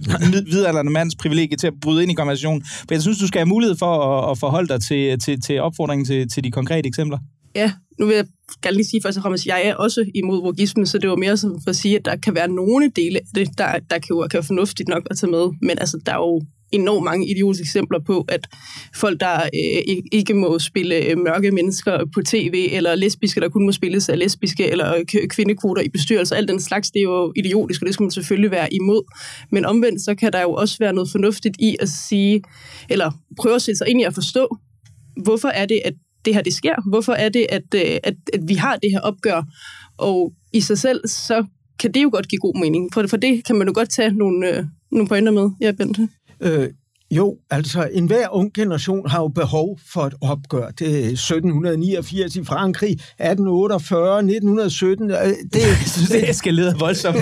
vidaldrende 0.47 0.93
mands 0.93 1.15
privilegie 1.17 1.57
til 1.57 1.67
at 1.67 1.73
bryde 1.83 2.03
ind 2.03 2.13
i 2.13 2.15
konversationen. 2.15 2.65
For 2.65 2.95
jeg 2.95 3.03
synes, 3.03 3.19
du 3.19 3.27
skal 3.27 3.39
have 3.39 3.49
mulighed 3.49 3.77
for 3.77 3.93
at, 4.05 4.31
at 4.31 4.39
forholde 4.39 4.69
dig 4.69 4.81
til, 4.81 5.19
til, 5.19 5.41
til 5.41 5.61
opfordringen 5.61 6.07
til, 6.07 6.29
til 6.29 6.45
de 6.45 6.51
konkrete 6.51 6.89
eksempler. 6.89 7.19
Ja, 7.55 7.73
nu 7.99 8.07
vil 8.07 8.17
jeg 8.17 8.25
gerne 8.63 8.77
lige 8.77 8.87
sige 8.87 9.03
først 9.03 9.17
og 9.19 9.23
fremmest, 9.23 9.43
at 9.43 9.47
jeg 9.47 9.63
er 9.65 9.75
også 9.75 10.05
imod 10.15 10.43
vogisme, 10.43 10.87
så 10.87 10.99
det 10.99 11.11
var 11.11 11.17
mere 11.17 11.37
som 11.37 11.61
for 11.65 11.71
at 11.71 11.77
sige, 11.77 11.97
at 11.97 12.05
der 12.05 12.17
kan 12.17 12.35
være 12.35 12.49
nogle 12.49 12.91
dele 12.97 13.19
af 13.19 13.25
det, 13.35 13.59
der, 13.59 13.67
der 13.91 13.99
kan, 13.99 14.29
kan 14.31 14.31
være 14.33 14.43
fornuftigt 14.43 14.89
nok 14.89 15.03
at 15.11 15.19
tage 15.19 15.31
med. 15.31 15.47
Men 15.63 15.71
altså, 15.71 15.99
der 16.07 16.13
er 16.13 16.17
jo 16.17 16.43
enormt 16.73 17.05
mange 17.05 17.31
idiotiske 17.31 17.63
eksempler 17.63 17.99
på, 18.07 18.25
at 18.29 18.47
folk, 18.95 19.21
der 19.21 19.43
øh, 19.43 19.97
ikke 20.13 20.35
må 20.35 20.59
spille 20.59 20.97
øh, 20.97 21.19
mørke 21.19 21.51
mennesker 21.51 21.99
på 22.15 22.23
tv, 22.23 22.69
eller 22.73 22.95
lesbiske, 22.95 23.41
der 23.41 23.49
kun 23.49 23.65
må 23.65 23.73
spilles 23.73 24.09
af 24.09 24.19
lesbiske, 24.19 24.71
eller 24.71 24.95
øh, 24.95 25.29
kvindekvoter 25.29 25.83
i 25.83 25.89
bestyrelser, 25.89 26.37
alt 26.37 26.49
den 26.49 26.61
slags, 26.61 26.91
det 26.91 26.99
er 26.99 27.03
jo 27.03 27.33
idiotisk, 27.37 27.83
og 27.83 27.87
det 27.87 27.95
skal 27.95 28.05
man 28.05 28.11
selvfølgelig 28.11 28.51
være 28.51 28.75
imod. 28.75 29.03
Men 29.51 29.65
omvendt, 29.65 30.03
så 30.03 30.15
kan 30.15 30.33
der 30.33 30.41
jo 30.43 30.53
også 30.53 30.77
være 30.81 30.93
noget 30.93 31.11
fornuftigt 31.11 31.57
i 31.59 31.77
at 31.81 31.89
sige, 31.89 32.43
eller 32.89 33.11
prøve 33.37 33.55
at 33.55 33.63
sætte 33.63 33.79
sig 33.79 33.89
ind 33.89 34.01
i 34.01 34.05
at 34.05 34.15
forstå, 34.15 34.57
hvorfor 35.23 35.49
er 35.49 35.67
det, 35.67 35.81
at 35.85 35.95
det 36.25 36.35
her 36.35 36.43
det 36.43 36.55
sker? 36.55 36.89
Hvorfor 36.89 37.13
er 37.13 37.29
det, 37.29 37.47
at, 37.49 37.75
øh, 37.75 37.99
at, 38.05 38.15
at 38.33 38.41
vi 38.49 38.55
har 38.55 38.77
det 38.77 38.91
her 38.91 39.01
opgør? 39.01 39.43
Og 39.99 40.33
i 40.53 40.61
sig 40.61 40.79
selv, 40.79 41.01
så 41.09 41.45
kan 41.79 41.95
det 41.95 42.03
jo 42.03 42.11
godt 42.13 42.29
give 42.29 42.39
god 42.39 42.61
mening. 42.61 42.93
For, 42.95 43.07
for 43.07 43.17
det 43.17 43.45
kan 43.45 43.57
man 43.57 43.67
jo 43.67 43.73
godt 43.77 43.89
tage 43.89 44.11
nogle, 44.11 44.57
øh, 44.57 44.65
nogle 44.93 45.09
pointer 45.09 45.33
med. 45.33 45.51
Ja, 45.61 45.71
Bente. 45.73 46.09
Øh, 46.41 46.69
Jo, 47.11 47.37
altså 47.51 47.89
enhver 47.93 48.29
ung 48.35 48.53
generation 48.55 49.09
har 49.09 49.21
jo 49.21 49.29
behov 49.29 49.79
for 49.93 50.01
et 50.01 50.15
opgør. 50.21 50.71
Det 50.71 50.89
er 50.89 51.11
1789 51.11 52.37
i 52.37 52.45
Frankrig, 52.45 52.91
1848, 52.93 54.19
1917. 54.19 55.11
Det, 55.11 55.19
det, 55.53 55.63
det 56.11 56.37
skal 56.37 56.55
lede 56.55 56.75
voldsomt. 56.79 57.17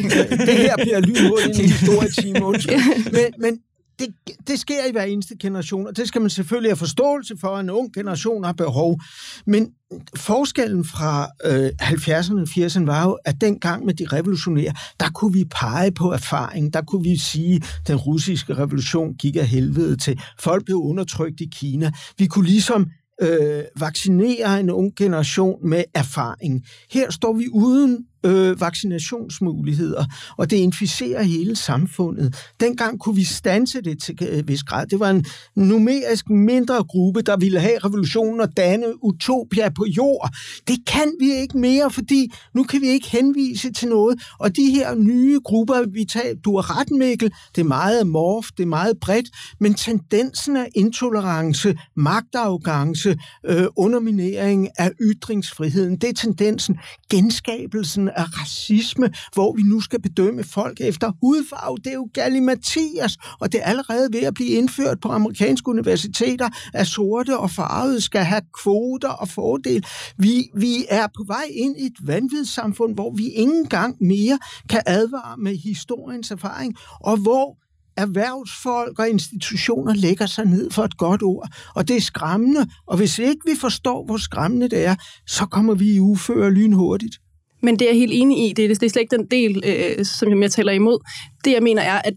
det 0.48 0.56
her 0.58 0.76
bliver 0.76 1.00
lynhurtigt 1.00 1.58
en 1.58 1.64
historietime, 1.64 2.40
Men, 3.16 3.32
men 3.38 3.58
det, 3.98 4.08
det 4.48 4.60
sker 4.60 4.84
i 4.88 4.92
hver 4.92 5.02
eneste 5.02 5.36
generation, 5.36 5.86
og 5.86 5.96
det 5.96 6.08
skal 6.08 6.20
man 6.20 6.30
selvfølgelig 6.30 6.70
have 6.70 6.76
forståelse 6.76 7.34
for, 7.40 7.48
at 7.48 7.60
en 7.60 7.70
ung 7.70 7.92
generation 7.92 8.44
har 8.44 8.52
behov. 8.52 9.00
Men 9.46 9.68
forskellen 10.16 10.84
fra 10.84 11.28
øh, 11.44 11.70
70'erne 11.82 12.40
og 12.40 12.48
80'erne 12.48 12.86
var 12.86 13.04
jo, 13.04 13.18
at 13.24 13.40
dengang 13.40 13.84
med 13.84 13.94
de 13.94 14.06
revolutionære, 14.06 14.72
der 15.00 15.10
kunne 15.10 15.32
vi 15.32 15.44
pege 15.44 15.92
på 15.92 16.12
erfaring, 16.12 16.72
der 16.72 16.82
kunne 16.82 17.02
vi 17.02 17.16
sige, 17.16 17.56
at 17.56 17.88
den 17.88 17.96
russiske 17.96 18.54
revolution 18.54 19.14
gik 19.14 19.36
af 19.36 19.46
helvede 19.46 19.96
til. 19.96 20.20
Folk 20.40 20.64
blev 20.64 20.76
undertrykt 20.76 21.40
i 21.40 21.48
Kina. 21.52 21.92
Vi 22.18 22.26
kunne 22.26 22.46
ligesom 22.46 22.90
øh, 23.22 23.64
vaccinere 23.80 24.60
en 24.60 24.70
ung 24.70 24.92
generation 24.96 25.68
med 25.68 25.84
erfaring. 25.94 26.64
Her 26.90 27.10
står 27.10 27.32
vi 27.32 27.48
uden 27.52 28.06
øh, 28.26 28.60
vaccinationsmuligheder, 28.60 30.04
og 30.36 30.50
det 30.50 30.56
inficerer 30.56 31.22
hele 31.22 31.56
samfundet. 31.56 32.36
Dengang 32.60 33.00
kunne 33.00 33.14
vi 33.14 33.24
stanse 33.24 33.80
det 33.80 34.02
til 34.02 34.18
øh, 34.30 34.48
vis 34.48 34.62
grad. 34.62 34.86
Det 34.86 35.00
var 35.00 35.10
en 35.10 35.24
numerisk 35.54 36.30
mindre 36.30 36.84
gruppe, 36.84 37.22
der 37.22 37.36
ville 37.36 37.60
have 37.60 37.78
revolutionen 37.78 38.40
og 38.40 38.56
danne 38.56 39.04
utopia 39.04 39.68
på 39.68 39.84
jord. 39.96 40.30
Det 40.68 40.76
kan 40.86 41.12
vi 41.20 41.32
ikke 41.32 41.58
mere, 41.58 41.90
fordi 41.90 42.32
nu 42.54 42.62
kan 42.62 42.80
vi 42.80 42.86
ikke 42.86 43.10
henvise 43.10 43.72
til 43.72 43.88
noget. 43.88 44.20
Og 44.38 44.56
de 44.56 44.70
her 44.70 44.94
nye 44.94 45.40
grupper, 45.44 45.84
vi 45.92 46.04
tager, 46.04 46.34
du 46.44 46.56
har 46.56 46.80
ret, 46.80 46.90
Mikkel, 46.90 47.32
det 47.54 47.60
er 47.60 47.64
meget 47.64 48.06
morf, 48.06 48.46
det 48.56 48.62
er 48.62 48.66
meget 48.66 48.98
bredt, 49.00 49.26
men 49.60 49.74
tendensen 49.74 50.56
af 50.56 50.68
intolerance, 50.74 51.74
magtarrogance, 51.96 53.16
øh, 53.46 53.66
underminering 53.76 54.68
af 54.78 54.90
ytringsfriheden, 55.00 55.96
det 55.96 56.08
er 56.08 56.14
tendensen, 56.14 56.78
genskabelsen 57.10 58.08
af 58.16 58.40
racisme, 58.40 59.10
hvor 59.32 59.56
vi 59.56 59.62
nu 59.62 59.80
skal 59.80 60.02
bedømme 60.02 60.44
folk 60.44 60.80
efter 60.80 61.12
hudfarve. 61.22 61.76
Det 61.76 61.86
er 61.86 61.94
jo 61.94 62.08
galimatias, 62.14 63.16
og 63.40 63.52
det 63.52 63.60
er 63.60 63.64
allerede 63.64 64.08
ved 64.12 64.20
at 64.20 64.34
blive 64.34 64.50
indført 64.50 65.00
på 65.00 65.08
amerikanske 65.08 65.68
universiteter, 65.68 66.48
at 66.74 66.86
sorte 66.86 67.38
og 67.38 67.50
farvede 67.50 68.00
skal 68.00 68.24
have 68.24 68.42
kvoter 68.62 69.08
og 69.08 69.28
fordel. 69.28 69.86
Vi, 70.18 70.50
vi 70.56 70.84
er 70.88 71.06
på 71.06 71.24
vej 71.26 71.44
ind 71.50 71.76
i 71.78 71.86
et 71.86 72.06
vanvidssamfund, 72.06 72.94
hvor 72.94 73.14
vi 73.16 73.24
ikke 73.24 73.52
engang 73.52 73.96
mere 74.00 74.38
kan 74.70 74.82
advare 74.86 75.36
med 75.36 75.56
historiens 75.56 76.30
erfaring, 76.30 76.74
og 77.00 77.16
hvor 77.16 77.56
erhvervsfolk 77.96 78.98
og 78.98 79.08
institutioner 79.08 79.94
lægger 79.94 80.26
sig 80.26 80.44
ned 80.44 80.70
for 80.70 80.84
et 80.84 80.96
godt 80.96 81.22
ord. 81.22 81.48
Og 81.74 81.88
det 81.88 81.96
er 81.96 82.00
skræmmende, 82.00 82.66
og 82.86 82.96
hvis 82.96 83.18
ikke 83.18 83.40
vi 83.44 83.56
forstår, 83.60 84.04
hvor 84.04 84.16
skræmmende 84.16 84.68
det 84.68 84.84
er, 84.84 84.94
så 85.26 85.46
kommer 85.46 85.74
vi 85.74 85.94
i 85.94 86.00
uføre 86.00 86.50
lynhurtigt. 86.50 87.18
Men 87.66 87.78
det 87.78 87.84
er 87.84 87.90
jeg 87.90 87.98
helt 87.98 88.12
enig 88.14 88.36
i. 88.44 88.52
Det 88.52 88.64
er, 88.64 88.68
det 88.68 88.82
er 88.82 88.88
slet 88.88 89.02
ikke 89.02 89.16
den 89.16 89.26
del, 89.36 89.52
øh, 89.66 90.04
som 90.04 90.42
jeg 90.42 90.50
taler 90.50 90.72
imod. 90.72 90.98
Det, 91.44 91.52
jeg 91.52 91.62
mener, 91.62 91.82
er, 91.82 91.98
at 92.04 92.14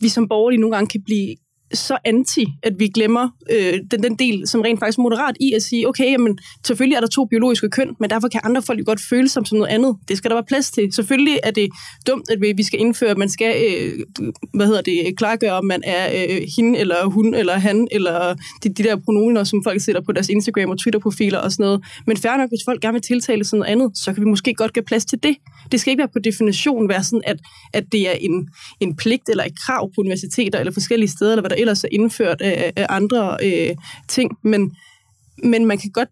vi 0.00 0.08
som 0.08 0.28
borgerlige 0.28 0.60
nogle 0.60 0.76
gange 0.76 0.88
kan 0.88 1.02
blive 1.04 1.36
så 1.74 1.98
anti, 2.04 2.46
at 2.62 2.72
vi 2.78 2.88
glemmer 2.88 3.28
øh, 3.50 3.80
den, 3.90 4.02
den 4.02 4.14
del, 4.14 4.48
som 4.48 4.60
rent 4.60 4.78
faktisk 4.80 4.98
er 4.98 5.02
moderat 5.02 5.36
i 5.40 5.52
at 5.52 5.62
sige, 5.62 5.88
okay, 5.88 6.12
jamen, 6.12 6.38
selvfølgelig 6.66 6.96
er 6.96 7.00
der 7.00 7.06
to 7.06 7.24
biologiske 7.24 7.68
køn, 7.70 7.96
men 8.00 8.10
derfor 8.10 8.28
kan 8.28 8.40
andre 8.44 8.62
folk 8.62 8.78
jo 8.78 8.84
godt 8.86 9.00
føle 9.10 9.28
sig 9.28 9.46
som 9.46 9.58
noget 9.58 9.70
andet. 9.70 9.96
Det 10.08 10.16
skal 10.16 10.30
der 10.30 10.36
være 10.36 10.44
plads 10.44 10.70
til. 10.70 10.92
Selvfølgelig 10.92 11.38
er 11.42 11.50
det 11.50 11.68
dumt, 12.06 12.30
at 12.30 12.38
vi 12.56 12.62
skal 12.62 12.80
indføre, 12.80 13.10
at 13.10 13.18
man 13.18 13.28
skal, 13.28 13.54
øh, 13.66 14.04
hvad 14.54 14.66
hedder 14.66 14.82
det, 14.82 15.14
klargøre, 15.16 15.52
om 15.52 15.64
man 15.64 15.82
er 15.84 16.24
øh, 16.28 16.40
hende, 16.56 16.78
eller 16.78 17.04
hun, 17.04 17.34
eller 17.34 17.52
han, 17.52 17.88
eller 17.90 18.34
de, 18.62 18.68
de 18.68 18.82
der 18.82 18.96
pronomener, 18.96 19.44
som 19.44 19.64
folk 19.64 19.80
sætter 19.80 20.02
på 20.02 20.12
deres 20.12 20.28
Instagram- 20.28 20.70
og 20.70 20.78
Twitter-profiler 20.78 21.38
og 21.38 21.52
sådan 21.52 21.64
noget. 21.64 21.84
Men 22.06 22.16
færre 22.16 22.38
nok, 22.38 22.50
hvis 22.50 22.60
folk 22.64 22.80
gerne 22.80 22.92
vil 22.92 23.02
tiltale 23.02 23.44
sådan 23.44 23.58
noget 23.58 23.72
andet, 23.72 23.98
så 23.98 24.12
kan 24.12 24.24
vi 24.24 24.28
måske 24.28 24.54
godt 24.54 24.74
give 24.74 24.84
plads 24.84 25.04
til 25.04 25.22
det. 25.22 25.36
Det 25.72 25.80
skal 25.80 25.90
ikke 25.90 26.00
være 26.00 26.08
på 26.12 26.18
definition 26.18 26.88
være 26.88 27.04
sådan, 27.04 27.22
at, 27.26 27.36
at 27.72 27.84
det 27.92 28.08
er 28.08 28.12
en, 28.12 28.48
en 28.80 28.96
pligt 28.96 29.28
eller 29.28 29.44
et 29.44 29.58
krav 29.66 29.88
på 29.88 30.00
universiteter 30.00 30.58
eller 30.58 30.72
forskellige 30.72 31.10
steder, 31.10 31.32
eller 31.32 31.42
hvad 31.42 31.50
der 31.50 31.56
ellers 31.56 31.84
er 31.84 31.88
indført 31.92 32.40
af, 32.40 32.72
af 32.76 32.86
andre 32.88 33.36
øh, 33.44 33.70
ting, 34.08 34.30
men, 34.44 34.76
men 35.44 35.66
man 35.66 35.78
kan 35.78 35.90
godt 35.90 36.08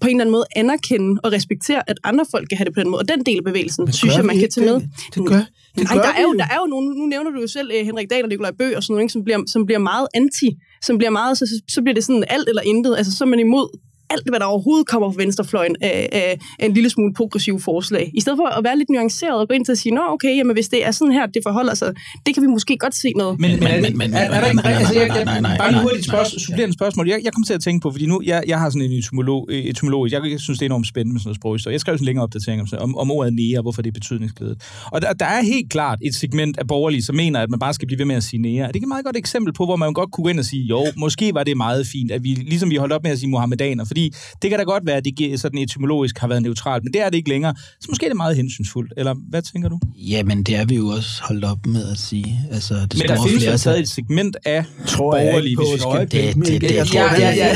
på 0.00 0.08
en 0.08 0.16
eller 0.16 0.24
anden 0.24 0.32
måde 0.32 0.46
anerkende 0.56 1.20
og 1.24 1.32
respektere, 1.32 1.90
at 1.90 1.96
andre 2.04 2.24
folk 2.30 2.48
kan 2.48 2.58
have 2.58 2.64
det 2.64 2.74
på 2.74 2.80
den 2.80 2.90
måde. 2.90 3.00
Og 3.00 3.08
den 3.08 3.26
del 3.26 3.38
af 3.38 3.44
bevægelsen, 3.44 3.92
synes 3.92 4.16
jeg, 4.16 4.24
man 4.24 4.38
kan 4.38 4.50
tage 4.50 4.66
med. 4.66 4.74
Det, 4.74 4.88
det 5.14 5.26
gør, 5.26 5.42
det 5.76 5.84
Nej, 5.84 5.94
der 5.94 6.12
er, 6.18 6.22
jo, 6.22 6.32
der 6.32 6.48
er 6.54 6.58
jo 6.62 6.66
nogle, 6.66 6.98
nu 6.98 7.06
nævner 7.06 7.30
du 7.30 7.40
jo 7.40 7.46
selv 7.46 7.68
uh, 7.74 7.86
Henrik 7.86 8.10
Dahl 8.10 8.22
og 8.22 8.28
Nikolaj 8.28 8.52
Bøg 8.58 8.76
og 8.76 8.82
sådan 8.82 8.94
noget, 8.94 9.12
som 9.12 9.24
bliver, 9.24 9.38
som 9.46 9.66
bliver 9.66 9.78
meget 9.78 10.06
anti, 10.14 10.48
som 10.82 10.98
bliver 10.98 11.10
meget, 11.10 11.38
så, 11.38 11.62
så 11.68 11.82
bliver 11.82 11.94
det 11.94 12.04
sådan 12.04 12.24
alt 12.28 12.48
eller 12.48 12.62
intet. 12.62 12.96
Altså, 12.96 13.16
så 13.16 13.24
er 13.24 13.28
man 13.28 13.38
imod 13.38 13.68
alt, 14.14 14.28
hvad 14.30 14.40
der 14.40 14.46
overhovedet 14.46 14.86
kommer 14.86 15.06
fra 15.12 15.16
venstrefløjen 15.22 15.76
af, 15.80 16.08
af, 16.12 16.38
af 16.58 16.66
en 16.66 16.74
lille 16.74 16.90
smule 16.90 17.12
progressiv 17.14 17.60
forslag. 17.60 18.10
I 18.14 18.20
stedet 18.20 18.36
for 18.36 18.46
at 18.58 18.64
være 18.64 18.78
lidt 18.78 18.90
nuanceret 18.90 19.40
og 19.40 19.48
gå 19.48 19.54
ind 19.54 19.64
til 19.64 19.72
at 19.72 19.78
sige, 19.78 19.94
nå 19.94 20.02
okay, 20.14 20.36
jamen, 20.38 20.54
hvis 20.54 20.68
det 20.68 20.86
er 20.86 20.90
sådan 20.90 21.12
her, 21.12 21.26
det 21.26 21.42
forholder 21.42 21.74
sig, 21.74 21.94
det 22.26 22.34
kan 22.34 22.42
vi 22.42 22.46
måske 22.46 22.76
godt 22.76 22.94
se 22.94 23.12
noget. 23.16 23.40
Men, 23.40 23.50
men, 23.50 23.82
men, 23.82 23.98
men, 23.98 24.14
er 24.14 24.40
der 24.40 24.50
ikke, 24.50 24.62
altså, 24.62 24.94
jeg, 24.94 25.54
bare 25.58 25.68
en 25.68 25.82
hurtigt 25.82 26.04
spørgsmål, 26.04 26.40
supplerende 26.40 26.74
spørgsmål. 26.74 27.08
Jeg, 27.08 27.20
jeg 27.24 27.32
kommer 27.32 27.46
til 27.46 27.54
at 27.54 27.60
tænke 27.60 27.82
på, 27.82 27.90
fordi 27.90 28.06
nu, 28.06 28.22
jeg, 28.24 28.42
jeg 28.46 28.58
har 28.58 28.70
sådan 28.70 28.82
en 28.82 28.92
etymolog, 28.92 29.48
etymolog 29.50 30.10
jeg, 30.10 30.20
jeg 30.30 30.40
synes, 30.40 30.58
det 30.58 30.66
er 30.66 30.68
enormt 30.68 30.86
spændende 30.86 31.12
med 31.12 31.20
sådan 31.20 31.28
noget 31.28 31.36
sprog. 31.36 31.60
Så 31.60 31.70
jeg 31.70 31.80
skrev 31.80 31.94
sådan 31.94 32.02
en 32.02 32.06
længere 32.06 32.22
opdatering 32.22 32.60
om, 32.60 32.68
om, 32.78 32.96
om 32.96 33.10
ordet 33.10 33.34
nære, 33.34 33.62
hvorfor 33.62 33.82
det 33.82 33.88
er 33.88 33.92
betydningsglædet. 33.92 34.56
Og 34.92 35.02
der, 35.02 35.12
der, 35.12 35.26
er 35.26 35.42
helt 35.42 35.70
klart 35.70 35.98
et 36.02 36.14
segment 36.14 36.58
af 36.58 36.66
borgerlige, 36.66 37.02
som 37.02 37.16
mener, 37.16 37.40
at 37.40 37.50
man 37.50 37.58
bare 37.58 37.74
skal 37.74 37.86
blive 37.86 37.98
ved 37.98 38.06
med 38.06 38.16
at 38.16 38.24
sige 38.24 38.42
nære. 38.42 38.62
Er 38.62 38.66
det 38.66 38.74
ikke 38.74 38.84
et 38.84 38.88
meget 38.88 39.04
godt 39.04 39.16
eksempel 39.16 39.52
på, 39.52 39.64
hvor 39.64 39.76
man 39.76 39.92
godt 39.92 40.10
kunne 40.12 40.24
gå 40.24 40.28
ind 40.28 40.38
og 40.38 40.44
sige, 40.44 40.62
jo, 40.62 40.86
måske 40.96 41.34
var 41.34 41.44
det 41.44 41.56
meget 41.56 41.86
fint, 41.86 42.10
at 42.10 42.24
vi, 42.24 42.28
ligesom 42.28 42.70
vi 42.70 42.76
holdt 42.76 42.92
op 42.92 43.02
med 43.02 43.10
at 43.10 43.18
sige 43.18 43.30
muhammedaner, 43.30 43.84
fordi 43.84 44.03
det 44.42 44.50
kan 44.50 44.58
da 44.58 44.64
godt 44.64 44.86
være, 44.86 44.96
at 44.96 45.04
det 45.04 45.40
sådan 45.40 45.58
etymologisk 45.58 46.18
har 46.18 46.28
været 46.28 46.42
neutralt, 46.42 46.84
men 46.84 46.92
det 46.92 47.00
er 47.00 47.10
det 47.10 47.16
ikke 47.16 47.28
længere. 47.28 47.54
Så 47.80 47.86
måske 47.88 48.06
er 48.06 48.10
det 48.10 48.16
meget 48.16 48.36
hensynsfuldt, 48.36 48.92
eller 48.96 49.14
hvad 49.30 49.42
tænker 49.42 49.68
du? 49.68 49.78
Jamen, 49.96 50.42
det 50.42 50.56
er 50.56 50.64
vi 50.64 50.74
jo 50.76 50.86
også 50.88 51.22
holdt 51.22 51.44
op 51.44 51.66
med 51.66 51.90
at 51.92 51.98
sige. 51.98 52.40
Altså, 52.52 52.74
det 52.74 52.98
men 52.98 53.08
der 53.08 53.22
findes 53.26 53.46
jo 53.46 53.56
stadig 53.56 53.80
et 53.80 53.88
segment 53.88 54.36
af 54.44 54.64
borgerlige, 54.96 55.56
hvis 55.56 55.74
vi 55.74 55.78
skal... 55.78 56.00
Det, 56.00 56.10
det, 56.10 56.46
det, 56.46 56.60
det, 56.60 56.94
ja, 56.94 57.14
ja, 57.18 57.34
ja. 57.34 57.48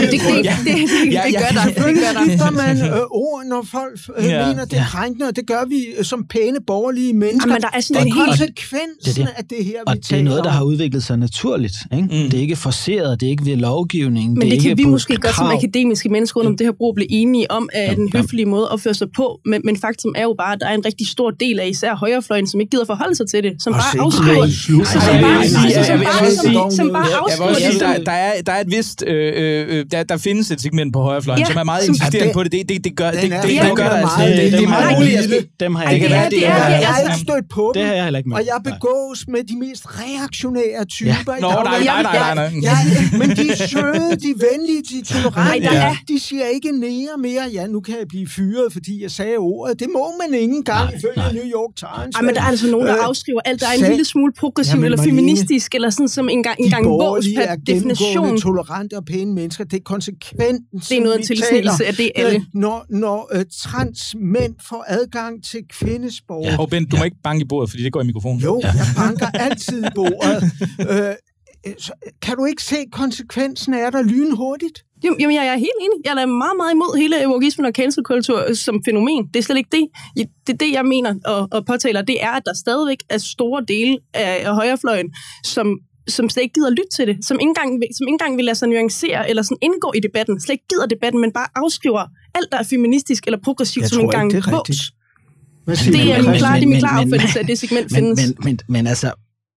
Det, 0.00 0.10
det, 0.10 0.20
det, 0.20 0.46
det 1.26 1.34
gør 1.38 1.50
der. 1.54 1.62
Selvfølgelig 1.62 2.04
skifter 2.24 2.50
man 2.50 2.76
øh, 2.82 3.00
ord, 3.10 3.42
når 3.46 3.66
folk 3.70 4.00
øh, 4.16 4.24
ja. 4.24 4.48
mener, 4.48 4.64
det 4.64 4.78
er 4.78 4.84
krænkende, 4.84 5.26
og 5.26 5.36
det 5.36 5.46
gør 5.46 5.64
vi 5.68 5.84
øh, 5.98 6.04
som 6.04 6.24
pæne 6.30 6.58
borgerlige 6.66 7.14
mennesker. 7.14 7.50
Jamen, 7.50 7.62
der 7.62 7.68
er 7.72 7.80
sådan 7.80 8.06
det 8.06 8.10
er 8.10 8.26
konsekvensen 8.26 9.28
af 9.36 9.44
det 9.44 9.64
her, 9.64 9.72
vi 9.72 9.82
Og 9.86 9.96
det 9.96 10.12
er 10.12 10.22
noget, 10.22 10.44
der 10.44 10.50
har 10.50 10.62
udviklet 10.62 11.02
sig 11.02 11.18
naturligt. 11.18 11.74
Ikke? 11.92 12.04
Mm. 12.04 12.30
Det 12.30 12.34
er 12.34 12.40
ikke 12.40 12.56
forceret, 12.56 13.20
det 13.20 13.26
er 13.26 13.30
ikke 13.30 13.46
ved 13.46 13.56
lovgivning. 13.56 14.32
Men 14.32 14.42
det, 14.42 14.50
det 14.50 14.62
kan 14.62 14.78
vi 14.78 14.84
måske 14.84 15.16
godt 15.16 15.34
som 15.34 15.46
akademiske 15.96 16.08
mennesker 16.08 16.40
rundt 16.40 16.48
om 16.48 16.56
det 16.56 16.66
her 16.66 16.72
brug 16.72 16.94
blive 16.94 17.12
enige 17.12 17.50
om, 17.50 17.68
at 17.72 17.96
den 17.96 18.08
høflige 18.14 18.46
måde 18.46 18.62
at 18.62 18.72
opføre 18.72 18.94
sig 18.94 19.08
på, 19.16 19.40
men, 19.44 19.60
men 19.64 19.76
faktum 19.76 20.14
er 20.16 20.22
jo 20.22 20.34
bare, 20.38 20.52
at 20.52 20.60
der 20.60 20.66
er 20.66 20.74
en 20.74 20.84
rigtig 20.84 21.06
stor 21.08 21.30
del 21.30 21.60
af 21.60 21.68
især 21.68 21.94
højrefløjen, 21.94 22.46
som 22.46 22.60
ikke 22.60 22.70
gider 22.70 22.84
forholde 22.84 23.14
sig 23.14 23.28
til 23.28 23.42
det, 23.42 23.52
som 23.62 23.72
bare 23.72 24.00
afskriver 24.04 24.46
som 26.70 26.90
bare 26.92 27.06
afskriver 27.22 28.04
Der 28.04 28.12
er 28.12 28.42
der 28.46 28.52
er 28.52 28.60
et 28.60 28.70
vist, 28.70 29.04
øh, 29.06 29.32
øh, 29.36 29.84
der, 29.90 30.02
der 30.02 30.16
findes 30.16 30.50
et 30.50 30.60
segment 30.60 30.92
på 30.92 31.00
højrefløjen, 31.00 31.40
ja, 31.40 31.46
som 31.46 31.56
er 31.56 31.64
meget 31.64 31.88
insisterende 31.88 32.32
på 32.32 32.42
det. 32.42 32.52
Det, 32.52 32.68
det, 32.68 32.84
det 32.84 32.96
gør 32.96 33.10
det, 33.10 33.22
det, 33.22 33.30
det, 33.42 33.76
gør 33.76 33.84
der 33.84 33.90
altså. 33.90 34.42
Det, 34.42 34.52
det 34.52 34.62
er 34.62 34.68
meget 34.68 34.98
muligt. 34.98 35.60
Dem 35.60 35.74
har 35.74 35.84
jeg 35.84 35.94
ikke 35.94 36.10
været 36.10 36.32
stødt 37.26 37.48
på 37.50 37.72
dem. 37.74 37.80
Det 37.80 37.88
har 37.88 37.94
jeg 37.94 38.04
heller 38.04 38.18
ikke 38.18 38.28
med. 38.28 38.36
Og 38.36 38.42
jeg 38.46 38.58
begås 38.64 39.28
med 39.28 39.42
de 39.50 39.56
mest 39.64 39.84
reaktionære 40.00 40.84
typer. 40.84 41.32
Nå, 41.40 41.48
nej, 41.48 41.84
nej, 41.84 42.02
nej, 42.02 42.34
nej. 42.34 42.82
Men 43.20 43.28
de 43.36 43.44
er 43.50 43.56
søde, 43.72 44.10
de 44.22 44.28
er 44.34 44.40
venlige, 44.50 44.82
de 44.90 44.94
er 45.00 45.04
tolerante. 45.14 45.75
De 46.08 46.18
siger 46.18 46.46
ikke 46.46 46.72
nære 46.72 47.18
mere. 47.18 47.42
Ja, 47.52 47.66
nu 47.66 47.80
kan 47.80 47.94
jeg 47.98 48.08
blive 48.08 48.28
fyret, 48.28 48.72
fordi 48.72 49.02
jeg 49.02 49.10
sagde 49.10 49.36
ordet. 49.36 49.80
Det 49.80 49.88
må 49.92 50.12
man 50.20 50.40
ingen 50.40 50.64
gang 50.64 50.94
ifølge 50.94 51.22
New 51.32 51.44
York 51.44 51.76
Times. 51.76 52.16
Ej, 52.16 52.22
men 52.22 52.34
der 52.34 52.40
er 52.40 52.44
altså 52.44 52.70
nogen, 52.70 52.86
der 52.86 52.96
afskriver 53.02 53.40
alt, 53.44 53.60
der 53.60 53.66
er 53.66 53.72
en 53.72 53.90
lille 53.90 54.04
smule 54.04 54.32
progressiv 54.38 54.84
eller 54.84 55.02
feministisk, 55.02 55.74
eller 55.74 55.90
sådan 55.90 56.08
som 56.08 56.28
en 56.28 56.42
gang, 56.42 56.60
en 56.60 56.70
gang 56.70 56.86
vås 56.86 57.26
per 57.36 57.54
definition. 57.66 58.38
tolerante 58.38 58.94
og 58.96 59.04
pæne 59.04 59.34
mennesker. 59.34 59.64
Det 59.64 59.76
er 59.76 59.82
konsekvent. 59.84 60.60
Det 60.88 60.98
er 60.98 61.02
noget 61.02 61.18
en 61.18 61.26
tilsnigelse 61.26 61.86
af 61.86 61.94
det 61.94 62.10
alle. 62.14 62.46
Når, 62.54 62.86
når 62.90 63.30
uh, 63.34 63.40
trans 63.62 64.14
mænd 64.20 64.54
får 64.68 64.84
adgang 64.88 65.44
til 65.44 65.60
kvindesport. 65.68 66.46
Ja. 66.46 66.58
Og 66.58 66.70
Bent, 66.70 66.90
du 66.90 66.96
ja. 66.96 67.00
må 67.00 67.04
ikke 67.04 67.16
banke 67.24 67.42
i 67.42 67.48
bordet, 67.48 67.70
fordi 67.70 67.82
det 67.82 67.92
går 67.92 68.00
i 68.02 68.06
mikrofonen. 68.06 68.40
Jo, 68.40 68.60
ja. 68.62 68.68
jeg 68.68 68.86
banker 68.96 69.26
altid 69.26 69.84
i 69.84 69.88
bordet. 69.94 70.42
uh, 70.90 71.14
kan 72.22 72.36
du 72.36 72.44
ikke 72.44 72.62
se 72.62 72.76
konsekvensen 72.92 73.74
af 73.74 73.92
der 73.92 74.02
lynhurtigt? 74.02 74.85
Jamen, 75.04 75.36
jeg 75.36 75.46
er 75.46 75.56
helt 75.56 75.80
enig. 75.80 75.98
Jeg 76.04 76.22
er 76.22 76.26
meget, 76.26 76.56
meget 76.56 76.72
imod 76.72 76.98
hele 76.98 77.22
evogismen 77.22 77.64
og 77.66 77.72
cancelkultur 77.72 78.54
som 78.54 78.82
fænomen. 78.84 79.26
Det 79.34 79.38
er 79.38 79.42
slet 79.42 79.56
ikke 79.56 79.70
det. 79.72 79.84
Det, 80.46 80.60
det 80.60 80.72
jeg 80.72 80.84
mener 80.84 81.14
og, 81.24 81.48
og 81.52 81.66
påtaler, 81.66 82.02
det 82.02 82.22
er, 82.22 82.30
at 82.30 82.42
der 82.46 82.54
stadigvæk 82.54 83.00
er 83.08 83.18
store 83.18 83.64
dele 83.68 83.98
af, 84.14 84.46
af 84.48 84.54
højrefløjen, 84.54 85.14
som 85.44 85.78
som 86.08 86.28
slet 86.28 86.42
ikke 86.42 86.52
gider 86.52 86.70
lytte 86.70 86.92
til 86.96 87.06
det, 87.06 87.16
som 87.24 87.36
ikke 87.40 87.48
engang, 87.48 87.70
som 87.96 88.06
ikke 88.06 88.14
engang 88.14 88.36
vil 88.36 88.44
lade 88.44 88.54
sig 88.54 88.68
nuancere 88.68 89.30
eller 89.30 89.42
sådan 89.42 89.56
indgå 89.62 89.92
i 89.96 90.00
debatten, 90.00 90.40
slet 90.40 90.52
ikke 90.52 90.64
gider 90.70 90.86
debatten, 90.86 91.20
men 91.20 91.32
bare 91.32 91.46
afskriver 91.54 92.04
alt, 92.34 92.48
der 92.52 92.58
er 92.58 92.62
feministisk 92.62 93.26
eller 93.26 93.38
progressivt, 93.44 93.82
jeg 93.82 93.90
som 93.90 94.00
engang 94.00 94.26
ikke, 94.34 94.46
det 94.46 94.52
er 94.52 94.58
rigtigt. 94.58 94.80
Det 95.66 96.12
er 96.12 96.22
min 96.22 96.38
klare, 96.38 96.56
det 96.56 96.62
er 96.62 96.68
min 96.68 96.78
klare 96.78 97.00
opfattelse, 97.00 97.40
at 97.40 97.46
det 97.46 97.58
segment 97.58 97.90
men, 97.92 97.96
findes. 97.96 98.26
Men, 98.26 98.36
men, 98.44 98.58
men 98.68 98.86
altså, 98.86 99.12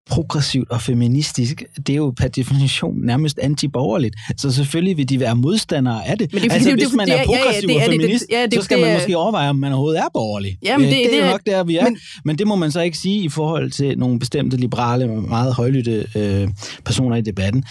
progressivt 0.09 0.71
og 0.71 0.81
feministisk, 0.81 1.63
det 1.77 1.89
er 1.89 1.97
jo 1.97 2.13
per 2.17 2.27
definition 2.27 3.05
nærmest 3.05 3.39
antiborgerligt. 3.39 4.15
Så 4.37 4.51
selvfølgelig 4.51 4.97
vil 4.97 5.09
de 5.09 5.19
være 5.19 5.35
modstandere 5.35 6.07
af 6.07 6.17
det. 6.17 6.33
Men 6.33 6.41
det 6.41 6.49
er, 6.49 6.53
altså, 6.53 6.69
det, 6.69 6.79
hvis 6.79 6.93
man 6.93 7.09
er 7.09 7.25
progressiv 7.25 7.69
ja, 7.69 7.73
ja, 7.73 7.85
og 7.85 7.91
feminist, 7.91 8.25
det, 8.29 8.35
ja, 8.35 8.45
det, 8.45 8.53
så 8.53 8.61
skal 8.61 8.77
det, 8.77 8.85
man 8.85 8.95
måske 8.95 9.17
overveje, 9.17 9.49
om 9.49 9.55
man 9.55 9.71
overhovedet 9.71 9.99
er 9.99 10.07
borgerlig. 10.13 10.57
Jamen, 10.63 10.87
det, 10.87 10.97
det, 10.97 11.05
det 11.05 11.15
er 11.15 11.21
det, 11.21 11.27
jo 11.27 11.31
nok 11.31 11.41
der, 11.45 11.63
vi 11.63 11.77
er. 11.77 11.83
Men, 11.83 11.93
men, 11.93 11.99
men 12.25 12.37
det 12.37 12.47
må 12.47 12.55
man 12.55 12.71
så 12.71 12.81
ikke 12.81 12.97
sige 12.97 13.23
i 13.23 13.29
forhold 13.29 13.71
til 13.71 13.99
nogle 13.99 14.19
bestemte 14.19 14.57
liberale, 14.57 15.07
meget 15.07 15.53
højlytte 15.53 16.05
øh, 16.15 16.49
personer 16.85 17.15
i 17.15 17.21
debatten. 17.21 17.63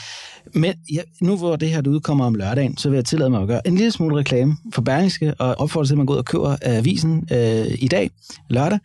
Men 0.55 0.75
ja, 0.93 1.01
nu 1.21 1.37
hvor 1.37 1.57
det 1.57 1.71
her 1.71 1.83
udkommer 1.89 2.25
om 2.25 2.35
lørdagen, 2.35 2.77
så 2.77 2.89
vil 2.89 2.97
jeg 2.97 3.05
tillade 3.05 3.31
mig 3.31 3.43
at 3.43 3.49
gøre 3.49 3.67
en 3.67 3.75
lille 3.75 3.91
smule 3.91 4.17
reklame 4.17 4.57
for 4.75 4.83
Berlingske, 4.83 5.35
og 5.35 5.61
opfordre 5.61 5.87
til, 5.87 5.95
at 5.95 5.97
man 5.97 6.07
går 6.07 6.15
ud 6.15 6.19
og 6.19 6.25
køber 6.25 6.57
avisen 6.63 7.29
øh, 7.33 7.67
i 7.79 7.89
dag, 7.89 8.11
lørdag. 8.51 8.79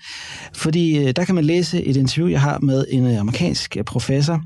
Fordi 0.53 0.97
øh, 0.97 1.13
der 1.15 1.25
kan 1.25 1.35
man 1.35 1.45
læse 1.45 1.83
et 1.83 1.97
interview, 1.97 2.29
jeg 2.29 2.41
har 2.41 2.59
med 2.59 2.85
en 2.89 3.07
øh, 3.07 3.19
amerikansk 3.19 3.77
professor, 3.85 4.41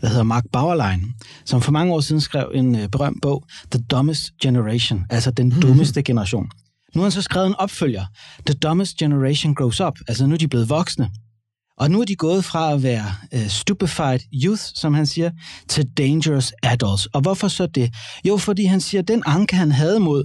der 0.00 0.08
hedder 0.08 0.22
Mark 0.22 0.44
Bauerlein, 0.52 1.04
som 1.44 1.60
for 1.60 1.72
mange 1.72 1.94
år 1.94 2.00
siden 2.00 2.20
skrev 2.20 2.50
en 2.54 2.74
øh, 2.74 2.88
berømt 2.88 3.22
bog, 3.22 3.44
The 3.70 3.82
Dumbest 3.90 4.32
Generation, 4.42 5.04
altså 5.10 5.30
den 5.30 5.50
dummeste 5.50 6.02
generation. 6.02 6.46
Nu 6.94 7.00
har 7.00 7.04
han 7.04 7.12
så 7.12 7.22
skrevet 7.22 7.46
en 7.46 7.54
opfølger, 7.58 8.04
The 8.46 8.54
Dumbest 8.54 8.96
Generation 8.96 9.54
Grows 9.54 9.80
Up, 9.80 9.98
altså 10.08 10.26
nu 10.26 10.34
er 10.34 10.38
de 10.38 10.48
blevet 10.48 10.68
voksne. 10.68 11.10
Og 11.78 11.90
nu 11.90 12.00
er 12.00 12.04
de 12.04 12.16
gået 12.16 12.44
fra 12.44 12.72
at 12.72 12.82
være 12.82 13.04
øh, 13.34 13.48
stupefied 13.48 14.20
youth, 14.44 14.62
som 14.74 14.94
han 14.94 15.06
siger, 15.06 15.30
til 15.68 15.88
dangerous 15.96 16.52
adults. 16.62 17.06
Og 17.06 17.20
hvorfor 17.20 17.48
så 17.48 17.66
det? 17.66 17.94
Jo, 18.24 18.36
fordi 18.36 18.64
han 18.64 18.80
siger, 18.80 19.02
at 19.02 19.08
den 19.08 19.22
anke, 19.26 19.56
han 19.56 19.72
havde 19.72 20.00
mod 20.00 20.24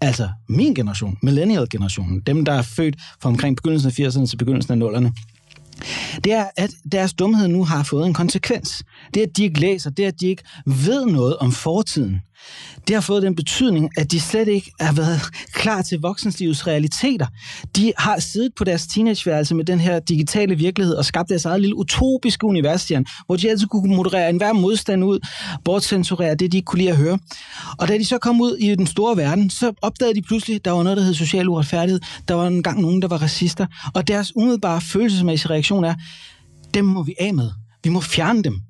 altså 0.00 0.28
min 0.48 0.74
generation, 0.74 1.18
millennial-generationen, 1.22 2.20
dem, 2.20 2.44
der 2.44 2.52
er 2.52 2.62
født 2.62 2.96
fra 3.22 3.28
omkring 3.28 3.56
begyndelsen 3.56 3.88
af 3.88 4.08
80'erne 4.08 4.26
til 4.26 4.36
begyndelsen 4.36 4.82
af 4.82 4.88
0'erne, 4.88 5.10
det 6.24 6.32
er, 6.32 6.46
at 6.56 6.70
deres 6.92 7.14
dumhed 7.14 7.48
nu 7.48 7.64
har 7.64 7.82
fået 7.82 8.06
en 8.06 8.14
konsekvens. 8.14 8.84
Det 9.14 9.22
er, 9.22 9.26
at 9.26 9.36
de 9.36 9.44
ikke 9.44 9.60
læser, 9.60 9.90
det 9.90 10.04
er, 10.04 10.08
at 10.08 10.20
de 10.20 10.26
ikke 10.26 10.42
ved 10.66 11.06
noget 11.06 11.36
om 11.36 11.52
fortiden. 11.52 12.20
Det 12.88 12.96
har 12.96 13.00
fået 13.00 13.22
den 13.22 13.34
betydning, 13.34 13.90
at 13.96 14.12
de 14.12 14.20
slet 14.20 14.48
ikke 14.48 14.72
er 14.80 14.92
været 14.92 15.20
klar 15.52 15.82
til 15.82 15.98
voksenlivets 16.00 16.66
realiteter. 16.66 17.26
De 17.76 17.92
har 17.98 18.18
siddet 18.18 18.52
på 18.56 18.64
deres 18.64 18.86
teenageværelse 18.86 19.54
med 19.54 19.64
den 19.64 19.80
her 19.80 20.00
digitale 20.00 20.54
virkelighed 20.54 20.94
og 20.94 21.04
skabt 21.04 21.28
deres 21.28 21.44
eget 21.44 21.60
lille 21.60 21.76
utopiske 21.76 22.46
univers, 22.46 22.90
igen, 22.90 23.06
hvor 23.26 23.36
de 23.36 23.50
altid 23.50 23.66
kunne 23.66 23.96
moderere 23.96 24.30
enhver 24.30 24.52
modstand 24.52 25.04
ud, 25.04 25.18
bortcensurere 25.64 26.34
det, 26.34 26.52
de 26.52 26.56
ikke 26.56 26.66
kunne 26.66 26.78
lide 26.78 26.90
at 26.90 26.96
høre. 26.96 27.18
Og 27.78 27.88
da 27.88 27.98
de 27.98 28.04
så 28.04 28.18
kom 28.18 28.40
ud 28.40 28.56
i 28.56 28.74
den 28.74 28.86
store 28.86 29.16
verden, 29.16 29.50
så 29.50 29.72
opdagede 29.82 30.14
de 30.14 30.22
pludselig, 30.22 30.56
at 30.56 30.64
der 30.64 30.70
var 30.70 30.82
noget, 30.82 30.96
der 30.96 31.04
hed 31.04 31.14
social 31.14 31.48
uretfærdighed. 31.48 32.00
Der 32.28 32.34
var 32.34 32.46
engang 32.46 32.80
nogen, 32.80 33.02
der 33.02 33.08
var 33.08 33.22
racister. 33.22 33.66
Og 33.94 34.08
deres 34.08 34.36
umiddelbare 34.36 34.80
følelsesmæssige 34.80 35.50
reaktion 35.50 35.84
er, 35.84 35.94
dem 36.74 36.84
må 36.84 37.02
vi 37.02 37.14
af 37.20 37.34
med. 37.34 37.50
Vi 37.84 37.90
må 37.90 38.00
fjerne 38.00 38.42
dem. 38.42 38.60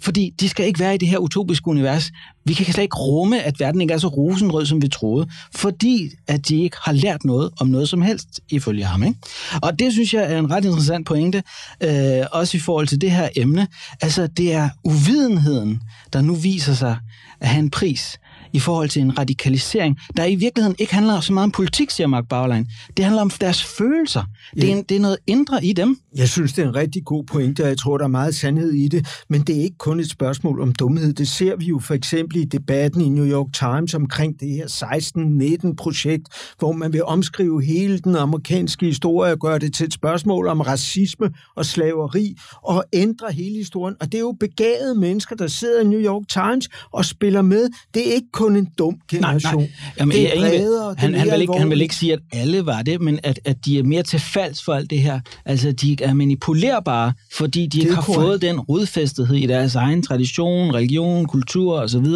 Fordi 0.00 0.34
de 0.40 0.48
skal 0.48 0.66
ikke 0.66 0.80
være 0.80 0.94
i 0.94 0.98
det 0.98 1.08
her 1.08 1.18
utopiske 1.18 1.68
univers. 1.68 2.10
Vi 2.44 2.54
kan 2.54 2.66
slet 2.66 2.82
ikke 2.82 2.96
rumme, 2.96 3.42
at 3.42 3.60
verden 3.60 3.80
ikke 3.80 3.94
er 3.94 3.98
så 3.98 4.08
rosenrød, 4.08 4.66
som 4.66 4.82
vi 4.82 4.88
troede, 4.88 5.28
fordi 5.54 6.10
at 6.26 6.48
de 6.48 6.62
ikke 6.62 6.76
har 6.82 6.92
lært 6.92 7.24
noget 7.24 7.50
om 7.60 7.66
noget 7.66 7.88
som 7.88 8.02
helst, 8.02 8.40
ifølge 8.50 8.84
ham. 8.84 9.02
Ikke? 9.02 9.18
Og 9.62 9.78
det 9.78 9.92
synes 9.92 10.14
jeg 10.14 10.32
er 10.32 10.38
en 10.38 10.50
ret 10.50 10.64
interessant 10.64 11.06
pointe, 11.06 11.42
øh, 11.82 12.26
også 12.32 12.56
i 12.56 12.60
forhold 12.60 12.86
til 12.86 13.00
det 13.00 13.10
her 13.10 13.28
emne. 13.36 13.68
Altså, 14.00 14.26
det 14.26 14.52
er 14.52 14.68
uvidenheden, 14.84 15.82
der 16.12 16.20
nu 16.20 16.34
viser 16.34 16.74
sig 16.74 16.96
at 17.40 17.48
have 17.48 17.58
en 17.58 17.70
pris 17.70 18.18
i 18.52 18.60
forhold 18.60 18.88
til 18.88 19.02
en 19.02 19.18
radikalisering, 19.18 19.98
der 20.16 20.24
i 20.24 20.34
virkeligheden 20.34 20.76
ikke 20.78 20.94
handler 20.94 21.20
så 21.20 21.32
meget 21.32 21.44
om 21.44 21.50
politik, 21.50 21.90
siger 21.90 22.06
Mark 22.06 22.24
Bauerlein. 22.28 22.66
Det 22.96 23.04
handler 23.04 23.22
om 23.22 23.30
deres 23.30 23.64
følelser. 23.64 24.22
Ja. 24.56 24.60
Det, 24.60 24.72
er 24.72 24.76
en, 24.76 24.82
det 24.82 24.96
er 24.96 25.00
noget 25.00 25.18
indre 25.26 25.64
i 25.64 25.72
dem. 25.72 25.98
Jeg 26.16 26.28
synes, 26.28 26.52
det 26.52 26.64
er 26.64 26.68
en 26.68 26.74
rigtig 26.74 27.04
god 27.04 27.24
pointe, 27.24 27.62
og 27.62 27.68
jeg 27.68 27.78
tror, 27.78 27.98
der 27.98 28.04
er 28.04 28.08
meget 28.08 28.34
sandhed 28.34 28.72
i 28.72 28.88
det. 28.88 29.06
Men 29.28 29.40
det 29.40 29.58
er 29.58 29.62
ikke 29.62 29.78
kun 29.78 30.00
et 30.00 30.10
spørgsmål 30.10 30.60
om 30.60 30.72
dumhed. 30.72 31.12
Det 31.12 31.28
ser 31.28 31.56
vi 31.56 31.64
jo 31.64 31.78
for 31.78 31.94
eksempel 31.94 32.36
i 32.36 32.44
debatten 32.44 33.00
i 33.00 33.08
New 33.08 33.26
York 33.26 33.52
Times 33.52 33.94
omkring 33.94 34.40
det 34.40 34.48
her 34.48 34.66
16-19-projekt, 34.66 36.28
hvor 36.58 36.72
man 36.72 36.92
vil 36.92 37.04
omskrive 37.04 37.62
hele 37.62 37.98
den 37.98 38.16
amerikanske 38.16 38.86
historie 38.86 39.32
og 39.32 39.38
gøre 39.38 39.58
det 39.58 39.74
til 39.74 39.86
et 39.86 39.92
spørgsmål 39.92 40.46
om 40.46 40.60
racisme 40.60 41.30
og 41.56 41.66
slaveri 41.66 42.36
og 42.62 42.84
ændre 42.92 43.32
hele 43.32 43.56
historien. 43.56 43.96
Og 44.00 44.06
det 44.06 44.14
er 44.14 44.20
jo 44.20 44.32
begavede 44.40 44.94
mennesker, 44.94 45.36
der 45.36 45.46
sidder 45.46 45.80
i 45.80 45.84
New 45.84 46.00
York 46.00 46.22
Times 46.28 46.68
og 46.92 47.04
spiller 47.04 47.42
med. 47.42 47.68
Det 47.94 48.08
er 48.08 48.12
ikke 48.12 48.28
kun 48.38 48.56
en 48.56 48.68
dum 48.78 48.96
generation. 49.10 49.54
Nej, 49.54 49.62
nej. 49.62 49.92
Jamen, 49.98 50.16
det 50.16 50.38
er 50.38 50.40
bredere, 50.40 50.94
han, 50.98 51.14
han, 51.14 51.30
vil 51.30 51.40
ikke, 51.40 51.58
han 51.58 51.70
vil 51.70 51.80
ikke 51.80 51.94
sige, 51.94 52.12
at 52.12 52.18
alle 52.32 52.66
var 52.66 52.82
det, 52.82 53.00
men 53.00 53.18
at, 53.22 53.40
at 53.44 53.64
de 53.64 53.78
er 53.78 53.82
mere 53.82 54.02
til 54.02 54.20
falds 54.20 54.64
for 54.64 54.72
alt 54.72 54.90
det 54.90 55.00
her. 55.00 55.20
Altså, 55.44 55.72
de 55.72 55.96
er 56.02 56.14
manipulerbare, 56.14 57.12
fordi 57.34 57.66
de 57.66 57.80
ikke 57.80 57.94
har 57.94 58.02
korrekt. 58.02 58.22
fået 58.22 58.42
den 58.42 58.60
rodfæstethed 58.60 59.36
i 59.36 59.46
deres 59.46 59.74
egen 59.74 60.02
tradition, 60.02 60.74
religion, 60.74 61.26
kultur 61.26 61.80
osv., 61.80 62.06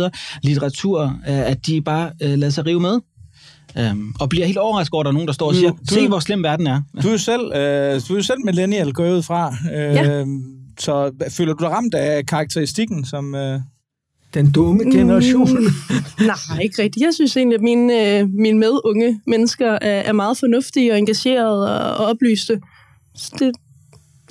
litteratur, 0.43 1.03
øh, 1.29 1.51
at 1.51 1.67
de 1.67 1.81
bare 1.81 2.11
uh, 2.25 2.31
lader 2.31 2.51
sig 2.51 2.67
rive 2.67 2.81
med. 2.81 3.01
Um, 3.91 4.17
og 4.21 4.29
bliver 4.29 4.47
helt 4.47 4.59
overrasket 4.59 4.95
over, 4.95 5.01
at 5.01 5.05
der 5.05 5.11
er 5.11 5.13
nogen, 5.13 5.27
der 5.27 5.35
står 5.35 5.47
og 5.49 5.55
siger, 5.55 5.71
du, 5.71 5.95
se 5.95 6.09
hvor 6.09 6.21
slem 6.21 6.43
verden 6.43 6.67
er. 6.67 6.83
Du 7.03 7.09
er 7.09 7.13
jo 7.13 7.19
selv, 7.19 7.43
øh, 7.43 8.01
du 8.09 8.13
er 8.13 8.17
jo 8.17 8.23
selv 8.23 8.45
millennial 8.45 8.93
gået 8.93 9.17
ud 9.17 9.23
fra. 9.23 9.57
Øh, 9.75 9.95
ja. 9.95 10.25
Så 10.79 11.11
føler 11.31 11.55
du 11.55 11.65
dig 11.65 11.73
ramt 11.73 11.95
af 11.95 12.27
karakteristikken, 12.27 13.05
som... 13.05 13.35
Øh 13.35 13.61
den 14.35 14.53
dumme 14.53 14.85
generation? 14.85 15.51
Mm, 15.51 16.27
nej, 16.27 16.63
ikke 16.63 16.83
rigtigt. 16.83 17.05
Jeg 17.05 17.15
synes 17.15 17.37
egentlig, 17.37 17.57
at 17.57 17.63
mine, 17.63 18.19
øh, 18.19 18.29
mine 18.29 18.59
medunge 18.59 19.21
mennesker 19.27 19.71
er, 19.73 20.01
er 20.01 20.13
meget 20.13 20.39
fornuftige 20.39 20.93
og 20.93 20.99
engagerede 20.99 21.81
og, 21.81 21.97
og 21.97 22.07
oplyste. 22.07 22.61
Så 23.15 23.33
det, 23.39 23.53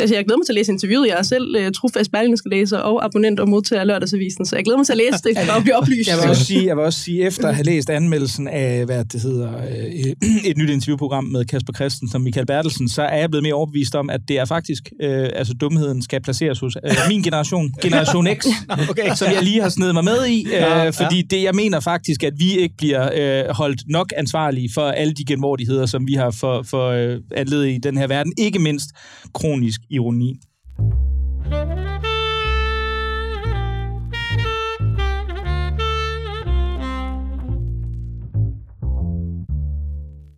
Altså, 0.01 0.15
jeg 0.15 0.25
glæder 0.25 0.37
mig 0.37 0.45
til 0.45 0.53
at 0.53 0.55
læse 0.55 0.71
interviewet. 0.71 1.07
Jeg 1.07 1.17
er 1.17 1.23
selv 1.23 1.47
uh, 1.57 1.71
trofast 1.71 2.11
Berlingske 2.11 2.49
læser 2.49 2.77
og 2.77 3.05
abonnent 3.05 3.39
og 3.39 3.49
modtager 3.49 3.83
lørdagsavisen, 3.83 4.45
så 4.45 4.55
jeg 4.55 4.63
glæder 4.65 4.77
mig 4.77 4.85
til 4.85 4.93
at 4.93 4.97
læse 4.97 5.19
det 5.23 5.49
og 5.55 5.61
blive 5.63 5.75
oplyst. 5.75 6.09
Jeg 6.09 6.17
vil 6.17 6.29
også 6.29 6.45
sige, 6.45 6.65
jeg 6.65 6.77
vil 6.77 6.85
også 6.85 6.99
sige 6.99 7.23
efter 7.23 7.47
at 7.47 7.55
have 7.55 7.65
læst 7.65 7.89
anmeldelsen 7.89 8.47
af, 8.47 8.85
hvad 8.85 9.05
det 9.05 9.21
hedder, 9.21 9.57
øh, 9.57 10.45
et 10.49 10.57
nyt 10.57 10.69
interviewprogram 10.69 11.23
med 11.23 11.45
Kasper 11.45 11.73
Christen 11.73 12.09
som 12.09 12.21
Michael 12.21 12.45
Bertelsen, 12.45 12.89
så 12.89 13.01
er 13.01 13.17
jeg 13.17 13.29
blevet 13.29 13.43
mere 13.43 13.53
overbevist 13.53 13.95
om, 13.95 14.09
at 14.09 14.21
det 14.27 14.39
er 14.39 14.45
faktisk, 14.45 14.83
øh, 15.01 15.29
altså 15.35 15.53
dumheden 15.53 16.01
skal 16.01 16.21
placeres 16.21 16.59
hos 16.59 16.77
øh, 16.85 16.91
min 17.09 17.21
generation, 17.21 17.73
Generation 17.81 18.27
X, 18.27 18.45
okay. 18.89 19.15
som 19.15 19.27
jeg 19.33 19.43
lige 19.43 19.61
har 19.61 19.69
snedet 19.69 19.93
mig 19.93 20.03
med 20.03 20.27
i, 20.27 20.45
øh, 20.45 20.51
ja, 20.51 20.89
fordi 20.89 21.15
ja. 21.15 21.21
det, 21.29 21.43
jeg 21.43 21.55
mener 21.55 21.79
faktisk, 21.79 22.23
at 22.23 22.33
vi 22.37 22.57
ikke 22.57 22.75
bliver 22.77 23.09
øh, 23.15 23.55
holdt 23.55 23.83
nok 23.87 24.13
ansvarlige 24.17 24.69
for 24.73 24.81
alle 24.81 25.13
de 25.13 25.25
genvordigheder, 25.25 25.85
som 25.85 26.07
vi 26.07 26.13
har 26.13 26.31
for, 26.31 26.63
for 26.63 26.89
øh, 26.89 27.17
anledet 27.35 27.69
i 27.69 27.77
den 27.77 27.97
her 27.97 28.07
verden, 28.07 28.33
ikke 28.37 28.59
mindst 28.59 28.89
kronisk 29.33 29.81
ironi. 29.91 30.39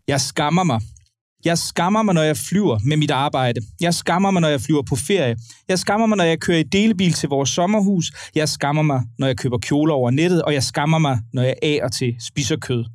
Jeg 0.07 0.21
skammer 0.21 0.63
mig. 0.63 0.81
Jeg 1.45 1.57
skammer 1.57 2.01
mig, 2.03 2.13
når 2.15 2.21
jeg 2.21 2.37
flyver 2.37 2.79
med 2.85 2.97
mit 2.97 3.11
arbejde. 3.11 3.61
Jeg 3.81 3.93
skammer 3.93 4.31
mig, 4.31 4.41
når 4.41 4.47
jeg 4.47 4.61
flyver 4.61 4.81
på 4.81 4.95
ferie. 4.95 5.35
Jeg 5.67 5.79
skammer 5.79 6.07
mig, 6.07 6.17
når 6.17 6.23
jeg 6.23 6.39
kører 6.39 6.57
i 6.57 6.63
delebil 6.63 7.13
til 7.13 7.29
vores 7.29 7.49
sommerhus. 7.49 8.11
Jeg 8.35 8.49
skammer 8.49 8.81
mig, 8.81 9.01
når 9.19 9.27
jeg 9.27 9.37
køber 9.37 9.57
kjoler 9.57 9.93
over 9.93 10.11
nettet. 10.11 10.41
Og 10.43 10.53
jeg 10.53 10.63
skammer 10.63 10.97
mig, 10.97 11.19
når 11.33 11.41
jeg 11.41 11.55
ærer 11.63 11.87
til 11.87 12.15
spiser 12.19 12.57
kød. 12.57 12.85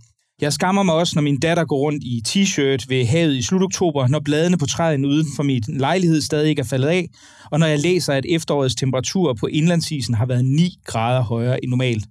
Jeg 0.41 0.53
skammer 0.53 0.83
mig 0.83 0.95
også, 0.95 1.13
når 1.17 1.23
min 1.23 1.41
datter 1.41 1.65
går 1.65 1.79
rundt 1.79 2.05
i 2.05 2.23
t-shirt 2.29 2.85
ved 2.89 3.07
havet 3.07 3.35
i 3.35 3.43
slut 3.43 3.63
oktober, 3.63 4.09
når 4.09 4.21
bladene 4.21 4.59
på 4.59 4.67
træerne 4.67 5.09
uden 5.09 5.27
for 5.37 5.43
min 5.43 5.63
lejlighed 5.69 6.21
stadig 6.21 6.49
ikke 6.51 6.61
er 6.61 6.65
faldet 6.65 6.89
af, 6.89 7.09
og 7.51 7.59
når 7.59 7.67
jeg 7.67 7.79
læser, 7.79 8.13
at 8.13 8.27
efterårets 8.29 8.75
temperatur 8.75 9.35
på 9.35 9.47
indlandsisen 9.47 10.15
har 10.15 10.27
været 10.27 10.45
9 10.45 10.75
grader 10.85 11.23
højere 11.23 11.65
end 11.65 11.71
normalt. 11.71 12.07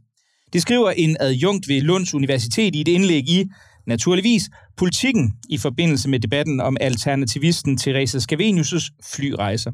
Det 0.53 0.61
skriver 0.61 0.91
en 0.91 1.17
adjunkt 1.19 1.67
ved 1.67 1.81
Lunds 1.81 2.13
Universitet 2.13 2.75
i 2.75 2.81
et 2.81 2.87
indlæg 2.87 3.29
i, 3.29 3.45
naturligvis, 3.87 4.49
politikken 4.77 5.33
i 5.49 5.57
forbindelse 5.57 6.09
med 6.09 6.19
debatten 6.19 6.61
om 6.61 6.77
alternativisten 6.81 7.77
Teresa 7.77 8.17
Scavenius' 8.17 8.89
flyrejser. 9.15 9.71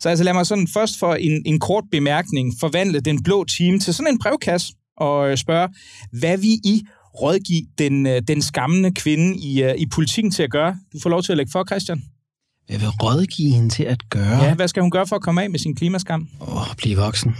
Så 0.00 0.08
altså 0.08 0.24
lad 0.24 0.32
mig 0.32 0.46
sådan 0.46 0.68
først 0.68 0.98
for 0.98 1.14
en, 1.14 1.42
en 1.46 1.60
kort 1.60 1.84
bemærkning 1.92 2.52
forvandle 2.60 3.00
den 3.00 3.22
blå 3.22 3.44
time 3.44 3.78
til 3.78 3.94
sådan 3.94 4.12
en 4.12 4.18
brevkasse 4.18 4.72
og 4.96 5.30
øh, 5.30 5.36
spørge, 5.36 5.68
hvad 6.12 6.38
vi 6.38 6.48
i 6.48 6.82
rådgive 7.14 7.66
den, 7.78 8.06
øh, 8.06 8.22
den 8.28 8.42
skammende 8.42 8.94
kvinde 8.94 9.36
i, 9.36 9.62
øh, 9.62 9.74
i 9.78 9.86
politikken 9.86 10.30
til 10.30 10.42
at 10.42 10.50
gøre? 10.50 10.76
Du 10.92 10.98
får 11.02 11.10
lov 11.10 11.22
til 11.22 11.32
at 11.32 11.36
lægge 11.36 11.52
for, 11.52 11.64
Christian. 11.64 12.02
Jeg 12.70 12.80
vil 12.80 12.88
rådgive 12.88 13.50
hende 13.50 13.68
til 13.68 13.82
at 13.82 14.08
gøre... 14.10 14.44
Ja, 14.44 14.54
hvad 14.54 14.68
skal 14.68 14.82
hun 14.82 14.90
gøre 14.90 15.06
for 15.06 15.16
at 15.16 15.22
komme 15.22 15.42
af 15.42 15.50
med 15.50 15.58
sin 15.58 15.74
klimaskam? 15.74 16.28
Åh, 16.40 16.56
oh, 16.56 16.76
blive 16.76 16.96
voksen. 16.96 17.36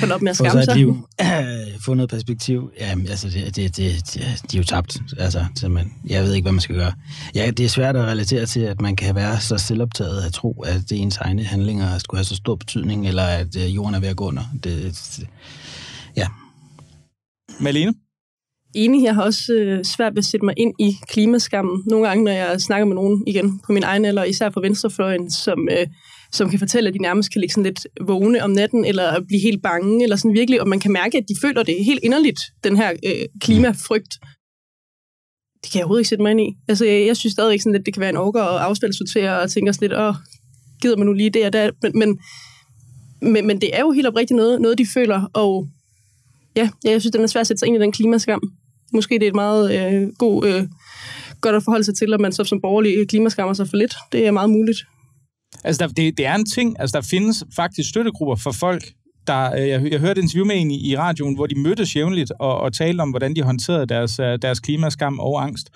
Hold 0.00 0.12
op 0.12 0.22
med 0.22 0.30
at 0.30 0.36
skamme 0.36 0.64
sig. 0.64 0.76
Liv. 0.76 1.08
Få 1.84 1.94
noget 1.94 2.10
perspektiv. 2.10 2.70
Jamen, 2.80 3.06
altså, 3.06 3.28
det, 3.28 3.56
det, 3.56 3.76
det, 3.76 4.14
det, 4.14 4.42
de 4.50 4.56
er 4.56 4.60
jo 4.60 4.64
tabt. 4.64 4.98
Altså, 5.18 5.44
simpelthen. 5.56 5.92
Jeg 6.06 6.22
ved 6.24 6.34
ikke, 6.34 6.44
hvad 6.44 6.52
man 6.52 6.60
skal 6.60 6.76
gøre. 6.76 6.92
Ja, 7.34 7.50
det 7.50 7.64
er 7.64 7.68
svært 7.68 7.96
at 7.96 8.04
relatere 8.04 8.46
til, 8.46 8.60
at 8.60 8.80
man 8.80 8.96
kan 8.96 9.14
være 9.14 9.40
så 9.40 9.58
selvoptaget 9.58 10.22
at 10.22 10.32
tro, 10.32 10.62
at 10.66 10.80
det 10.90 10.98
ens 10.98 11.16
egne 11.16 11.44
handlinger 11.44 11.98
skulle 11.98 12.18
have 12.18 12.24
så 12.24 12.36
stor 12.36 12.54
betydning, 12.54 13.08
eller 13.08 13.24
at 13.24 13.56
øh, 13.56 13.74
jorden 13.74 13.94
er 13.94 14.00
ved 14.00 14.08
at 14.08 14.16
gå 14.16 14.26
under. 14.26 14.42
Det, 14.64 14.82
det, 15.16 15.26
ja, 16.16 16.26
Malene? 17.60 17.94
Enig, 18.74 19.04
jeg 19.04 19.14
har 19.14 19.22
også 19.22 19.52
øh, 19.52 19.84
svært 19.84 20.12
ved 20.12 20.18
at 20.18 20.24
sætte 20.24 20.44
mig 20.44 20.54
ind 20.56 20.74
i 20.78 20.96
klimaskammen. 21.08 21.82
Nogle 21.86 22.08
gange, 22.08 22.24
når 22.24 22.32
jeg 22.32 22.60
snakker 22.60 22.86
med 22.86 22.94
nogen 22.94 23.24
igen 23.26 23.60
på 23.66 23.72
min 23.72 23.82
egen 23.82 24.04
eller 24.04 24.24
især 24.24 24.50
fra 24.50 24.60
venstrefløjen, 24.60 25.30
som 25.30 25.68
øh, 25.70 25.86
som 26.32 26.50
kan 26.50 26.58
fortælle, 26.58 26.88
at 26.88 26.94
de 26.94 26.98
nærmest 26.98 27.32
kan 27.32 27.40
ligge 27.40 27.54
sådan 27.54 27.64
lidt 27.64 27.86
vågne 28.00 28.44
om 28.44 28.50
natten, 28.50 28.84
eller 28.84 29.20
blive 29.28 29.40
helt 29.40 29.62
bange, 29.62 30.02
eller 30.02 30.16
sådan 30.16 30.34
virkelig, 30.34 30.60
og 30.60 30.68
man 30.68 30.80
kan 30.80 30.92
mærke, 30.92 31.18
at 31.18 31.24
de 31.28 31.34
føler 31.42 31.62
det 31.62 31.84
helt 31.84 32.00
inderligt, 32.02 32.40
den 32.64 32.76
her 32.76 32.90
øh, 33.06 33.26
klimafrygt. 33.40 34.14
Det 35.62 35.72
kan 35.72 35.78
jeg 35.78 35.84
overhovedet 35.84 36.00
ikke 36.00 36.08
sætte 36.08 36.22
mig 36.22 36.30
ind 36.30 36.40
i. 36.40 36.56
Altså, 36.68 36.84
jeg, 36.84 37.06
jeg 37.06 37.16
synes 37.16 37.32
stadigvæk 37.32 37.60
sådan, 37.60 37.74
at 37.74 37.86
det 37.86 37.94
kan 37.94 38.00
være 38.00 38.10
en 38.10 38.16
orker 38.16 38.42
og 38.42 38.64
afspilsortere, 38.64 39.40
og 39.40 39.50
tænker 39.50 39.72
sådan 39.72 39.88
lidt, 39.88 39.98
åh, 40.00 40.14
gider 40.82 40.96
man 40.96 41.06
nu 41.06 41.12
lige 41.12 41.30
det 41.30 41.46
og 41.46 41.52
der, 41.52 41.70
men, 41.82 41.98
men, 41.98 42.18
men, 43.32 43.46
men 43.46 43.60
det 43.60 43.76
er 43.76 43.80
jo 43.80 43.90
helt 43.90 44.06
oprigtigt 44.06 44.36
noget, 44.36 44.60
noget 44.60 44.78
de 44.78 44.86
føler, 44.94 45.30
og 45.34 45.68
ja, 46.56 46.68
jeg 46.84 47.00
synes, 47.00 47.12
det 47.12 47.20
er 47.20 47.26
svært 47.26 47.40
at 47.40 47.46
sætte 47.46 47.58
sig 47.58 47.68
ind 47.68 47.76
i 47.76 47.80
den 47.80 47.92
klimaskam. 47.92 48.40
Måske 48.92 49.14
det 49.14 49.22
er 49.22 49.28
et 49.28 49.34
meget 49.34 49.94
øh, 49.94 50.08
god, 50.18 50.46
øh, 50.46 50.66
godt 51.40 51.56
at 51.56 51.62
forholde 51.62 51.84
sig 51.84 51.96
til, 51.96 52.14
at 52.14 52.20
man 52.20 52.32
så 52.32 52.44
som 52.44 52.60
borgerlig 52.60 53.08
klimaskammer 53.08 53.54
sig 53.54 53.68
for 53.68 53.76
lidt. 53.76 53.94
Det 54.12 54.26
er 54.26 54.30
meget 54.30 54.50
muligt. 54.50 54.78
Altså, 55.64 55.86
der, 55.86 55.92
det, 55.92 56.18
det 56.18 56.26
er 56.26 56.34
en 56.34 56.46
ting. 56.46 56.80
Altså, 56.80 56.98
der 56.98 57.06
findes 57.10 57.44
faktisk 57.56 57.88
støttegrupper 57.88 58.36
for 58.36 58.52
folk, 58.52 58.82
der, 59.26 59.54
øh, 59.56 59.68
jeg, 59.68 59.92
jeg 59.92 60.00
hørte 60.00 60.18
et 60.18 60.22
interview 60.22 60.46
med 60.46 60.60
en 60.60 60.70
i, 60.70 60.90
i 60.90 60.96
radioen, 60.96 61.34
hvor 61.34 61.46
de 61.46 61.60
mødtes 61.60 61.96
jævnligt 61.96 62.32
og, 62.40 62.60
og 62.60 62.72
talte 62.72 63.00
om, 63.00 63.10
hvordan 63.10 63.36
de 63.36 63.42
håndterede 63.42 63.86
deres, 63.86 64.18
øh, 64.18 64.38
deres 64.42 64.60
klimaskam 64.60 65.18
og 65.18 65.42
angst. 65.42 65.70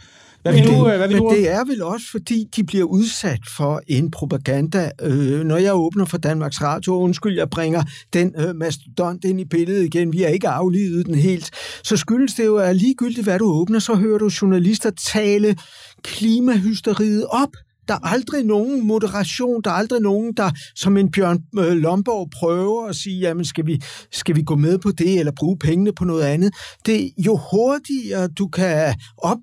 Hvad 0.44 0.52
vil 0.52 0.62
men, 0.62 0.78
du, 0.78 0.88
det, 0.88 0.96
hvad 0.98 1.08
vil 1.08 1.16
men 1.16 1.22
du? 1.22 1.34
det 1.34 1.50
er 1.50 1.64
vel 1.64 1.82
også, 1.82 2.06
fordi 2.10 2.44
de 2.56 2.64
bliver 2.64 2.84
udsat 2.84 3.40
for 3.56 3.82
en 3.86 4.10
propaganda. 4.10 4.90
Øh, 5.02 5.44
når 5.44 5.56
jeg 5.56 5.74
åbner 5.74 6.04
for 6.04 6.18
Danmarks 6.18 6.62
Radio, 6.62 6.94
undskyld, 6.94 7.36
jeg 7.36 7.50
bringer 7.50 7.82
den 8.12 8.34
øh, 8.38 8.56
mastodont 8.56 9.24
ind 9.24 9.40
i 9.40 9.44
billedet 9.44 9.84
igen, 9.84 10.12
vi 10.12 10.20
har 10.20 10.28
ikke 10.28 10.48
aflivet 10.48 11.06
den 11.06 11.14
helt, 11.14 11.50
så 11.84 11.96
skyldes 11.96 12.34
det 12.34 12.44
jo, 12.44 12.56
at 12.56 12.76
ligegyldigt 12.76 13.26
hvad 13.26 13.38
du 13.38 13.52
åbner, 13.52 13.78
så 13.78 13.94
hører 13.94 14.18
du 14.18 14.30
journalister 14.42 14.90
tale 14.90 15.56
klimahysteriet 16.02 17.26
op. 17.26 17.50
Der 17.88 17.94
er 17.94 18.06
aldrig 18.06 18.44
nogen 18.44 18.86
moderation, 18.86 19.62
der 19.62 19.70
er 19.70 19.74
aldrig 19.74 20.00
nogen, 20.00 20.32
der 20.36 20.50
som 20.76 20.96
en 20.96 21.10
Bjørn 21.10 21.38
øh, 21.58 21.72
Lomborg 21.72 22.30
prøver 22.30 22.88
at 22.88 22.96
sige, 22.96 23.20
jamen 23.20 23.44
skal 23.44 23.66
vi, 23.66 23.82
skal 24.12 24.36
vi 24.36 24.42
gå 24.42 24.56
med 24.56 24.78
på 24.78 24.90
det, 24.90 25.18
eller 25.18 25.32
bruge 25.36 25.58
pengene 25.58 25.92
på 25.92 26.04
noget 26.04 26.22
andet. 26.22 26.54
Det, 26.86 27.10
jo 27.26 27.40
hurtigere 27.50 28.28
du 28.28 28.48
kan 28.48 28.94
op 29.18 29.38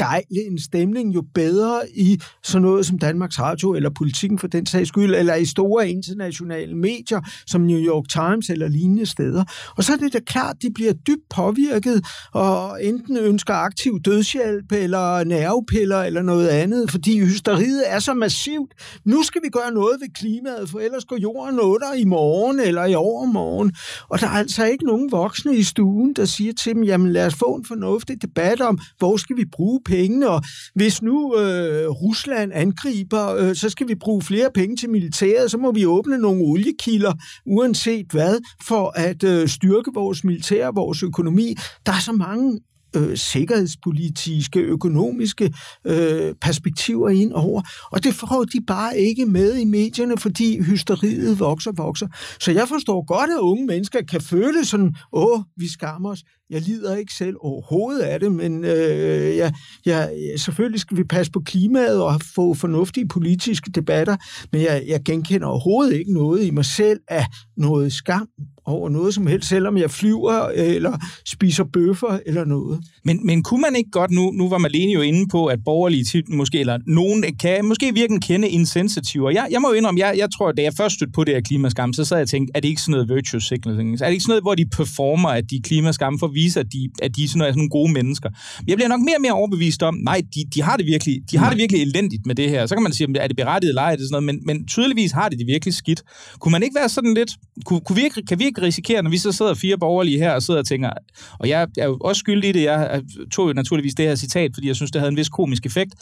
gejle 0.00 0.46
en 0.50 0.58
stemning, 0.58 1.14
jo 1.14 1.22
bedre 1.34 1.80
i 1.94 2.20
sådan 2.42 2.62
noget 2.62 2.86
som 2.86 2.98
Danmarks 2.98 3.40
Radio 3.40 3.74
eller 3.74 3.90
politikken 3.90 4.38
for 4.38 4.46
den 4.46 4.66
sags 4.66 4.88
skyld, 4.88 5.14
eller 5.14 5.34
i 5.34 5.44
store 5.44 5.90
internationale 5.90 6.76
medier 6.76 7.20
som 7.46 7.60
New 7.60 7.78
York 7.78 8.04
Times 8.08 8.50
eller 8.50 8.68
lignende 8.68 9.06
steder. 9.06 9.44
Og 9.76 9.84
så 9.84 9.92
er 9.92 9.96
det 9.96 10.12
da 10.12 10.20
klart, 10.26 10.56
de 10.62 10.70
bliver 10.74 10.92
dybt 10.92 11.28
påvirket 11.34 12.04
og 12.32 12.84
enten 12.84 13.16
ønsker 13.16 13.54
aktiv 13.54 14.00
dødshjælp 14.04 14.72
eller 14.72 15.24
nervepiller 15.24 16.02
eller 16.02 16.22
noget 16.22 16.48
andet, 16.48 16.90
fordi 16.90 17.18
hysteriet 17.18 17.82
er 17.86 17.98
så 17.98 18.14
massivt. 18.14 18.72
Nu 19.04 19.22
skal 19.22 19.40
vi 19.44 19.48
gøre 19.48 19.72
noget 19.72 20.00
ved 20.00 20.08
klimaet, 20.14 20.68
for 20.70 20.78
ellers 20.78 21.04
går 21.04 21.16
jorden 21.16 21.60
under 21.60 21.92
i 21.96 22.04
morgen 22.04 22.60
eller 22.60 22.84
i 22.84 22.94
overmorgen. 22.94 23.72
Og 24.08 24.20
der 24.20 24.26
er 24.26 24.30
altså 24.30 24.64
ikke 24.64 24.84
nogen 24.84 25.12
voksne 25.12 25.56
i 25.56 25.62
stuen, 25.62 26.12
der 26.12 26.24
siger 26.24 26.52
til 26.52 26.74
dem, 26.74 26.82
jamen 26.84 27.12
lad 27.12 27.26
os 27.26 27.34
få 27.34 27.54
en 27.54 27.64
fornuftig 27.64 28.22
debat 28.22 28.60
om, 28.60 28.78
hvor 28.98 29.16
skal 29.16 29.36
vi 29.36 29.44
bruge 29.52 29.80
penge, 29.90 30.28
og 30.28 30.42
hvis 30.74 31.02
nu 31.02 31.36
øh, 31.36 31.88
Rusland 31.88 32.50
angriber, 32.54 33.34
øh, 33.34 33.54
så 33.54 33.68
skal 33.68 33.88
vi 33.88 33.94
bruge 33.94 34.22
flere 34.22 34.50
penge 34.54 34.76
til 34.76 34.90
militæret, 34.90 35.50
så 35.50 35.58
må 35.58 35.72
vi 35.72 35.86
åbne 35.86 36.18
nogle 36.18 36.42
oliekilder, 36.42 37.12
uanset 37.46 38.06
hvad, 38.10 38.38
for 38.62 38.92
at 38.96 39.24
øh, 39.24 39.48
styrke 39.48 39.90
vores 39.94 40.24
militær, 40.24 40.70
vores 40.74 41.02
økonomi. 41.02 41.54
Der 41.86 41.92
er 41.92 42.00
så 42.00 42.12
mange 42.12 42.60
øh, 42.96 43.16
sikkerhedspolitiske, 43.16 44.60
økonomiske 44.60 45.54
øh, 45.86 46.34
perspektiver 46.40 47.08
ind 47.08 47.32
over. 47.32 47.62
Og 47.92 48.04
det 48.04 48.14
får 48.14 48.44
de 48.44 48.60
bare 48.66 48.98
ikke 48.98 49.26
med 49.26 49.56
i 49.56 49.64
medierne, 49.64 50.18
fordi 50.18 50.62
hysteriet 50.62 51.40
vokser 51.40 51.70
og 51.70 51.78
vokser. 51.78 52.06
Så 52.40 52.52
jeg 52.52 52.68
forstår 52.68 53.06
godt, 53.06 53.30
at 53.30 53.38
unge 53.38 53.66
mennesker 53.66 54.02
kan 54.02 54.20
føle 54.20 54.64
sådan, 54.64 54.94
åh, 55.12 55.40
vi 55.56 55.68
skammer 55.68 56.10
os. 56.10 56.22
Jeg 56.50 56.60
lider 56.60 56.96
ikke 56.96 57.12
selv 57.12 57.36
overhovedet 57.40 58.00
af 58.00 58.20
det, 58.20 58.32
men 58.32 58.64
øh, 58.64 59.36
ja, 59.36 59.52
ja, 59.86 60.08
selvfølgelig 60.36 60.80
skal 60.80 60.96
vi 60.96 61.04
passe 61.04 61.32
på 61.32 61.40
klimaet 61.40 62.02
og 62.02 62.20
få 62.34 62.54
fornuftige 62.54 63.08
politiske 63.08 63.70
debatter, 63.70 64.16
men 64.52 64.62
jeg, 64.62 64.84
jeg 64.86 65.00
genkender 65.04 65.46
overhovedet 65.46 65.94
ikke 65.94 66.12
noget 66.12 66.44
i 66.44 66.50
mig 66.50 66.64
selv 66.64 67.00
af 67.08 67.26
noget 67.56 67.92
skam 67.92 68.28
over 68.70 68.88
noget 68.88 69.14
som 69.14 69.26
helst, 69.26 69.48
selvom 69.48 69.76
jeg 69.76 69.90
flyver 69.90 70.48
eller 70.48 70.98
spiser 71.26 71.64
bøffer 71.64 72.18
eller 72.26 72.44
noget. 72.44 72.80
Men, 73.04 73.26
men 73.26 73.42
kunne 73.42 73.60
man 73.60 73.76
ikke 73.76 73.90
godt, 73.90 74.10
nu, 74.10 74.30
nu 74.30 74.48
var 74.48 74.58
Malene 74.58 74.92
jo 74.92 75.00
inde 75.00 75.28
på, 75.30 75.46
at 75.46 75.58
borgerlige 75.64 76.04
tit, 76.04 76.28
måske, 76.28 76.60
eller 76.60 76.78
nogen 76.86 77.24
kan 77.40 77.64
måske 77.64 77.94
virkelig 77.94 78.22
kende 78.22 78.48
insensitiver. 78.48 79.30
Jeg, 79.30 79.46
jeg 79.50 79.60
må 79.60 79.68
jo 79.68 79.74
indrømme, 79.74 80.00
jeg, 80.00 80.14
jeg 80.18 80.28
tror, 80.36 80.52
da 80.52 80.62
jeg 80.62 80.72
først 80.76 80.94
stødte 80.94 81.12
på 81.12 81.24
det 81.24 81.34
her 81.34 81.40
klimaskam, 81.40 81.92
så 81.92 82.04
sad 82.04 82.16
jeg 82.16 82.22
og 82.22 82.28
tænkte, 82.28 82.52
er 82.54 82.60
det 82.60 82.68
ikke 82.68 82.80
sådan 82.80 82.92
noget 82.92 83.08
virtue 83.08 83.40
signaling? 83.40 83.92
Er 83.92 83.96
det 83.96 84.12
ikke 84.12 84.22
sådan 84.22 84.30
noget, 84.30 84.44
hvor 84.44 84.54
de 84.54 84.66
performer, 84.76 85.28
at 85.28 85.44
de 85.50 85.60
klimaskam 85.64 86.18
for 86.18 86.26
at 86.26 86.34
vise, 86.34 86.60
at 86.60 86.66
de, 86.72 86.90
at 87.02 87.16
de 87.16 87.24
er 87.24 87.28
sådan, 87.28 87.38
noget, 87.38 87.52
sådan 87.52 87.58
nogle 87.58 87.70
gode 87.70 87.92
mennesker? 87.92 88.28
Men 88.60 88.68
jeg 88.68 88.76
bliver 88.76 88.88
nok 88.88 89.00
mere 89.00 89.16
og 89.16 89.22
mere 89.22 89.32
overbevist 89.32 89.82
om, 89.82 89.94
nej, 89.94 90.22
de, 90.34 90.40
de 90.54 90.62
har 90.62 90.76
det 90.76 90.86
virkelig, 90.86 91.16
de 91.30 91.38
har 91.38 91.48
det 91.50 91.58
virkelig 91.58 91.82
elendigt 91.82 92.26
med 92.26 92.34
det 92.34 92.50
her. 92.50 92.66
Så 92.66 92.74
kan 92.74 92.82
man 92.82 92.92
sige, 92.92 93.18
er 93.18 93.26
det 93.26 93.36
berettiget 93.36 93.70
eller 93.70 93.82
ej, 93.82 93.96
det 93.96 94.00
sådan 94.00 94.22
noget, 94.22 94.24
men, 94.24 94.36
men 94.46 94.66
tydeligvis 94.66 95.12
har 95.12 95.28
det 95.28 95.38
det 95.38 95.46
virkelig 95.46 95.74
skidt. 95.74 96.02
Kunne 96.40 96.52
man 96.52 96.62
ikke 96.62 96.74
være 96.74 96.88
sådan 96.88 97.14
lidt, 97.14 97.30
kunne, 97.64 97.80
kunne 97.80 97.96
vi 97.96 98.04
ikke, 98.04 98.22
kan 98.28 98.38
vi 98.38 98.44
ikke 98.44 98.59
risikere, 98.62 99.02
når 99.02 99.10
vi 99.10 99.18
så 99.18 99.32
sidder 99.32 99.54
fire 99.54 99.78
borgerlige 99.78 100.18
her 100.18 100.32
og 100.32 100.42
sidder 100.42 100.60
og 100.60 100.66
tænker, 100.66 100.90
og 101.38 101.48
jeg 101.48 101.68
er 101.78 101.86
jo 101.86 101.98
også 102.00 102.20
skyldig 102.20 102.50
i 102.50 102.52
det, 102.52 102.62
jeg 102.62 103.02
tog 103.32 103.48
jo 103.48 103.52
naturligvis 103.52 103.94
det 103.94 104.06
her 104.06 104.14
citat, 104.14 104.50
fordi 104.54 104.66
jeg 104.66 104.76
synes, 104.76 104.90
det 104.90 105.00
havde 105.00 105.10
en 105.10 105.16
vis 105.16 105.28
komisk 105.28 105.66
effekt. 105.66 105.94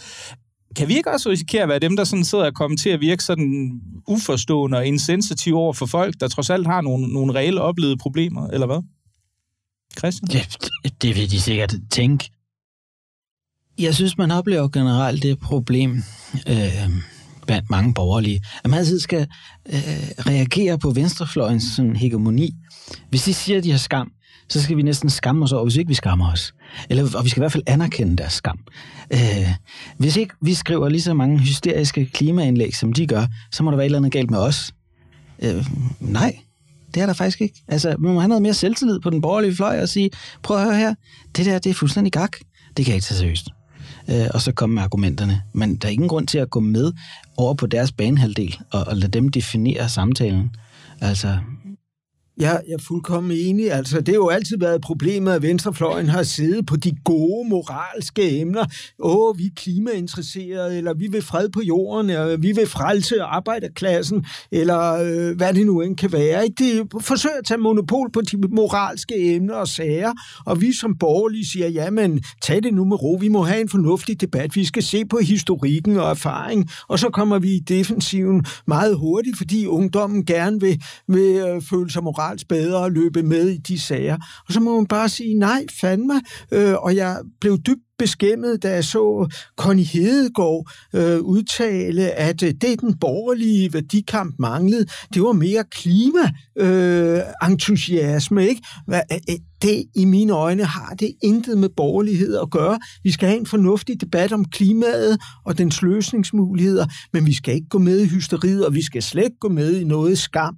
Kan 0.76 0.88
vi 0.88 0.96
ikke 0.96 1.10
også 1.10 1.30
risikere 1.30 1.62
at 1.62 1.68
være 1.68 1.78
dem, 1.78 1.96
der 1.96 2.04
sådan 2.04 2.24
sidder 2.24 2.44
og 2.44 2.54
kommer 2.54 2.76
til 2.76 2.90
at 2.90 3.00
virke 3.00 3.24
sådan 3.24 3.80
uforstående 4.08 4.78
og 4.78 4.86
insensitive 4.86 5.58
over 5.58 5.72
for 5.72 5.86
folk, 5.86 6.14
der 6.20 6.28
trods 6.28 6.50
alt 6.50 6.66
har 6.66 6.80
nogle, 6.80 7.12
nogle 7.12 7.34
reelle 7.34 7.60
oplevede 7.60 7.96
problemer, 7.96 8.48
eller 8.48 8.66
hvad? 8.66 8.82
Christian? 9.98 10.28
Det, 10.28 11.02
det 11.02 11.16
vil 11.16 11.30
de 11.30 11.40
sikkert 11.40 11.74
tænke. 11.90 12.30
Jeg 13.78 13.94
synes, 13.94 14.18
man 14.18 14.30
oplever 14.30 14.68
generelt 14.68 15.22
det 15.22 15.38
problem 15.38 16.02
øh, 16.48 16.88
blandt 17.48 17.70
mange 17.70 17.94
borgerlige, 17.94 18.40
at 18.64 18.70
man 18.70 18.78
altid 18.78 19.00
skal 19.00 19.26
øh, 19.66 19.74
reagere 20.26 20.78
på 20.78 20.90
venstrefløjens 20.90 21.64
sådan, 21.76 21.96
hegemoni. 21.96 22.54
Hvis 23.10 23.22
de 23.22 23.34
siger, 23.34 23.58
at 23.58 23.64
de 23.64 23.70
har 23.70 23.78
skam, 23.78 24.10
så 24.48 24.62
skal 24.62 24.76
vi 24.76 24.82
næsten 24.82 25.10
skamme 25.10 25.44
os 25.44 25.52
over, 25.52 25.64
hvis 25.64 25.76
ikke 25.76 25.88
vi 25.88 25.94
skammer 25.94 26.32
os. 26.32 26.54
Eller, 26.90 27.16
og 27.16 27.24
vi 27.24 27.28
skal 27.28 27.40
i 27.40 27.42
hvert 27.42 27.52
fald 27.52 27.62
anerkende 27.66 28.16
deres 28.16 28.32
skam. 28.32 28.58
Øh, 29.12 29.48
hvis 29.98 30.16
ikke 30.16 30.34
vi 30.42 30.54
skriver 30.54 30.88
lige 30.88 31.02
så 31.02 31.14
mange 31.14 31.38
hysteriske 31.38 32.06
klimaindlæg, 32.06 32.76
som 32.76 32.92
de 32.92 33.06
gør, 33.06 33.26
så 33.52 33.62
må 33.62 33.70
der 33.70 33.76
være 33.76 33.84
et 33.84 33.88
eller 33.88 33.98
andet 33.98 34.12
galt 34.12 34.30
med 34.30 34.38
os. 34.38 34.72
Øh, 35.42 35.66
nej, 36.00 36.38
det 36.94 37.02
er 37.02 37.06
der 37.06 37.12
faktisk 37.12 37.40
ikke. 37.40 37.62
Altså, 37.68 37.96
man 37.98 38.14
må 38.14 38.20
have 38.20 38.28
noget 38.28 38.42
mere 38.42 38.54
selvtillid 38.54 39.00
på 39.00 39.10
den 39.10 39.20
borgerlige 39.20 39.56
fløj 39.56 39.82
og 39.82 39.88
sige, 39.88 40.10
prøv 40.42 40.56
at 40.56 40.64
høre 40.64 40.76
her, 40.76 40.94
det 41.36 41.46
der, 41.46 41.58
det 41.58 41.70
er 41.70 41.74
fuldstændig 41.74 42.12
gak. 42.12 42.32
Det 42.76 42.84
kan 42.84 42.92
jeg 42.92 42.94
ikke 42.94 43.04
tage 43.04 43.18
seriøst. 43.18 43.48
Øh, 44.10 44.26
og 44.34 44.40
så 44.40 44.52
komme 44.52 44.74
med 44.74 44.82
argumenterne. 44.82 45.42
Men 45.52 45.76
der 45.76 45.88
er 45.88 45.92
ingen 45.92 46.08
grund 46.08 46.26
til 46.26 46.38
at 46.38 46.50
gå 46.50 46.60
med 46.60 46.92
over 47.36 47.54
på 47.54 47.66
deres 47.66 47.92
banehalvdel 47.92 48.58
og, 48.70 48.84
og 48.86 48.96
lade 48.96 49.12
dem 49.12 49.28
definere 49.28 49.88
samtalen. 49.88 50.50
Altså, 51.00 51.38
Ja, 52.40 52.50
jeg 52.50 52.74
er 52.74 52.78
fuldkommen 52.78 53.36
enig. 53.36 53.72
Altså, 53.72 54.00
det 54.00 54.08
har 54.08 54.14
jo 54.14 54.28
altid 54.28 54.58
været 54.58 54.80
problemet, 54.80 55.32
at 55.32 55.42
venstrefløjen 55.42 56.08
har 56.08 56.22
siddet 56.22 56.66
på 56.66 56.76
de 56.76 56.92
gode 57.04 57.48
moralske 57.48 58.40
emner. 58.40 58.64
Åh, 58.98 59.38
vi 59.38 59.46
er 59.46 59.50
klimainteresserede, 59.56 60.76
eller 60.78 60.94
vi 60.94 61.06
vil 61.06 61.22
fred 61.22 61.48
på 61.48 61.60
jorden, 61.62 62.10
eller 62.10 62.36
vi 62.36 62.52
vil 62.52 62.66
frelse 62.66 63.22
arbejderklassen, 63.22 64.26
eller 64.52 64.92
øh, 64.92 65.36
hvad 65.36 65.54
det 65.54 65.66
nu 65.66 65.80
end 65.80 65.96
kan 65.96 66.12
være. 66.12 66.44
Ikke? 66.44 66.64
De 66.64 67.00
forsøger 67.00 67.36
at 67.38 67.44
tage 67.44 67.58
monopol 67.58 68.10
på 68.12 68.20
de 68.20 68.36
moralske 68.36 69.34
emner 69.34 69.54
og 69.54 69.68
sager, 69.68 70.12
og 70.46 70.60
vi 70.60 70.72
som 70.72 70.98
borgerlige 70.98 71.46
siger, 71.46 71.68
jamen, 71.68 72.22
tag 72.42 72.62
det 72.62 72.74
nu 72.74 72.84
med 72.84 73.02
ro, 73.02 73.18
vi 73.20 73.28
må 73.28 73.42
have 73.42 73.60
en 73.60 73.68
fornuftig 73.68 74.20
debat, 74.20 74.56
vi 74.56 74.64
skal 74.64 74.82
se 74.82 75.04
på 75.04 75.18
historikken 75.18 75.96
og 75.96 76.10
erfaring, 76.10 76.70
og 76.88 76.98
så 76.98 77.10
kommer 77.10 77.38
vi 77.38 77.50
i 77.54 77.60
defensiven 77.60 78.44
meget 78.66 78.96
hurtigt, 78.96 79.36
fordi 79.36 79.66
ungdommen 79.66 80.24
gerne 80.24 80.60
vil, 80.60 80.82
vil 81.08 81.36
øh, 81.36 81.62
føle 81.62 81.90
sig 81.90 82.02
moral 82.02 82.27
moralsk 82.28 82.48
bedre 82.48 82.84
at 82.84 82.92
løbe 82.92 83.22
med 83.22 83.48
i 83.48 83.56
de 83.56 83.80
sager. 83.80 84.16
Og 84.48 84.52
så 84.52 84.60
må 84.60 84.76
man 84.76 84.86
bare 84.86 85.08
sige, 85.08 85.34
nej, 85.34 85.66
fandme. 85.80 86.20
Øh, 86.52 86.74
og 86.74 86.96
jeg 86.96 87.18
blev 87.40 87.58
dybt 87.58 87.82
beskæmmet, 87.98 88.62
da 88.62 88.70
jeg 88.70 88.84
så 88.84 89.28
Connie 89.56 89.84
Hedegaard 89.84 90.70
øh, 90.94 91.20
udtale, 91.20 92.10
at 92.10 92.42
øh, 92.42 92.54
det 92.60 92.80
den 92.80 92.98
borgerlige 92.98 93.72
værdikamp 93.72 94.34
manglede, 94.38 94.86
det 95.14 95.22
var 95.22 95.32
mere 95.32 95.64
klima-entusiasme. 95.70 98.42
Øh, 98.42 98.48
ikke? 98.48 98.62
Øh, 98.90 99.00
øh, 99.30 99.36
det 99.62 99.84
i 99.96 100.04
mine 100.04 100.32
øjne 100.32 100.64
har 100.64 100.94
det 101.00 101.12
intet 101.22 101.58
med 101.58 101.68
borgerlighed 101.76 102.38
at 102.42 102.50
gøre. 102.50 102.78
Vi 103.02 103.12
skal 103.12 103.28
have 103.28 103.40
en 103.40 103.46
fornuftig 103.46 104.00
debat 104.00 104.32
om 104.32 104.44
klimaet 104.44 105.18
og 105.44 105.58
dens 105.58 105.82
løsningsmuligheder, 105.82 106.86
men 107.12 107.26
vi 107.26 107.34
skal 107.34 107.54
ikke 107.54 107.68
gå 107.68 107.78
med 107.78 108.00
i 108.00 108.06
hysteriet, 108.06 108.66
og 108.66 108.74
vi 108.74 108.82
skal 108.82 109.02
slet 109.02 109.24
ikke 109.24 109.38
gå 109.40 109.48
med 109.48 109.76
i 109.76 109.84
noget 109.84 110.18
skam. 110.18 110.56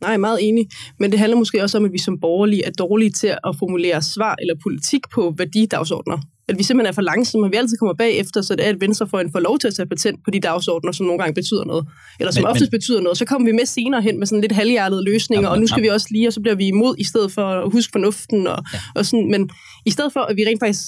Nej, 0.00 0.16
meget 0.16 0.38
enig. 0.48 0.68
Men 1.00 1.10
det 1.10 1.18
handler 1.18 1.36
måske 1.38 1.62
også 1.62 1.78
om, 1.78 1.84
at 1.84 1.92
vi 1.92 1.98
som 1.98 2.20
borgerlige 2.20 2.64
er 2.64 2.70
dårlige 2.70 3.10
til 3.10 3.26
at 3.26 3.56
formulere 3.58 4.02
svar 4.02 4.36
eller 4.40 4.54
politik 4.62 5.00
på 5.14 5.34
værdidagsordner. 5.38 6.18
at 6.48 6.58
vi 6.58 6.62
simpelthen 6.62 6.90
er 6.90 6.94
for 6.94 7.02
langsomme, 7.02 7.46
og 7.46 7.52
vi 7.52 7.56
altid 7.56 7.76
kommer 7.76 7.94
bagefter, 7.94 8.42
så 8.42 8.56
det 8.56 8.66
er, 8.66 8.70
at 8.70 8.80
venstrefløjen 8.80 9.32
får 9.32 9.40
lov 9.40 9.58
til 9.58 9.68
at 9.68 9.74
tage 9.74 9.86
patent 9.88 10.24
på 10.24 10.30
de 10.30 10.40
dagsordner, 10.40 10.92
som 10.92 11.06
nogle 11.06 11.18
gange 11.22 11.34
betyder 11.34 11.64
noget. 11.64 11.86
Eller 12.20 12.32
som 12.32 12.42
Men- 12.42 12.50
oftest 12.50 12.72
men, 12.72 12.78
betyder 12.78 13.00
noget. 13.00 13.18
Så 13.18 13.24
kommer 13.24 13.48
vi 13.48 13.52
med 13.52 13.66
senere 13.66 14.02
hen 14.02 14.18
med 14.18 14.26
sådan 14.26 14.40
lidt 14.40 14.52
halvhjertede 14.52 15.04
løsninger, 15.04 15.42
Jamen, 15.42 15.52
og 15.56 15.60
nu 15.60 15.66
skal 15.66 15.78
jamen. 15.80 15.84
vi 15.84 15.88
også 15.94 16.06
lige, 16.10 16.26
og 16.28 16.32
så 16.32 16.40
bliver 16.40 16.54
vi 16.54 16.66
imod, 16.66 16.94
i 16.98 17.04
stedet 17.04 17.32
for 17.32 17.42
at 17.42 17.72
huske 17.72 17.90
fornuften. 17.92 18.46
Og, 18.46 18.58
ja. 18.72 18.78
og 18.94 19.06
sådan, 19.06 19.30
men 19.30 19.50
i 19.86 19.90
stedet 19.90 20.12
for, 20.12 20.20
at 20.20 20.36
vi 20.36 20.44
rent 20.46 20.60
faktisk 20.62 20.86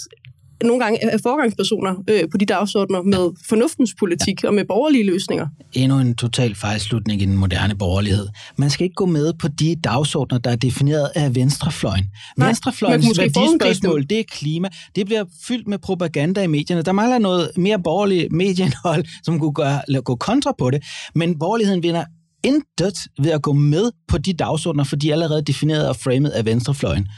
nogle 0.64 0.84
gange 0.84 1.04
er 1.04 1.18
forgangspersoner 1.22 1.94
øh, 2.10 2.22
på 2.30 2.36
de 2.36 2.46
dagsordner 2.46 3.02
med 3.02 3.30
fornuftens 3.48 3.94
politik 3.98 4.42
ja. 4.42 4.48
og 4.48 4.54
med 4.54 4.64
borgerlige 4.64 5.06
løsninger. 5.06 5.46
endnu 5.72 5.98
en 5.98 6.14
total 6.14 6.54
fejlslutning 6.54 7.22
i 7.22 7.24
den 7.24 7.36
moderne 7.36 7.74
borgerlighed. 7.74 8.28
Man 8.56 8.70
skal 8.70 8.84
ikke 8.84 8.94
gå 8.94 9.06
med 9.06 9.32
på 9.32 9.48
de 9.48 9.76
dagsordner, 9.84 10.38
der 10.38 10.50
er 10.50 10.56
defineret 10.56 11.10
af 11.14 11.34
venstrefløjen. 11.34 12.04
Nej, 12.36 12.48
Venstrefløjens 12.48 13.18
værdispørgsmål, 13.18 14.06
det 14.10 14.18
er 14.18 14.24
klima. 14.28 14.68
Det 14.96 15.06
bliver 15.06 15.24
fyldt 15.42 15.68
med 15.68 15.78
propaganda 15.78 16.42
i 16.42 16.46
medierne. 16.46 16.82
Der 16.82 16.92
mangler 16.92 17.18
noget 17.18 17.50
mere 17.56 17.78
borgerligt 17.78 18.32
medieindhold, 18.32 19.04
som 19.24 19.38
kunne 19.38 19.52
gøre, 19.52 20.02
gå 20.04 20.16
kontra 20.16 20.52
på 20.58 20.70
det. 20.70 20.84
Men 21.14 21.38
borgerligheden 21.38 21.82
vinder 21.82 22.04
intet 22.44 22.98
ved 23.20 23.30
at 23.30 23.42
gå 23.42 23.52
med 23.52 23.90
på 24.08 24.18
de 24.18 24.32
dagsordner, 24.32 24.84
for 24.84 24.96
de 24.96 25.08
er 25.08 25.12
allerede 25.12 25.42
defineret 25.42 25.88
og 25.88 25.96
framet 25.96 26.30
af 26.30 26.44
venstrefløjen. 26.44 27.08